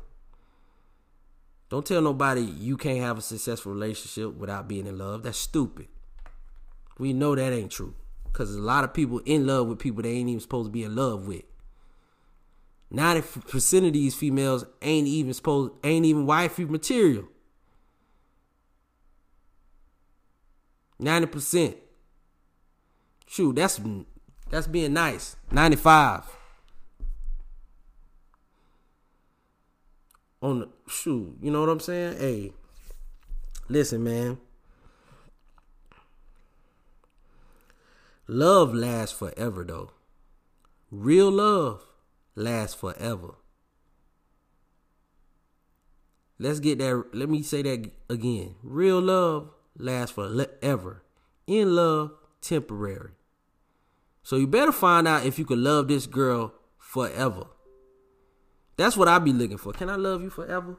Don't 1.70 1.86
tell 1.86 2.02
nobody 2.02 2.42
you 2.42 2.78
can't 2.78 3.00
have 3.00 3.18
a 3.18 3.22
successful 3.22 3.74
relationship 3.74 4.36
without 4.36 4.68
being 4.68 4.86
in 4.88 4.98
love. 4.98 5.24
That's 5.24 5.38
stupid. 5.38 5.88
We 6.98 7.12
know 7.12 7.36
that 7.36 7.52
ain't 7.52 7.72
true. 7.72 7.96
Because 8.26 8.56
a 8.56 8.60
lot 8.60 8.84
of 8.84 8.94
people 8.94 9.20
in 9.20 9.48
love 9.48 9.68
with 9.68 9.80
people 9.80 10.04
they 10.04 10.12
ain't 10.12 10.30
even 10.30 10.40
supposed 10.40 10.68
to 10.68 10.72
be 10.72 10.84
in 10.84 10.96
love 10.96 11.28
with. 11.28 11.44
90% 12.94 13.88
of 13.88 13.94
these 13.94 14.16
females 14.16 14.66
ain't 14.82 15.08
even 15.08 15.34
supposed 15.34 15.74
ain't 15.84 16.06
even 16.06 16.26
wifey 16.26 16.66
material. 16.66 17.26
90%. 21.02 21.76
Shoot, 23.28 23.56
that's 23.56 23.82
that's 24.50 24.68
being 24.68 24.94
nice. 24.94 25.36
95. 25.52 26.35
On 30.42 30.60
the 30.60 30.70
shoot, 30.88 31.38
you 31.42 31.50
know 31.50 31.62
what 31.62 31.70
I'm 31.70 31.80
saying? 31.80 32.18
Hey, 32.20 32.54
listen, 33.68 34.04
man. 34.04 34.38
Love 38.28 38.74
lasts 38.74 39.18
forever, 39.18 39.64
though. 39.64 39.92
Real 40.92 41.32
love 41.32 41.86
lasts 42.36 42.76
forever. 42.76 43.36
Let's 46.38 46.60
get 46.60 46.80
that. 46.80 47.06
Let 47.14 47.30
me 47.30 47.44
say 47.44 47.62
that 47.62 47.92
again. 48.10 48.56
Real 48.62 49.00
love 49.00 49.52
lasts 49.78 50.16
forever. 50.16 51.04
In 51.48 51.76
love, 51.76 52.12
temporary. 52.42 53.12
So 54.24 54.38
you 54.38 54.48
better 54.48 54.72
find 54.72 55.08
out 55.08 55.26
if 55.26 55.38
you 55.38 55.46
can 55.46 55.64
love 55.64 55.88
this 55.88 56.08
girl 56.08 56.54
forever. 56.78 57.46
That's 58.78 58.98
what 58.98 59.08
I 59.08 59.20
be 59.20 59.32
looking 59.32 59.58
for. 59.58 59.74
Can 59.74 59.90
I 59.90 59.96
love 59.96 60.22
you 60.22 60.30
forever? 60.30 60.78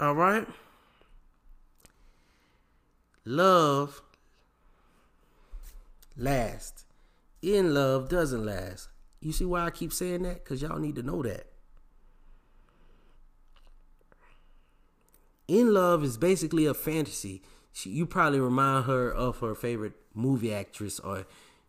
All 0.00 0.14
right. 0.14 0.46
Love 3.24 4.02
lasts. 6.16 6.84
In 7.42 7.74
love 7.74 8.08
doesn't 8.08 8.44
last. 8.44 8.88
You 9.20 9.32
see 9.32 9.44
why 9.44 9.64
I 9.64 9.70
keep 9.70 9.92
saying 9.92 10.22
that? 10.22 10.44
Because 10.44 10.62
y'all 10.62 10.78
need 10.78 10.96
to 10.96 11.02
know 11.02 11.22
that. 11.22 11.46
In 15.48 15.72
love 15.72 16.02
is 16.02 16.18
basically 16.18 16.66
a 16.66 16.74
fantasy. 16.74 17.42
She, 17.72 17.90
you 17.90 18.06
probably 18.06 18.40
remind 18.40 18.86
her 18.86 19.10
of 19.10 19.38
her 19.38 19.54
favorite 19.54 19.94
movie 20.14 20.52
actress 20.52 20.98
or 20.98 21.26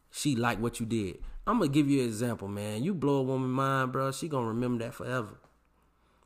she 0.09 0.35
like 0.35 0.59
what 0.59 0.79
you 0.79 0.85
did. 0.85 1.19
I'm 1.47 1.59
gonna 1.59 1.69
give 1.69 1.89
you 1.89 2.01
an 2.01 2.07
example, 2.07 2.49
man. 2.49 2.83
You 2.83 2.93
blow 2.93 3.19
a 3.19 3.23
woman 3.23 3.49
mind, 3.49 3.93
bro. 3.93 4.11
She 4.11 4.27
gonna 4.27 4.47
remember 4.47 4.83
that 4.83 4.93
forever. 4.93 5.39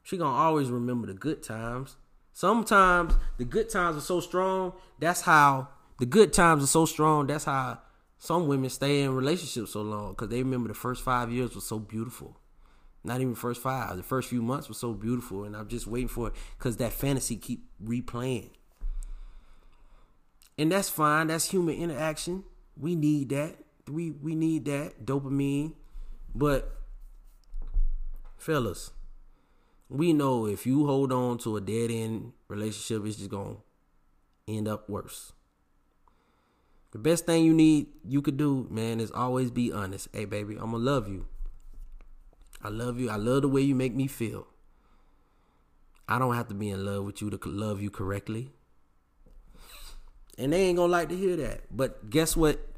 She 0.01 0.17
gonna 0.17 0.35
always 0.35 0.69
remember 0.69 1.05
the 1.05 1.13
good 1.13 1.43
times. 1.43 1.95
Sometimes 2.33 3.13
the 3.37 3.45
good 3.45 3.69
times 3.69 3.95
are 3.97 4.01
so 4.01 4.19
strong. 4.19 4.73
That's 4.99 5.21
how 5.21 5.67
the 5.99 6.07
good 6.07 6.33
times 6.33 6.63
are 6.63 6.67
so 6.67 6.87
strong. 6.87 7.27
That's 7.27 7.45
how 7.45 7.79
some 8.17 8.47
women 8.47 8.71
stay 8.71 9.03
in 9.03 9.13
relationships 9.13 9.73
so 9.73 9.83
long 9.83 10.13
because 10.13 10.29
they 10.29 10.41
remember 10.41 10.69
the 10.69 10.73
first 10.73 11.03
five 11.03 11.31
years 11.31 11.53
was 11.53 11.65
so 11.65 11.77
beautiful. 11.77 12.37
Not 13.03 13.21
even 13.21 13.35
first 13.35 13.61
five. 13.61 13.95
The 13.97 14.03
first 14.03 14.27
few 14.27 14.41
months 14.41 14.69
was 14.69 14.79
so 14.79 14.93
beautiful, 14.93 15.43
and 15.43 15.55
I'm 15.55 15.67
just 15.67 15.85
waiting 15.85 16.07
for 16.07 16.29
it 16.29 16.33
because 16.57 16.77
that 16.77 16.93
fantasy 16.93 17.35
keep 17.35 17.65
replaying. 17.83 18.49
And 20.57 20.71
that's 20.71 20.89
fine. 20.89 21.27
That's 21.27 21.49
human 21.49 21.75
interaction. 21.75 22.43
We 22.75 22.95
need 22.95 23.29
that. 23.29 23.55
We 23.91 24.11
we 24.11 24.35
need 24.35 24.65
that 24.65 25.05
dopamine. 25.05 25.73
But 26.33 26.77
fellas, 28.37 28.91
we 29.89 30.13
know 30.13 30.45
if 30.45 30.65
you 30.65 30.85
hold 30.85 31.11
on 31.11 31.37
to 31.39 31.57
a 31.57 31.61
dead 31.61 31.91
end 31.91 32.31
relationship, 32.47 33.05
it's 33.05 33.17
just 33.17 33.29
gonna 33.29 33.57
end 34.47 34.67
up 34.67 34.89
worse. 34.89 35.33
The 36.91 36.99
best 36.99 37.25
thing 37.25 37.45
you 37.45 37.53
need 37.53 37.87
you 38.05 38.21
could 38.21 38.37
do, 38.37 38.67
man, 38.69 38.99
is 38.99 39.11
always 39.11 39.51
be 39.51 39.71
honest. 39.71 40.07
Hey 40.13 40.25
baby, 40.25 40.55
I'm 40.55 40.71
gonna 40.71 40.77
love 40.77 41.07
you. 41.07 41.27
I 42.63 42.69
love 42.69 42.99
you. 42.99 43.09
I 43.09 43.15
love 43.15 43.41
the 43.41 43.47
way 43.49 43.61
you 43.61 43.75
make 43.75 43.95
me 43.95 44.07
feel. 44.07 44.47
I 46.07 46.19
don't 46.19 46.35
have 46.35 46.47
to 46.49 46.53
be 46.53 46.69
in 46.69 46.85
love 46.85 47.05
with 47.05 47.21
you 47.21 47.29
to 47.29 47.39
love 47.49 47.81
you 47.81 47.89
correctly. 47.89 48.51
And 50.37 50.53
they 50.53 50.63
ain't 50.63 50.77
gonna 50.77 50.91
like 50.91 51.09
to 51.09 51.17
hear 51.17 51.35
that. 51.37 51.61
But 51.71 52.09
guess 52.09 52.35
what 52.35 52.70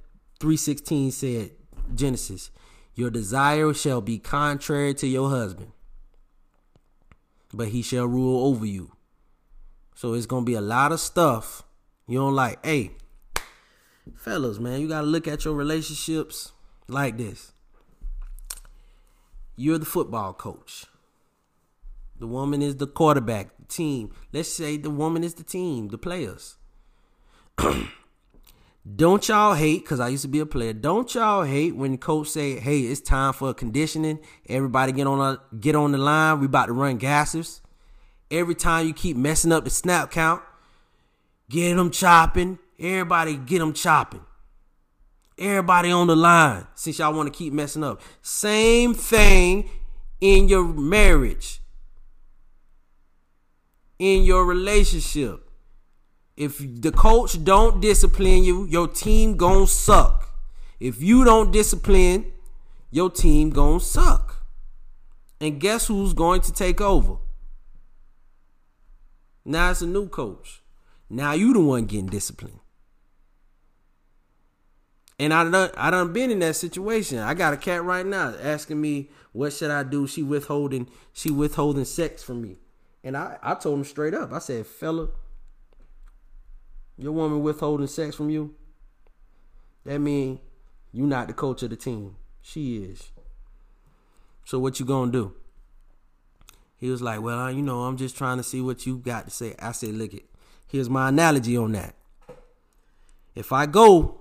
316 0.43 1.11
said, 1.11 1.51
Genesis, 1.95 2.51
your 2.95 3.09
desire 3.09 3.73
shall 3.73 4.01
be 4.01 4.19
contrary 4.19 4.93
to 4.95 5.07
your 5.07 5.29
husband, 5.29 5.71
but 7.53 7.69
he 7.69 7.81
shall 7.81 8.05
rule 8.05 8.45
over 8.47 8.65
you. 8.65 8.91
So 9.95 10.15
it's 10.15 10.25
gonna 10.25 10.43
be 10.43 10.55
a 10.55 10.59
lot 10.59 10.91
of 10.91 10.99
stuff 10.99 11.63
you 12.09 12.17
don't 12.17 12.35
like. 12.35 12.65
Hey, 12.65 12.91
fellas, 14.17 14.59
man, 14.59 14.81
you 14.81 14.89
gotta 14.89 15.07
look 15.07 15.29
at 15.29 15.45
your 15.45 15.53
relationships 15.53 16.51
like 16.89 17.17
this. 17.17 17.53
You're 19.55 19.77
the 19.77 19.85
football 19.85 20.33
coach. 20.33 20.87
The 22.19 22.27
woman 22.27 22.61
is 22.61 22.75
the 22.75 22.87
quarterback, 22.87 23.55
the 23.59 23.65
team. 23.67 24.11
Let's 24.33 24.49
say 24.49 24.75
the 24.75 24.89
woman 24.89 25.23
is 25.23 25.35
the 25.35 25.43
team, 25.43 25.87
the 25.87 25.97
players. 25.97 26.57
don't 28.85 29.27
y'all 29.29 29.53
hate, 29.53 29.83
because 29.83 29.99
I 29.99 30.09
used 30.09 30.23
to 30.23 30.27
be 30.27 30.39
a 30.39 30.45
player, 30.45 30.73
don't 30.73 31.13
y'all 31.15 31.43
hate 31.43 31.75
when 31.75 31.97
coach 31.97 32.27
say, 32.27 32.59
hey, 32.59 32.81
it's 32.81 32.99
time 32.99 33.31
for 33.33 33.53
conditioning. 33.53 34.19
Everybody 34.49 34.91
get 34.91 35.07
on 35.07 35.19
a, 35.19 35.55
get 35.57 35.75
on 35.75 35.93
the 35.93 35.97
line. 35.97 36.39
We 36.39 36.47
about 36.47 36.65
to 36.65 36.73
run 36.73 36.99
gassers. 36.99 37.61
Every 38.29 38.55
time 38.55 38.87
you 38.87 38.93
keep 38.93 39.15
messing 39.15 39.51
up 39.51 39.63
the 39.63 39.69
snap 39.69 40.11
count, 40.11 40.41
get 41.49 41.75
them 41.75 41.91
chopping. 41.91 42.59
Everybody 42.77 43.37
get 43.37 43.59
them 43.59 43.71
chopping. 43.73 44.25
Everybody 45.37 45.91
on 45.91 46.07
the 46.07 46.15
line 46.15 46.67
since 46.75 46.99
y'all 46.99 47.13
want 47.13 47.31
to 47.31 47.37
keep 47.37 47.53
messing 47.53 47.83
up. 47.83 48.01
Same 48.21 48.93
thing 48.93 49.69
in 50.19 50.49
your 50.49 50.65
marriage. 50.65 51.61
in 54.03 54.23
your 54.23 54.45
relationship. 54.45 55.42
If 56.35 56.57
the 56.81 56.91
coach 56.91 57.43
don't 57.43 57.79
discipline 57.79 58.43
you, 58.43 58.65
your 58.65 58.87
team 58.87 59.37
gon' 59.37 59.67
suck. 59.67 60.29
If 60.79 61.01
you 61.01 61.23
don't 61.23 61.51
discipline, 61.51 62.31
your 62.89 63.09
team 63.09 63.51
gon' 63.51 63.79
suck. 63.79 64.45
And 65.39 65.59
guess 65.59 65.87
who's 65.87 66.13
going 66.13 66.41
to 66.41 66.53
take 66.53 66.81
over? 66.81 67.17
Now 69.45 69.71
it's 69.71 69.81
a 69.81 69.87
new 69.87 70.07
coach. 70.07 70.61
Now 71.09 71.33
you 71.33 71.53
the 71.53 71.59
one 71.59 71.85
getting 71.85 72.07
disciplined. 72.07 72.59
And 75.19 75.33
I 75.33 75.49
done, 75.49 75.69
I 75.77 75.91
done 75.91 76.11
been 76.11 76.31
in 76.31 76.39
that 76.39 76.55
situation. 76.55 77.19
I 77.19 77.33
got 77.33 77.53
a 77.53 77.57
cat 77.57 77.83
right 77.83 78.05
now 78.05 78.33
asking 78.41 78.81
me 78.81 79.09
what 79.31 79.53
should 79.53 79.69
I 79.69 79.83
do. 79.83 80.07
She 80.07 80.23
withholding 80.23 80.89
she 81.13 81.29
withholding 81.29 81.85
sex 81.85 82.23
from 82.23 82.41
me, 82.41 82.57
and 83.03 83.15
I 83.15 83.37
I 83.41 83.53
told 83.53 83.77
him 83.77 83.85
straight 83.85 84.13
up. 84.13 84.33
I 84.33 84.39
said, 84.39 84.65
fella, 84.65 85.09
your 86.97 87.11
woman 87.11 87.41
withholding 87.41 87.87
sex 87.87 88.15
from 88.15 88.29
you. 88.29 88.55
That 89.85 89.99
mean 89.99 90.39
you 90.91 91.05
not 91.05 91.27
the 91.27 91.33
coach 91.33 91.63
of 91.63 91.69
the 91.69 91.75
team. 91.75 92.15
She 92.41 92.77
is. 92.77 93.11
So 94.45 94.59
what 94.59 94.79
you 94.79 94.85
gonna 94.85 95.11
do? 95.11 95.33
He 96.77 96.89
was 96.89 97.01
like, 97.01 97.21
well, 97.21 97.49
you 97.51 97.61
know, 97.61 97.83
I'm 97.83 97.95
just 97.95 98.17
trying 98.17 98.37
to 98.37 98.43
see 98.43 98.59
what 98.59 98.85
you 98.85 98.97
got 98.97 99.25
to 99.25 99.31
say. 99.31 99.55
I 99.57 99.71
said, 99.71 99.95
look 99.95 100.13
it. 100.13 100.25
Here's 100.67 100.89
my 100.89 101.09
analogy 101.09 101.55
on 101.55 101.71
that. 101.71 101.95
If 103.35 103.53
I 103.53 103.65
go 103.65 104.19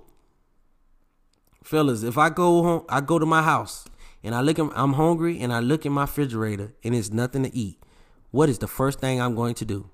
fellas, 1.64 2.02
if 2.02 2.18
I 2.18 2.30
go 2.30 2.62
home, 2.62 2.84
I 2.88 3.00
go 3.00 3.18
to 3.18 3.26
my 3.26 3.42
house 3.42 3.84
and 4.22 4.34
I 4.34 4.40
look 4.40 4.58
at, 4.58 4.70
I'm 4.74 4.94
hungry 4.94 5.40
and 5.40 5.52
I 5.52 5.60
look 5.60 5.84
in 5.84 5.92
my 5.92 6.02
refrigerator 6.02 6.72
and 6.84 6.94
it's 6.94 7.10
nothing 7.10 7.42
to 7.42 7.54
eat. 7.54 7.82
What 8.30 8.48
is 8.48 8.58
the 8.58 8.68
first 8.68 9.00
thing 9.00 9.20
I'm 9.20 9.34
going 9.34 9.54
to 9.56 9.64
do? 9.64 9.90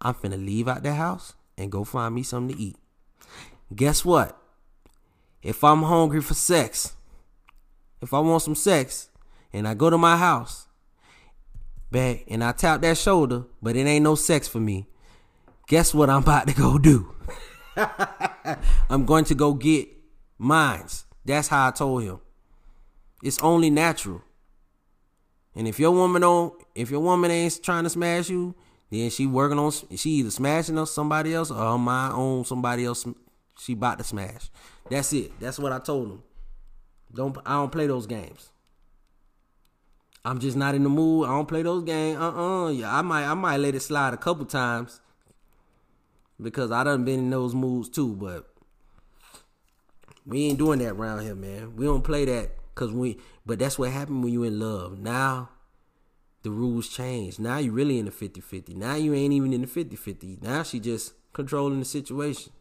I'm 0.00 0.14
finna 0.14 0.42
leave 0.42 0.68
out 0.68 0.82
the 0.82 0.94
house 0.94 1.34
and 1.56 1.70
go 1.70 1.84
find 1.84 2.14
me 2.14 2.22
something 2.22 2.56
to 2.56 2.62
eat. 2.62 2.76
Guess 3.74 4.04
what? 4.04 4.38
If 5.42 5.62
I'm 5.62 5.82
hungry 5.82 6.20
for 6.20 6.34
sex, 6.34 6.94
if 8.00 8.14
I 8.14 8.20
want 8.20 8.42
some 8.42 8.54
sex, 8.54 9.10
and 9.52 9.68
I 9.68 9.74
go 9.74 9.88
to 9.88 9.98
my 9.98 10.16
house, 10.16 10.66
back, 11.90 12.24
and 12.28 12.42
I 12.42 12.52
tap 12.52 12.80
that 12.82 12.98
shoulder, 12.98 13.44
but 13.62 13.76
it 13.76 13.86
ain't 13.86 14.04
no 14.04 14.14
sex 14.14 14.48
for 14.48 14.60
me. 14.60 14.88
Guess 15.68 15.94
what 15.94 16.10
I'm 16.10 16.22
about 16.22 16.48
to 16.48 16.54
go 16.54 16.78
do? 16.78 17.14
I'm 18.90 19.06
going 19.06 19.24
to 19.26 19.34
go 19.34 19.54
get 19.54 19.88
mines. 20.38 21.06
That's 21.24 21.48
how 21.48 21.68
I 21.68 21.70
told 21.70 22.02
him. 22.02 22.20
It's 23.22 23.38
only 23.38 23.70
natural. 23.70 24.22
And 25.54 25.68
if 25.68 25.78
your 25.78 25.92
woman 25.92 26.22
don't, 26.22 26.52
if 26.74 26.90
your 26.90 27.00
woman 27.00 27.30
ain't 27.30 27.62
trying 27.62 27.84
to 27.84 27.90
smash 27.90 28.28
you, 28.28 28.54
then 28.90 29.10
she 29.10 29.26
working 29.26 29.58
on, 29.58 29.72
she 29.96 30.10
either 30.10 30.30
smashing 30.30 30.78
on 30.78 30.86
somebody 30.86 31.34
else 31.34 31.50
or 31.50 31.58
on 31.58 31.80
my 31.80 32.10
own 32.12 32.44
somebody 32.44 32.84
else. 32.84 33.06
She 33.58 33.72
about 33.72 33.98
to 33.98 34.04
smash. 34.04 34.50
That's 34.90 35.12
it. 35.12 35.38
That's 35.40 35.58
what 35.58 35.72
I 35.72 35.78
told 35.78 36.10
him. 36.10 36.22
Don't 37.12 37.36
I 37.46 37.54
don't 37.54 37.72
play 37.72 37.86
those 37.86 38.06
games. 38.06 38.50
I'm 40.24 40.40
just 40.40 40.56
not 40.56 40.74
in 40.74 40.82
the 40.82 40.88
mood. 40.88 41.28
I 41.28 41.32
don't 41.32 41.46
play 41.46 41.62
those 41.62 41.84
games. 41.84 42.18
Uh 42.18 42.34
uh 42.34 42.68
Yeah, 42.70 42.96
I 42.96 43.02
might 43.02 43.24
I 43.24 43.34
might 43.34 43.58
let 43.58 43.74
it 43.74 43.80
slide 43.80 44.14
a 44.14 44.16
couple 44.16 44.44
times 44.44 45.00
because 46.40 46.70
I 46.70 46.82
done 46.84 47.04
been 47.04 47.20
in 47.20 47.30
those 47.30 47.54
moods 47.54 47.88
too. 47.88 48.14
But 48.14 48.48
we 50.26 50.46
ain't 50.46 50.58
doing 50.58 50.80
that 50.80 50.90
around 50.90 51.22
here, 51.22 51.34
man. 51.34 51.76
We 51.76 51.84
don't 51.84 52.02
play 52.02 52.24
that 52.24 52.50
because 52.74 52.92
we. 52.92 53.18
But 53.46 53.58
that's 53.58 53.78
what 53.78 53.90
happened 53.90 54.24
when 54.24 54.32
you 54.32 54.42
in 54.42 54.58
love. 54.58 54.98
Now 54.98 55.50
the 56.44 56.50
rules 56.50 56.88
change. 56.88 57.40
Now 57.40 57.58
you 57.58 57.72
really 57.72 57.98
in 57.98 58.04
the 58.04 58.12
50-50. 58.12 58.76
Now 58.76 58.94
you 58.94 59.12
ain't 59.12 59.32
even 59.32 59.52
in 59.52 59.62
the 59.62 59.66
50-50. 59.66 60.42
Now 60.42 60.62
she 60.62 60.78
just 60.78 61.14
controlling 61.32 61.80
the 61.80 61.84
situation. 61.84 62.52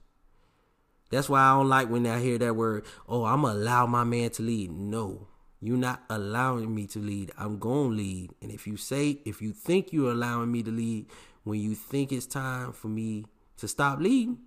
That's 1.12 1.30
why 1.30 1.42
I 1.42 1.56
don't 1.56 1.70
like 1.70 1.90
when 1.90 2.08
I 2.08 2.20
hear 2.20 2.40
that 2.40 2.56
word, 2.56 2.86
oh, 3.08 3.26
I'm 3.26 3.44
gonna 3.44 3.54
allow 3.54 3.86
my 3.86 4.04
man 4.04 4.32
to 4.32 4.42
lead. 4.42 4.72
No. 4.72 5.28
You're 5.64 5.78
not 5.78 6.04
allowing 6.10 6.76
me 6.76 6.88
to 6.88 7.00
lead. 7.00 7.32
I'm 7.38 7.58
going 7.58 7.92
to 7.92 7.96
lead. 7.96 8.32
And 8.42 8.52
if 8.52 8.68
you 8.68 8.76
say, 8.76 9.22
if 9.24 9.42
you 9.42 9.54
think 9.54 9.94
you're 9.94 10.12
allowing 10.12 10.52
me 10.52 10.62
to 10.62 10.70
lead, 10.70 11.06
when 11.46 11.62
you 11.62 11.74
think 11.74 12.12
it's 12.12 12.26
time 12.26 12.74
for 12.74 12.90
me 12.90 13.24
to 13.58 13.70
stop 13.70 14.00
leading, 14.00 14.40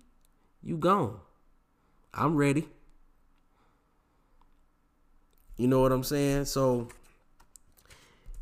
you 0.61 0.77
gone. 0.77 1.17
I'm 2.13 2.35
ready. 2.35 2.69
You 5.57 5.67
know 5.67 5.79
what 5.81 5.91
I'm 5.91 6.03
saying? 6.03 6.45
So 6.45 6.89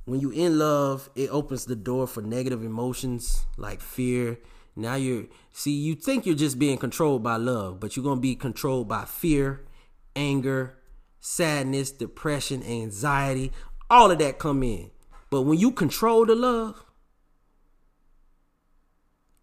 when 0.05 0.19
you 0.19 0.29
in 0.31 0.59
love, 0.59 1.09
it 1.15 1.29
opens 1.29 1.65
the 1.65 1.75
door 1.75 2.07
for 2.07 2.21
negative 2.21 2.63
emotions 2.63 3.45
like 3.57 3.81
fear. 3.81 4.39
Now 4.75 4.95
you're 4.95 5.25
see, 5.51 5.71
you 5.71 5.95
think 5.95 6.25
you're 6.25 6.35
just 6.35 6.59
being 6.59 6.77
controlled 6.77 7.23
by 7.23 7.37
love, 7.37 7.79
but 7.79 7.95
you're 7.95 8.03
gonna 8.03 8.21
be 8.21 8.35
controlled 8.35 8.87
by 8.87 9.05
fear, 9.05 9.65
anger, 10.15 10.77
sadness, 11.19 11.91
depression, 11.91 12.61
anxiety, 12.63 13.51
all 13.89 14.11
of 14.11 14.19
that 14.19 14.37
come 14.37 14.61
in. 14.63 14.91
But 15.31 15.41
when 15.41 15.57
you 15.57 15.71
control 15.71 16.25
the 16.25 16.35
love 16.35 16.85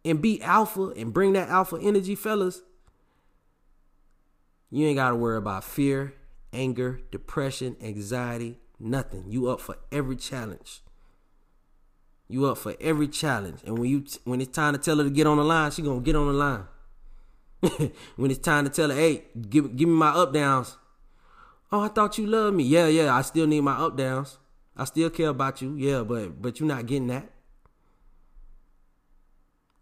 and 0.05 0.23
be 0.23 0.41
alpha 0.43 0.89
and 0.97 1.13
bring 1.13 1.33
that 1.33 1.49
alpha 1.49 1.79
energy, 1.83 2.15
fellas, 2.15 2.63
you 4.71 4.87
ain't 4.87 4.97
gotta 4.97 5.17
worry 5.17 5.39
about 5.39 5.65
fear, 5.65 6.15
anger, 6.53 7.01
depression, 7.11 7.77
anxiety, 7.83 8.59
nothing. 8.83 9.25
You 9.29 9.49
up 9.49 9.61
for 9.61 9.77
every 9.91 10.17
challenge. 10.17 10.83
You 12.29 12.47
up 12.47 12.59
for 12.59 12.75
every 12.81 13.09
challenge. 13.09 13.61
And 13.65 13.79
when 13.79 13.91
you 13.91 14.05
when 14.25 14.41
it's 14.41 14.55
time 14.55 14.75
to 14.75 14.79
tell 14.79 14.99
her 14.99 15.05
to 15.05 15.11
get 15.11 15.27
on 15.27 15.37
the 15.37 15.45
line, 15.45 15.71
she 15.71 15.83
gonna 15.83 16.01
get 16.01 16.17
on 16.17 16.27
the 16.27 16.33
line. 16.33 16.65
when 18.17 18.31
it's 18.31 18.41
time 18.41 18.65
to 18.65 18.71
tell 18.71 18.91
her, 18.91 18.97
hey, 18.97 19.25
give 19.49 19.77
give 19.77 19.89
me 19.89 19.95
my 19.95 20.11
up 20.11 20.33
downs. 20.33 20.77
Oh, 21.71 21.81
I 21.81 21.89
thought 21.89 22.19
you 22.19 22.27
loved 22.27 22.57
me. 22.57 22.65
Yeah, 22.65 22.87
yeah, 22.89 23.15
I 23.15 23.23
still 23.23 23.47
need 23.47 23.61
my 23.61 23.73
up 23.73 23.97
downs. 23.97 24.39
I 24.77 24.85
still 24.85 25.11
care 25.11 25.29
about 25.29 25.63
you. 25.63 25.77
Yeah, 25.77 26.03
but 26.03 26.41
but 26.41 26.59
you're 26.59 26.69
not 26.69 26.87
getting 26.87 27.09
that. 27.09 27.31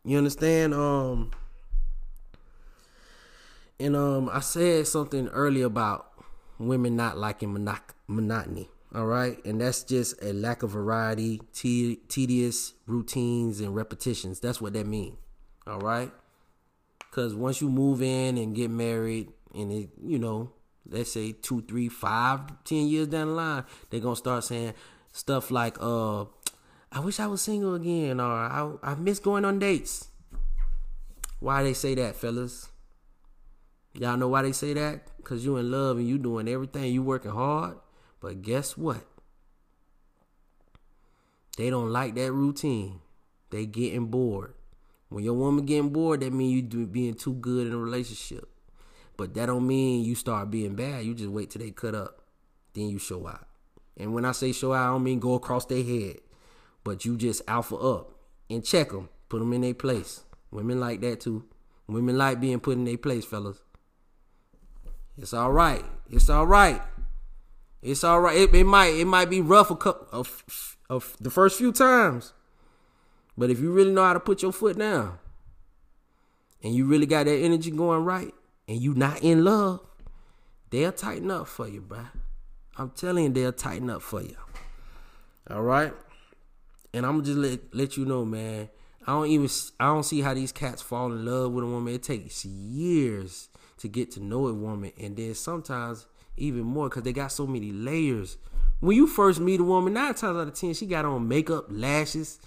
You 0.04 0.18
understand? 0.18 0.74
Um 0.74 1.30
and 3.78 3.96
um 3.96 4.28
I 4.32 4.40
said 4.40 4.86
something 4.86 5.28
earlier 5.28 5.66
about 5.66 6.10
women 6.58 6.96
not 6.96 7.16
liking 7.16 7.52
monoc- 7.54 7.94
monotony. 8.06 8.68
All 8.92 9.06
right, 9.06 9.42
and 9.44 9.60
that's 9.60 9.84
just 9.84 10.20
a 10.20 10.32
lack 10.32 10.64
of 10.64 10.70
variety, 10.70 11.40
te- 11.52 12.00
tedious 12.08 12.74
routines 12.86 13.60
and 13.60 13.74
repetitions. 13.74 14.40
That's 14.40 14.60
what 14.60 14.72
that 14.72 14.86
means. 14.86 15.16
All 15.64 15.78
right, 15.78 16.10
because 16.98 17.32
once 17.32 17.60
you 17.60 17.68
move 17.68 18.02
in 18.02 18.36
and 18.36 18.54
get 18.54 18.68
married, 18.68 19.28
and 19.54 19.70
it, 19.70 19.90
you 20.02 20.18
know, 20.18 20.50
let's 20.88 21.12
say 21.12 21.30
two, 21.30 21.62
three, 21.62 21.88
five, 21.88 22.40
ten 22.64 22.88
years 22.88 23.06
down 23.06 23.28
the 23.28 23.34
line, 23.34 23.64
they're 23.90 24.00
gonna 24.00 24.16
start 24.16 24.42
saying 24.42 24.74
stuff 25.12 25.52
like, 25.52 25.76
"Uh, 25.80 26.24
I 26.90 26.98
wish 26.98 27.20
I 27.20 27.28
was 27.28 27.42
single 27.42 27.74
again," 27.74 28.18
or 28.18 28.32
"I 28.32 28.72
I 28.82 28.94
miss 28.96 29.20
going 29.20 29.44
on 29.44 29.60
dates." 29.60 30.08
Why 31.38 31.62
they 31.62 31.74
say 31.74 31.94
that, 31.94 32.16
fellas? 32.16 32.70
Y'all 33.94 34.16
know 34.16 34.28
why 34.28 34.42
they 34.42 34.52
say 34.52 34.74
that? 34.74 35.02
Cause 35.24 35.44
you 35.44 35.56
in 35.58 35.70
love 35.70 35.98
and 35.98 36.08
you 36.08 36.18
doing 36.18 36.48
everything, 36.48 36.92
you 36.92 37.02
working 37.02 37.30
hard. 37.30 37.76
But 38.20 38.42
guess 38.42 38.76
what? 38.76 39.06
They 41.56 41.70
don't 41.70 41.90
like 41.90 42.14
that 42.14 42.32
routine. 42.32 43.00
They 43.50 43.66
getting 43.66 44.06
bored. 44.06 44.54
When 45.08 45.24
your 45.24 45.34
woman 45.34 45.66
getting 45.66 45.90
bored, 45.90 46.20
that 46.20 46.32
mean 46.32 46.50
you 46.50 46.86
being 46.86 47.14
too 47.14 47.34
good 47.34 47.66
in 47.66 47.72
a 47.72 47.78
relationship. 47.78 48.48
But 49.16 49.34
that 49.34 49.46
don't 49.46 49.66
mean 49.66 50.04
you 50.04 50.14
start 50.14 50.50
being 50.50 50.76
bad. 50.76 51.04
You 51.04 51.14
just 51.14 51.30
wait 51.30 51.50
till 51.50 51.60
they 51.60 51.72
cut 51.72 51.94
up, 51.94 52.22
then 52.74 52.88
you 52.88 52.98
show 52.98 53.26
out. 53.26 53.46
And 53.96 54.14
when 54.14 54.24
I 54.24 54.32
say 54.32 54.52
show 54.52 54.72
out, 54.72 54.88
I 54.88 54.92
don't 54.92 55.02
mean 55.02 55.18
go 55.18 55.34
across 55.34 55.66
their 55.66 55.82
head, 55.82 56.20
but 56.84 57.04
you 57.04 57.16
just 57.16 57.42
alpha 57.48 57.76
up 57.76 58.12
and 58.48 58.64
check 58.64 58.90
them, 58.90 59.08
put 59.28 59.40
them 59.40 59.52
in 59.52 59.60
their 59.60 59.74
place. 59.74 60.22
Women 60.50 60.80
like 60.80 61.00
that 61.02 61.20
too. 61.20 61.44
Women 61.86 62.16
like 62.16 62.40
being 62.40 62.60
put 62.60 62.78
in 62.78 62.84
their 62.84 62.96
place, 62.96 63.24
fellas. 63.24 63.58
It's 65.18 65.34
all 65.34 65.52
right. 65.52 65.84
It's 66.08 66.30
all 66.30 66.46
right. 66.46 66.80
It's 67.82 68.04
all 68.04 68.20
right. 68.20 68.36
It, 68.36 68.54
it 68.54 68.64
might 68.64 68.94
it 68.94 69.06
might 69.06 69.30
be 69.30 69.40
rough 69.40 69.70
a 69.70 69.76
couple 69.76 70.06
of, 70.12 70.76
of 70.88 71.16
the 71.20 71.30
first 71.30 71.56
few 71.58 71.72
times, 71.72 72.34
but 73.38 73.50
if 73.50 73.60
you 73.60 73.72
really 73.72 73.92
know 73.92 74.04
how 74.04 74.12
to 74.12 74.20
put 74.20 74.42
your 74.42 74.52
foot 74.52 74.78
down, 74.78 75.18
and 76.62 76.74
you 76.74 76.84
really 76.84 77.06
got 77.06 77.24
that 77.24 77.38
energy 77.38 77.70
going 77.70 78.04
right, 78.04 78.34
and 78.68 78.80
you 78.80 78.94
not 78.94 79.22
in 79.22 79.44
love, 79.44 79.80
they'll 80.68 80.92
tighten 80.92 81.30
up 81.30 81.48
for 81.48 81.66
you, 81.66 81.80
bro. 81.80 82.06
I'm 82.76 82.90
telling 82.90 83.24
you, 83.24 83.30
they'll 83.30 83.52
tighten 83.52 83.88
up 83.88 84.02
for 84.02 84.22
you. 84.22 84.36
All 85.48 85.62
right, 85.62 85.92
and 86.92 87.06
I'm 87.06 87.24
just 87.24 87.38
let 87.38 87.74
let 87.74 87.96
you 87.96 88.04
know, 88.04 88.24
man. 88.26 88.68
I 89.06 89.12
don't 89.12 89.28
even 89.28 89.48
I 89.80 89.86
don't 89.86 90.02
see 90.02 90.20
how 90.20 90.34
these 90.34 90.52
cats 90.52 90.82
fall 90.82 91.10
in 91.12 91.24
love 91.24 91.52
with 91.52 91.64
a 91.64 91.66
woman. 91.66 91.94
It 91.94 92.02
takes 92.02 92.44
years 92.44 93.48
to 93.78 93.88
get 93.88 94.10
to 94.12 94.20
know 94.20 94.48
a 94.48 94.52
woman, 94.52 94.92
and 95.00 95.16
then 95.16 95.34
sometimes 95.34 96.06
even 96.36 96.62
more 96.62 96.88
because 96.88 97.02
they 97.02 97.12
got 97.12 97.32
so 97.32 97.46
many 97.46 97.72
layers. 97.72 98.38
When 98.80 98.96
you 98.96 99.06
first 99.06 99.40
meet 99.40 99.60
a 99.60 99.64
woman, 99.64 99.92
nine 99.92 100.14
times 100.14 100.38
out 100.38 100.48
of 100.48 100.54
ten, 100.54 100.72
she 100.74 100.86
got 100.86 101.04
on 101.04 101.28
makeup, 101.28 101.66
lashes, 101.68 102.38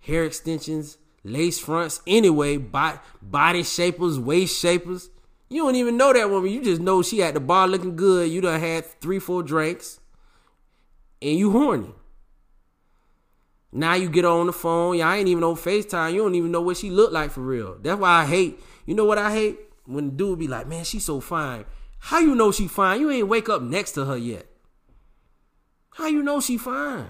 hair 0.00 0.24
extensions, 0.24 0.98
lace 1.24 1.58
fronts 1.58 2.00
anyway, 2.06 2.56
body 2.56 3.62
shapers, 3.62 4.18
waist 4.18 4.60
shapers. 4.60 5.10
You 5.48 5.64
don't 5.64 5.74
even 5.74 5.96
know 5.96 6.12
that 6.12 6.30
woman. 6.30 6.52
You 6.52 6.62
just 6.62 6.80
know 6.80 7.02
she 7.02 7.22
at 7.22 7.34
the 7.34 7.40
bar 7.40 7.66
looking 7.66 7.96
good. 7.96 8.30
You 8.30 8.40
done 8.40 8.60
had 8.60 8.84
three, 9.00 9.18
four 9.18 9.42
drinks, 9.42 9.98
and 11.20 11.36
you 11.36 11.50
horny. 11.50 11.92
Now 13.72 13.94
you 13.94 14.08
get 14.08 14.24
on 14.24 14.46
the 14.46 14.52
phone. 14.52 14.98
Y'all 14.98 15.12
ain't 15.12 15.28
even 15.28 15.44
on 15.44 15.56
FaceTime. 15.56 16.12
You 16.12 16.22
don't 16.22 16.34
even 16.34 16.50
know 16.50 16.60
what 16.60 16.76
she 16.76 16.90
look 16.90 17.12
like 17.12 17.30
for 17.30 17.40
real. 17.40 17.76
That's 17.80 18.00
why 18.00 18.22
I 18.22 18.26
hate. 18.26 18.60
You 18.86 18.94
know 18.94 19.04
what 19.04 19.18
I 19.18 19.32
hate? 19.32 19.58
When 19.86 20.06
the 20.06 20.12
dude 20.12 20.38
be 20.38 20.48
like, 20.48 20.68
man, 20.68 20.84
she's 20.84 21.04
so 21.04 21.20
fine. 21.20 21.64
How 22.00 22.18
you 22.18 22.34
know 22.34 22.50
she 22.50 22.66
fine? 22.66 23.00
You 23.00 23.10
ain't 23.10 23.28
wake 23.28 23.48
up 23.48 23.62
next 23.62 23.92
to 23.92 24.04
her 24.06 24.16
yet. 24.16 24.46
How 25.92 26.06
you 26.06 26.22
know 26.22 26.40
she 26.40 26.56
fine? 26.56 27.08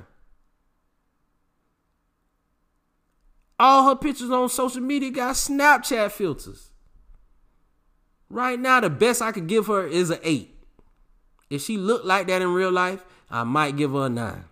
All 3.59 3.89
her 3.89 3.97
pictures 3.97 4.31
on 4.31 4.49
social 4.49 4.81
media 4.81 5.11
got 5.11 5.37
Snapchat 5.37 6.13
filters. 6.13 6.71
Right 8.29 8.59
now, 8.59 8.81
the 8.81 8.91
best 8.91 9.21
I 9.21 9.33
could 9.33 9.47
give 9.47 9.67
her 9.67 9.87
is 9.87 10.11
an 10.11 10.19
eight. 10.23 10.57
If 11.51 11.63
she 11.63 11.77
looked 11.77 12.07
like 12.07 12.27
that 12.29 12.43
in 12.43 12.55
real 12.55 12.71
life, 12.71 13.05
I 13.31 13.45
might 13.45 13.77
give 13.77 13.93
her 13.93 14.07
a 14.07 14.09
nine. 14.09 14.45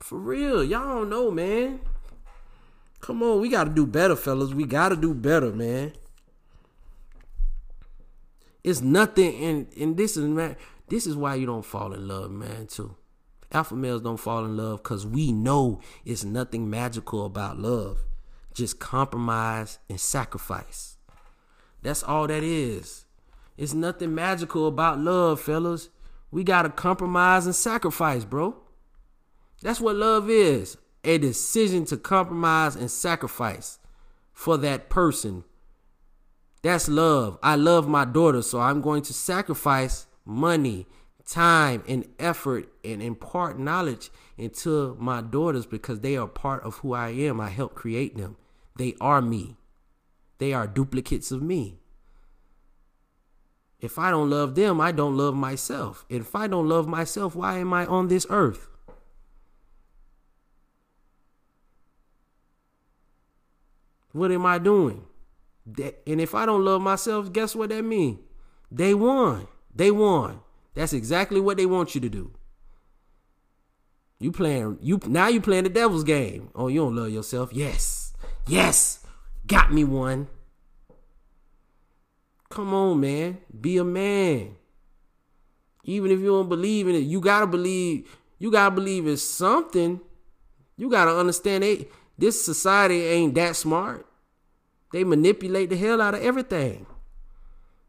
For 0.00 0.18
real, 0.18 0.64
y'all 0.64 0.84
don't 0.86 1.10
know, 1.10 1.30
man. 1.30 1.80
Come 3.00 3.22
on, 3.22 3.40
we 3.40 3.48
gotta 3.48 3.70
do 3.70 3.86
better, 3.86 4.16
fellas. 4.16 4.52
We 4.52 4.64
gotta 4.64 4.96
do 4.96 5.14
better, 5.14 5.52
man. 5.52 5.92
It's 8.64 8.80
nothing, 8.80 9.42
and 9.42 9.66
and 9.78 9.96
this 9.96 10.16
is 10.16 10.24
man. 10.24 10.56
This 10.88 11.06
is 11.06 11.16
why 11.16 11.34
you 11.36 11.46
don't 11.46 11.64
fall 11.64 11.92
in 11.92 12.06
love, 12.06 12.30
man. 12.30 12.66
Too, 12.66 12.96
alpha 13.50 13.74
males 13.74 14.02
don't 14.02 14.18
fall 14.18 14.44
in 14.44 14.56
love 14.56 14.82
because 14.82 15.06
we 15.06 15.32
know 15.32 15.80
it's 16.04 16.24
nothing 16.24 16.70
magical 16.70 17.26
about 17.26 17.58
love. 17.58 18.04
Just 18.54 18.78
compromise 18.78 19.78
and 19.88 19.98
sacrifice. 19.98 20.96
That's 21.82 22.02
all 22.02 22.26
that 22.28 22.42
is. 22.44 23.06
It's 23.56 23.74
nothing 23.74 24.14
magical 24.14 24.66
about 24.66 24.98
love, 24.98 25.40
fellas. 25.40 25.88
We 26.30 26.44
gotta 26.44 26.70
compromise 26.70 27.46
and 27.46 27.54
sacrifice, 27.54 28.24
bro. 28.24 28.56
That's 29.62 29.80
what 29.80 29.96
love 29.96 30.30
is 30.30 30.76
a 31.04 31.18
decision 31.18 31.84
to 31.86 31.96
compromise 31.96 32.76
and 32.76 32.90
sacrifice 32.90 33.78
for 34.32 34.56
that 34.58 34.88
person. 34.88 35.44
That's 36.62 36.88
love. 36.88 37.38
I 37.42 37.56
love 37.56 37.88
my 37.88 38.04
daughter, 38.04 38.40
so 38.40 38.60
I'm 38.60 38.80
going 38.80 39.02
to 39.02 39.12
sacrifice 39.12 40.06
money, 40.24 40.86
time, 41.26 41.82
and 41.88 42.06
effort 42.20 42.68
and 42.84 43.02
impart 43.02 43.58
knowledge 43.58 44.10
into 44.38 44.96
my 45.00 45.20
daughters 45.20 45.66
because 45.66 46.00
they 46.00 46.16
are 46.16 46.28
part 46.28 46.62
of 46.62 46.76
who 46.76 46.92
I 46.92 47.10
am. 47.10 47.40
I 47.40 47.48
help 47.48 47.74
create 47.74 48.16
them. 48.16 48.36
They 48.76 48.94
are 49.00 49.20
me, 49.20 49.56
they 50.38 50.52
are 50.52 50.66
duplicates 50.66 51.30
of 51.32 51.42
me. 51.42 51.78
If 53.80 53.98
I 53.98 54.12
don't 54.12 54.30
love 54.30 54.54
them, 54.54 54.80
I 54.80 54.92
don't 54.92 55.16
love 55.16 55.34
myself. 55.34 56.06
If 56.08 56.36
I 56.36 56.46
don't 56.46 56.68
love 56.68 56.86
myself, 56.86 57.34
why 57.34 57.58
am 57.58 57.72
I 57.72 57.84
on 57.86 58.06
this 58.06 58.24
earth? 58.30 58.68
What 64.12 64.30
am 64.30 64.46
I 64.46 64.58
doing? 64.58 65.04
And 65.66 66.20
if 66.20 66.34
I 66.34 66.46
don't 66.46 66.64
love 66.64 66.82
myself, 66.82 67.32
guess 67.32 67.54
what 67.54 67.70
that 67.70 67.82
means? 67.82 68.18
They 68.70 68.94
won. 68.94 69.46
They 69.74 69.90
won. 69.90 70.40
That's 70.74 70.92
exactly 70.92 71.40
what 71.40 71.56
they 71.56 71.66
want 71.66 71.94
you 71.94 72.00
to 72.00 72.08
do. 72.08 72.32
You 74.18 74.32
playing 74.32 74.78
you 74.80 75.00
now 75.06 75.28
you 75.28 75.40
playing 75.40 75.64
the 75.64 75.70
devil's 75.70 76.04
game. 76.04 76.50
Oh, 76.54 76.68
you 76.68 76.80
don't 76.80 76.94
love 76.94 77.10
yourself? 77.10 77.52
Yes. 77.52 78.12
Yes. 78.46 79.04
Got 79.46 79.72
me 79.72 79.84
one. 79.84 80.28
Come 82.48 82.72
on, 82.72 83.00
man. 83.00 83.38
Be 83.60 83.78
a 83.78 83.84
man. 83.84 84.56
Even 85.84 86.10
if 86.10 86.20
you 86.20 86.26
don't 86.26 86.48
believe 86.48 86.86
in 86.86 86.94
it, 86.94 87.00
you 87.00 87.20
gotta 87.20 87.46
believe. 87.46 88.16
You 88.38 88.50
gotta 88.50 88.74
believe 88.74 89.06
in 89.06 89.16
something. 89.16 90.00
You 90.76 90.90
gotta 90.90 91.16
understand 91.16 91.64
it. 91.64 91.90
This 92.16 92.44
society 92.44 93.04
ain't 93.04 93.34
that 93.34 93.56
smart. 93.56 94.06
They 94.92 95.04
manipulate 95.04 95.70
the 95.70 95.76
hell 95.76 96.00
out 96.00 96.14
of 96.14 96.22
everything. 96.22 96.86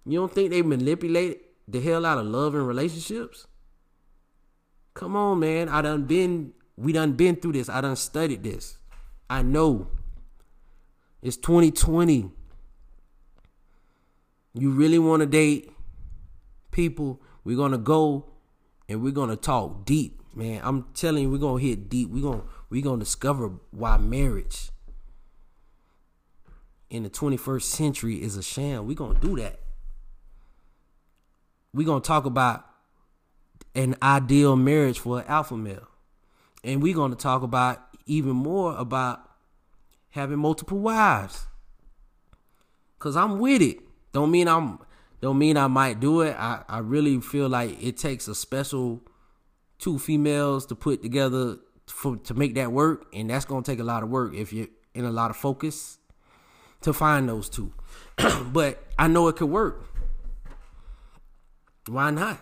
You 0.06 0.20
don't 0.20 0.34
think 0.34 0.50
they 0.50 0.62
manipulate 0.62 1.42
the 1.68 1.82
hell 1.82 2.06
out 2.06 2.18
of 2.18 2.26
love 2.26 2.56
and 2.56 2.68
relationships? 2.68 3.48
Come 4.94 5.16
on, 5.16 5.40
man. 5.40 5.70
I 5.70 5.82
done 5.82 6.04
been 6.04 6.54
we 6.78 6.94
done 6.94 7.14
been 7.14 7.36
through 7.36 7.54
this. 7.54 7.70
I 7.70 7.82
done 7.82 7.96
studied 7.96 8.44
this. 8.44 8.78
I 9.30 9.42
know. 9.42 9.88
It's 11.22 11.38
2020. 11.38 12.32
You 14.56 14.72
really 14.72 15.00
want 15.00 15.22
to 15.22 15.26
date 15.26 15.74
people, 16.74 17.22
we're 17.46 17.56
gonna 17.56 17.78
go 17.78 18.26
and 18.90 19.02
we're 19.02 19.14
gonna 19.14 19.38
talk 19.38 19.86
deep, 19.86 20.22
man. 20.36 20.60
I'm 20.64 20.88
telling 20.94 21.24
you, 21.24 21.32
we're 21.32 21.38
gonna 21.38 21.62
hit 21.62 21.90
deep. 21.90 22.10
We're 22.10 22.24
gonna 22.24 22.44
we're 22.70 22.84
gonna 22.84 23.00
discover 23.00 23.52
why 23.72 23.98
marriage 23.98 24.72
in 26.94 27.02
the 27.02 27.10
21st 27.10 27.64
century 27.64 28.22
is 28.22 28.38
a 28.38 28.44
sham. 28.44 28.86
We're 28.86 28.96
gonna 28.96 29.20
do 29.20 29.36
that. 29.38 29.60
We're 31.74 31.88
gonna 31.88 32.02
talk 32.02 32.26
about 32.26 32.66
an 33.74 33.96
ideal 34.04 34.56
marriage 34.56 35.00
for 35.00 35.20
an 35.20 35.26
alpha 35.28 35.58
male. 35.58 35.88
And 36.64 36.84
we're 36.84 36.94
gonna 36.94 37.16
talk 37.16 37.42
about 37.42 37.80
even 38.06 38.34
more 38.34 38.78
about 38.78 39.28
having 40.12 40.38
multiple 40.38 40.78
wives. 40.78 41.48
Cause 43.00 43.18
I'm 43.18 43.40
with 43.40 43.64
it. 43.64 43.80
Don't 44.12 44.30
mean 44.30 44.48
I'm 44.48 44.78
don't 45.20 45.40
mean 45.40 45.58
I 45.58 45.66
might 45.66 46.00
do 46.00 46.22
it. 46.22 46.36
I, 46.38 46.64
I 46.70 46.78
really 46.78 47.20
feel 47.22 47.50
like 47.50 47.82
it 47.84 47.98
takes 47.98 48.28
a 48.28 48.36
special 48.36 49.02
two 49.80 49.98
females 49.98 50.68
to 50.68 50.76
put 50.76 51.02
together 51.02 51.58
for 51.88 52.18
to 52.18 52.36
make 52.36 52.54
that 52.54 52.72
work, 52.72 53.08
and 53.14 53.32
that's 53.32 53.46
gonna 53.46 53.64
take 53.64 53.80
a 53.80 53.84
lot 53.84 54.04
of 54.04 54.10
work 54.10 54.36
if 54.36 54.54
you're 54.54 54.68
in 54.94 55.06
a 55.06 55.12
lot 55.12 55.32
of 55.32 55.38
focus 55.38 55.98
to 56.84 56.94
find 56.94 57.28
those 57.28 57.50
two. 57.50 57.74
but 58.52 58.84
I 58.98 59.08
know 59.08 59.28
it 59.28 59.36
could 59.36 59.50
work. 59.50 59.86
Why 61.88 62.12
not? 62.12 62.42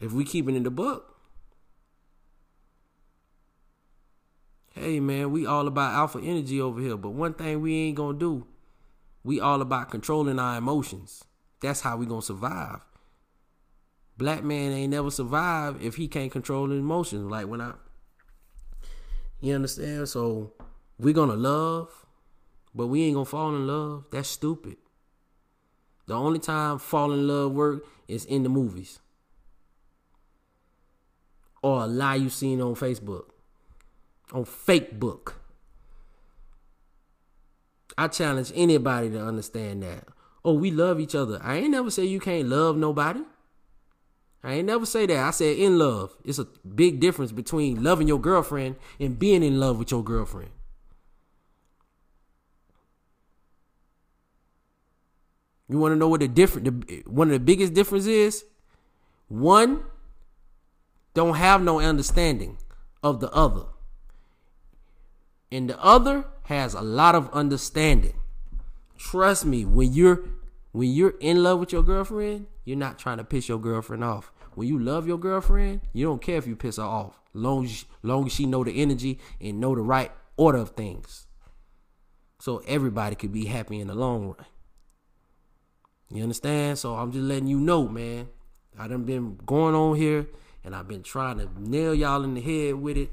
If 0.00 0.12
we 0.12 0.24
keep 0.24 0.48
it 0.48 0.54
in 0.54 0.62
the 0.62 0.70
book. 0.70 1.10
Hey 4.72 4.98
man, 4.98 5.30
we 5.30 5.46
all 5.46 5.68
about 5.68 5.94
alpha 5.94 6.20
energy 6.20 6.60
over 6.60 6.80
here. 6.80 6.96
But 6.96 7.10
one 7.10 7.34
thing 7.34 7.60
we 7.60 7.76
ain't 7.76 7.96
gonna 7.96 8.18
do, 8.18 8.46
we 9.22 9.40
all 9.40 9.62
about 9.62 9.90
controlling 9.90 10.38
our 10.38 10.58
emotions. 10.58 11.24
That's 11.60 11.80
how 11.80 11.96
we 11.96 12.06
gonna 12.06 12.22
survive. 12.22 12.80
Black 14.16 14.44
man 14.44 14.72
ain't 14.72 14.90
never 14.90 15.10
survive 15.10 15.82
if 15.82 15.96
he 15.96 16.08
can't 16.08 16.30
control 16.30 16.68
his 16.68 16.78
emotions. 16.78 17.30
Like 17.30 17.46
when 17.46 17.60
I, 17.60 17.72
you 19.40 19.54
understand? 19.54 20.08
So 20.08 20.52
we 20.98 21.12
gonna 21.12 21.36
love, 21.36 22.03
but 22.74 22.88
we 22.88 23.04
ain't 23.04 23.14
gonna 23.14 23.24
fall 23.24 23.54
in 23.54 23.66
love. 23.66 24.06
That's 24.10 24.28
stupid. 24.28 24.76
The 26.06 26.14
only 26.14 26.38
time 26.38 26.78
fall 26.78 27.12
in 27.12 27.26
love 27.26 27.52
work 27.52 27.84
is 28.08 28.24
in 28.24 28.42
the 28.42 28.48
movies. 28.48 28.98
Or 31.62 31.84
a 31.84 31.86
lie 31.86 32.16
you 32.16 32.28
seen 32.28 32.60
on 32.60 32.74
Facebook. 32.74 33.30
On 34.32 34.44
fake 34.44 34.98
book. 34.98 35.40
I 37.96 38.08
challenge 38.08 38.52
anybody 38.54 39.10
to 39.10 39.24
understand 39.24 39.82
that. 39.82 40.04
Oh, 40.44 40.54
we 40.54 40.70
love 40.70 41.00
each 41.00 41.14
other. 41.14 41.40
I 41.42 41.56
ain't 41.56 41.70
never 41.70 41.90
say 41.90 42.04
you 42.04 42.20
can't 42.20 42.48
love 42.48 42.76
nobody. 42.76 43.20
I 44.42 44.54
ain't 44.54 44.66
never 44.66 44.84
say 44.84 45.06
that. 45.06 45.16
I 45.16 45.30
said 45.30 45.56
in 45.56 45.78
love. 45.78 46.14
It's 46.22 46.38
a 46.38 46.44
big 46.44 47.00
difference 47.00 47.32
between 47.32 47.82
loving 47.82 48.08
your 48.08 48.20
girlfriend 48.20 48.76
and 49.00 49.18
being 49.18 49.42
in 49.42 49.58
love 49.58 49.78
with 49.78 49.90
your 49.90 50.04
girlfriend. 50.04 50.50
You 55.68 55.78
want 55.78 55.92
to 55.92 55.96
know 55.96 56.08
what 56.08 56.20
the 56.20 56.28
different 56.28 56.86
the, 56.86 57.02
one 57.06 57.28
of 57.28 57.32
the 57.32 57.40
biggest 57.40 57.74
difference 57.74 58.06
is? 58.06 58.44
One 59.28 59.84
don't 61.14 61.36
have 61.36 61.62
no 61.62 61.80
understanding 61.80 62.58
of 63.02 63.20
the 63.20 63.30
other. 63.30 63.64
And 65.50 65.70
the 65.70 65.82
other 65.82 66.26
has 66.44 66.74
a 66.74 66.80
lot 66.80 67.14
of 67.14 67.30
understanding. 67.32 68.14
Trust 68.98 69.46
me, 69.46 69.64
when 69.64 69.92
you're 69.92 70.24
when 70.72 70.90
you're 70.90 71.14
in 71.20 71.42
love 71.42 71.60
with 71.60 71.72
your 71.72 71.82
girlfriend, 71.82 72.46
you're 72.64 72.76
not 72.76 72.98
trying 72.98 73.18
to 73.18 73.24
piss 73.24 73.48
your 73.48 73.60
girlfriend 73.60 74.02
off. 74.02 74.32
When 74.54 74.66
you 74.66 74.78
love 74.78 75.06
your 75.06 75.18
girlfriend, 75.18 75.82
you 75.92 76.04
don't 76.04 76.20
care 76.20 76.36
if 76.36 76.46
you 76.46 76.56
piss 76.56 76.76
her 76.76 76.82
off. 76.82 77.20
Long 77.32 77.64
as, 77.64 77.84
long 78.02 78.26
as 78.26 78.32
she 78.32 78.46
know 78.46 78.64
the 78.64 78.80
energy 78.82 79.20
and 79.40 79.60
know 79.60 79.74
the 79.74 79.82
right 79.82 80.10
order 80.36 80.58
of 80.58 80.70
things. 80.70 81.26
So 82.40 82.58
everybody 82.66 83.14
could 83.16 83.32
be 83.32 83.46
happy 83.46 83.80
in 83.80 83.88
the 83.88 83.94
long 83.94 84.28
run. 84.28 84.46
You 86.14 86.22
understand? 86.22 86.78
So 86.78 86.94
I'm 86.94 87.12
just 87.12 87.24
letting 87.24 87.48
you 87.48 87.58
know, 87.58 87.88
man. 87.88 88.28
I 88.78 88.88
done 88.88 89.04
been 89.04 89.38
going 89.44 89.74
on 89.74 89.96
here 89.96 90.26
and 90.64 90.74
I've 90.74 90.88
been 90.88 91.02
trying 91.02 91.38
to 91.38 91.48
nail 91.58 91.94
y'all 91.94 92.24
in 92.24 92.34
the 92.34 92.40
head 92.40 92.76
with 92.76 92.96
it. 92.96 93.10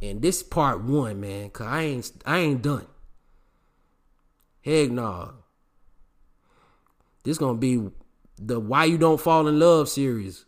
And 0.00 0.22
this 0.22 0.42
part 0.42 0.82
one, 0.82 1.20
man, 1.20 1.50
cause 1.50 1.66
I 1.66 1.82
ain't 1.82 2.12
I 2.24 2.38
ain't 2.38 2.62
done. 2.62 2.86
Heck 4.62 4.90
no. 4.90 5.34
This 7.24 7.38
gonna 7.38 7.58
be 7.58 7.90
the 8.38 8.60
why 8.60 8.84
you 8.84 8.98
don't 8.98 9.20
fall 9.20 9.48
in 9.48 9.58
love 9.58 9.88
series. 9.88 10.44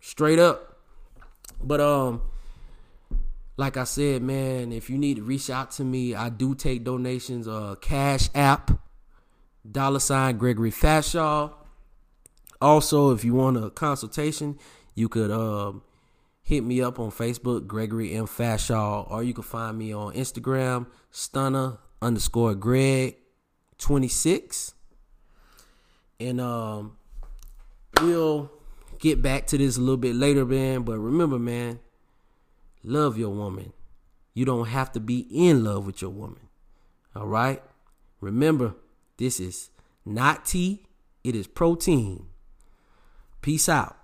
Straight 0.00 0.38
up. 0.38 0.78
But 1.62 1.80
um 1.80 2.22
like 3.56 3.76
I 3.76 3.84
said, 3.84 4.22
man, 4.22 4.72
if 4.72 4.88
you 4.88 4.98
need 4.98 5.16
to 5.16 5.22
reach 5.22 5.50
out 5.50 5.72
to 5.72 5.84
me, 5.84 6.14
I 6.14 6.28
do 6.30 6.54
take 6.54 6.84
donations. 6.84 7.46
Uh, 7.46 7.74
Cash 7.80 8.30
App, 8.34 8.70
dollar 9.70 10.00
sign 10.00 10.38
Gregory 10.38 10.70
Fashaw. 10.70 11.52
Also, 12.60 13.10
if 13.10 13.24
you 13.24 13.34
want 13.34 13.56
a 13.56 13.70
consultation, 13.70 14.58
you 14.94 15.08
could 15.08 15.30
um, 15.30 15.82
hit 16.42 16.62
me 16.62 16.80
up 16.80 16.98
on 16.98 17.10
Facebook, 17.10 17.66
Gregory 17.66 18.12
M. 18.14 18.26
Fashaw, 18.26 19.10
or 19.10 19.22
you 19.22 19.34
can 19.34 19.42
find 19.42 19.78
me 19.78 19.92
on 19.92 20.14
Instagram, 20.14 20.86
Stunner 21.10 21.78
underscore 22.00 22.54
Greg 22.54 23.16
26. 23.78 24.74
And 26.20 26.40
um, 26.40 26.96
we'll 28.00 28.50
get 28.98 29.22
back 29.22 29.46
to 29.48 29.58
this 29.58 29.76
a 29.76 29.80
little 29.80 29.96
bit 29.96 30.14
later, 30.14 30.44
man. 30.44 30.82
But 30.82 30.98
remember, 30.98 31.38
man, 31.38 31.80
love 32.84 33.18
your 33.18 33.30
woman. 33.30 33.72
You 34.34 34.44
don't 34.44 34.68
have 34.68 34.92
to 34.92 35.00
be 35.00 35.26
in 35.30 35.64
love 35.64 35.86
with 35.86 36.00
your 36.00 36.10
woman. 36.10 36.48
All 37.14 37.26
right? 37.26 37.62
Remember, 38.20 38.74
this 39.22 39.38
is 39.38 39.70
not 40.04 40.44
tea, 40.44 40.84
it 41.22 41.36
is 41.36 41.46
protein. 41.46 42.26
Peace 43.40 43.68
out. 43.68 43.96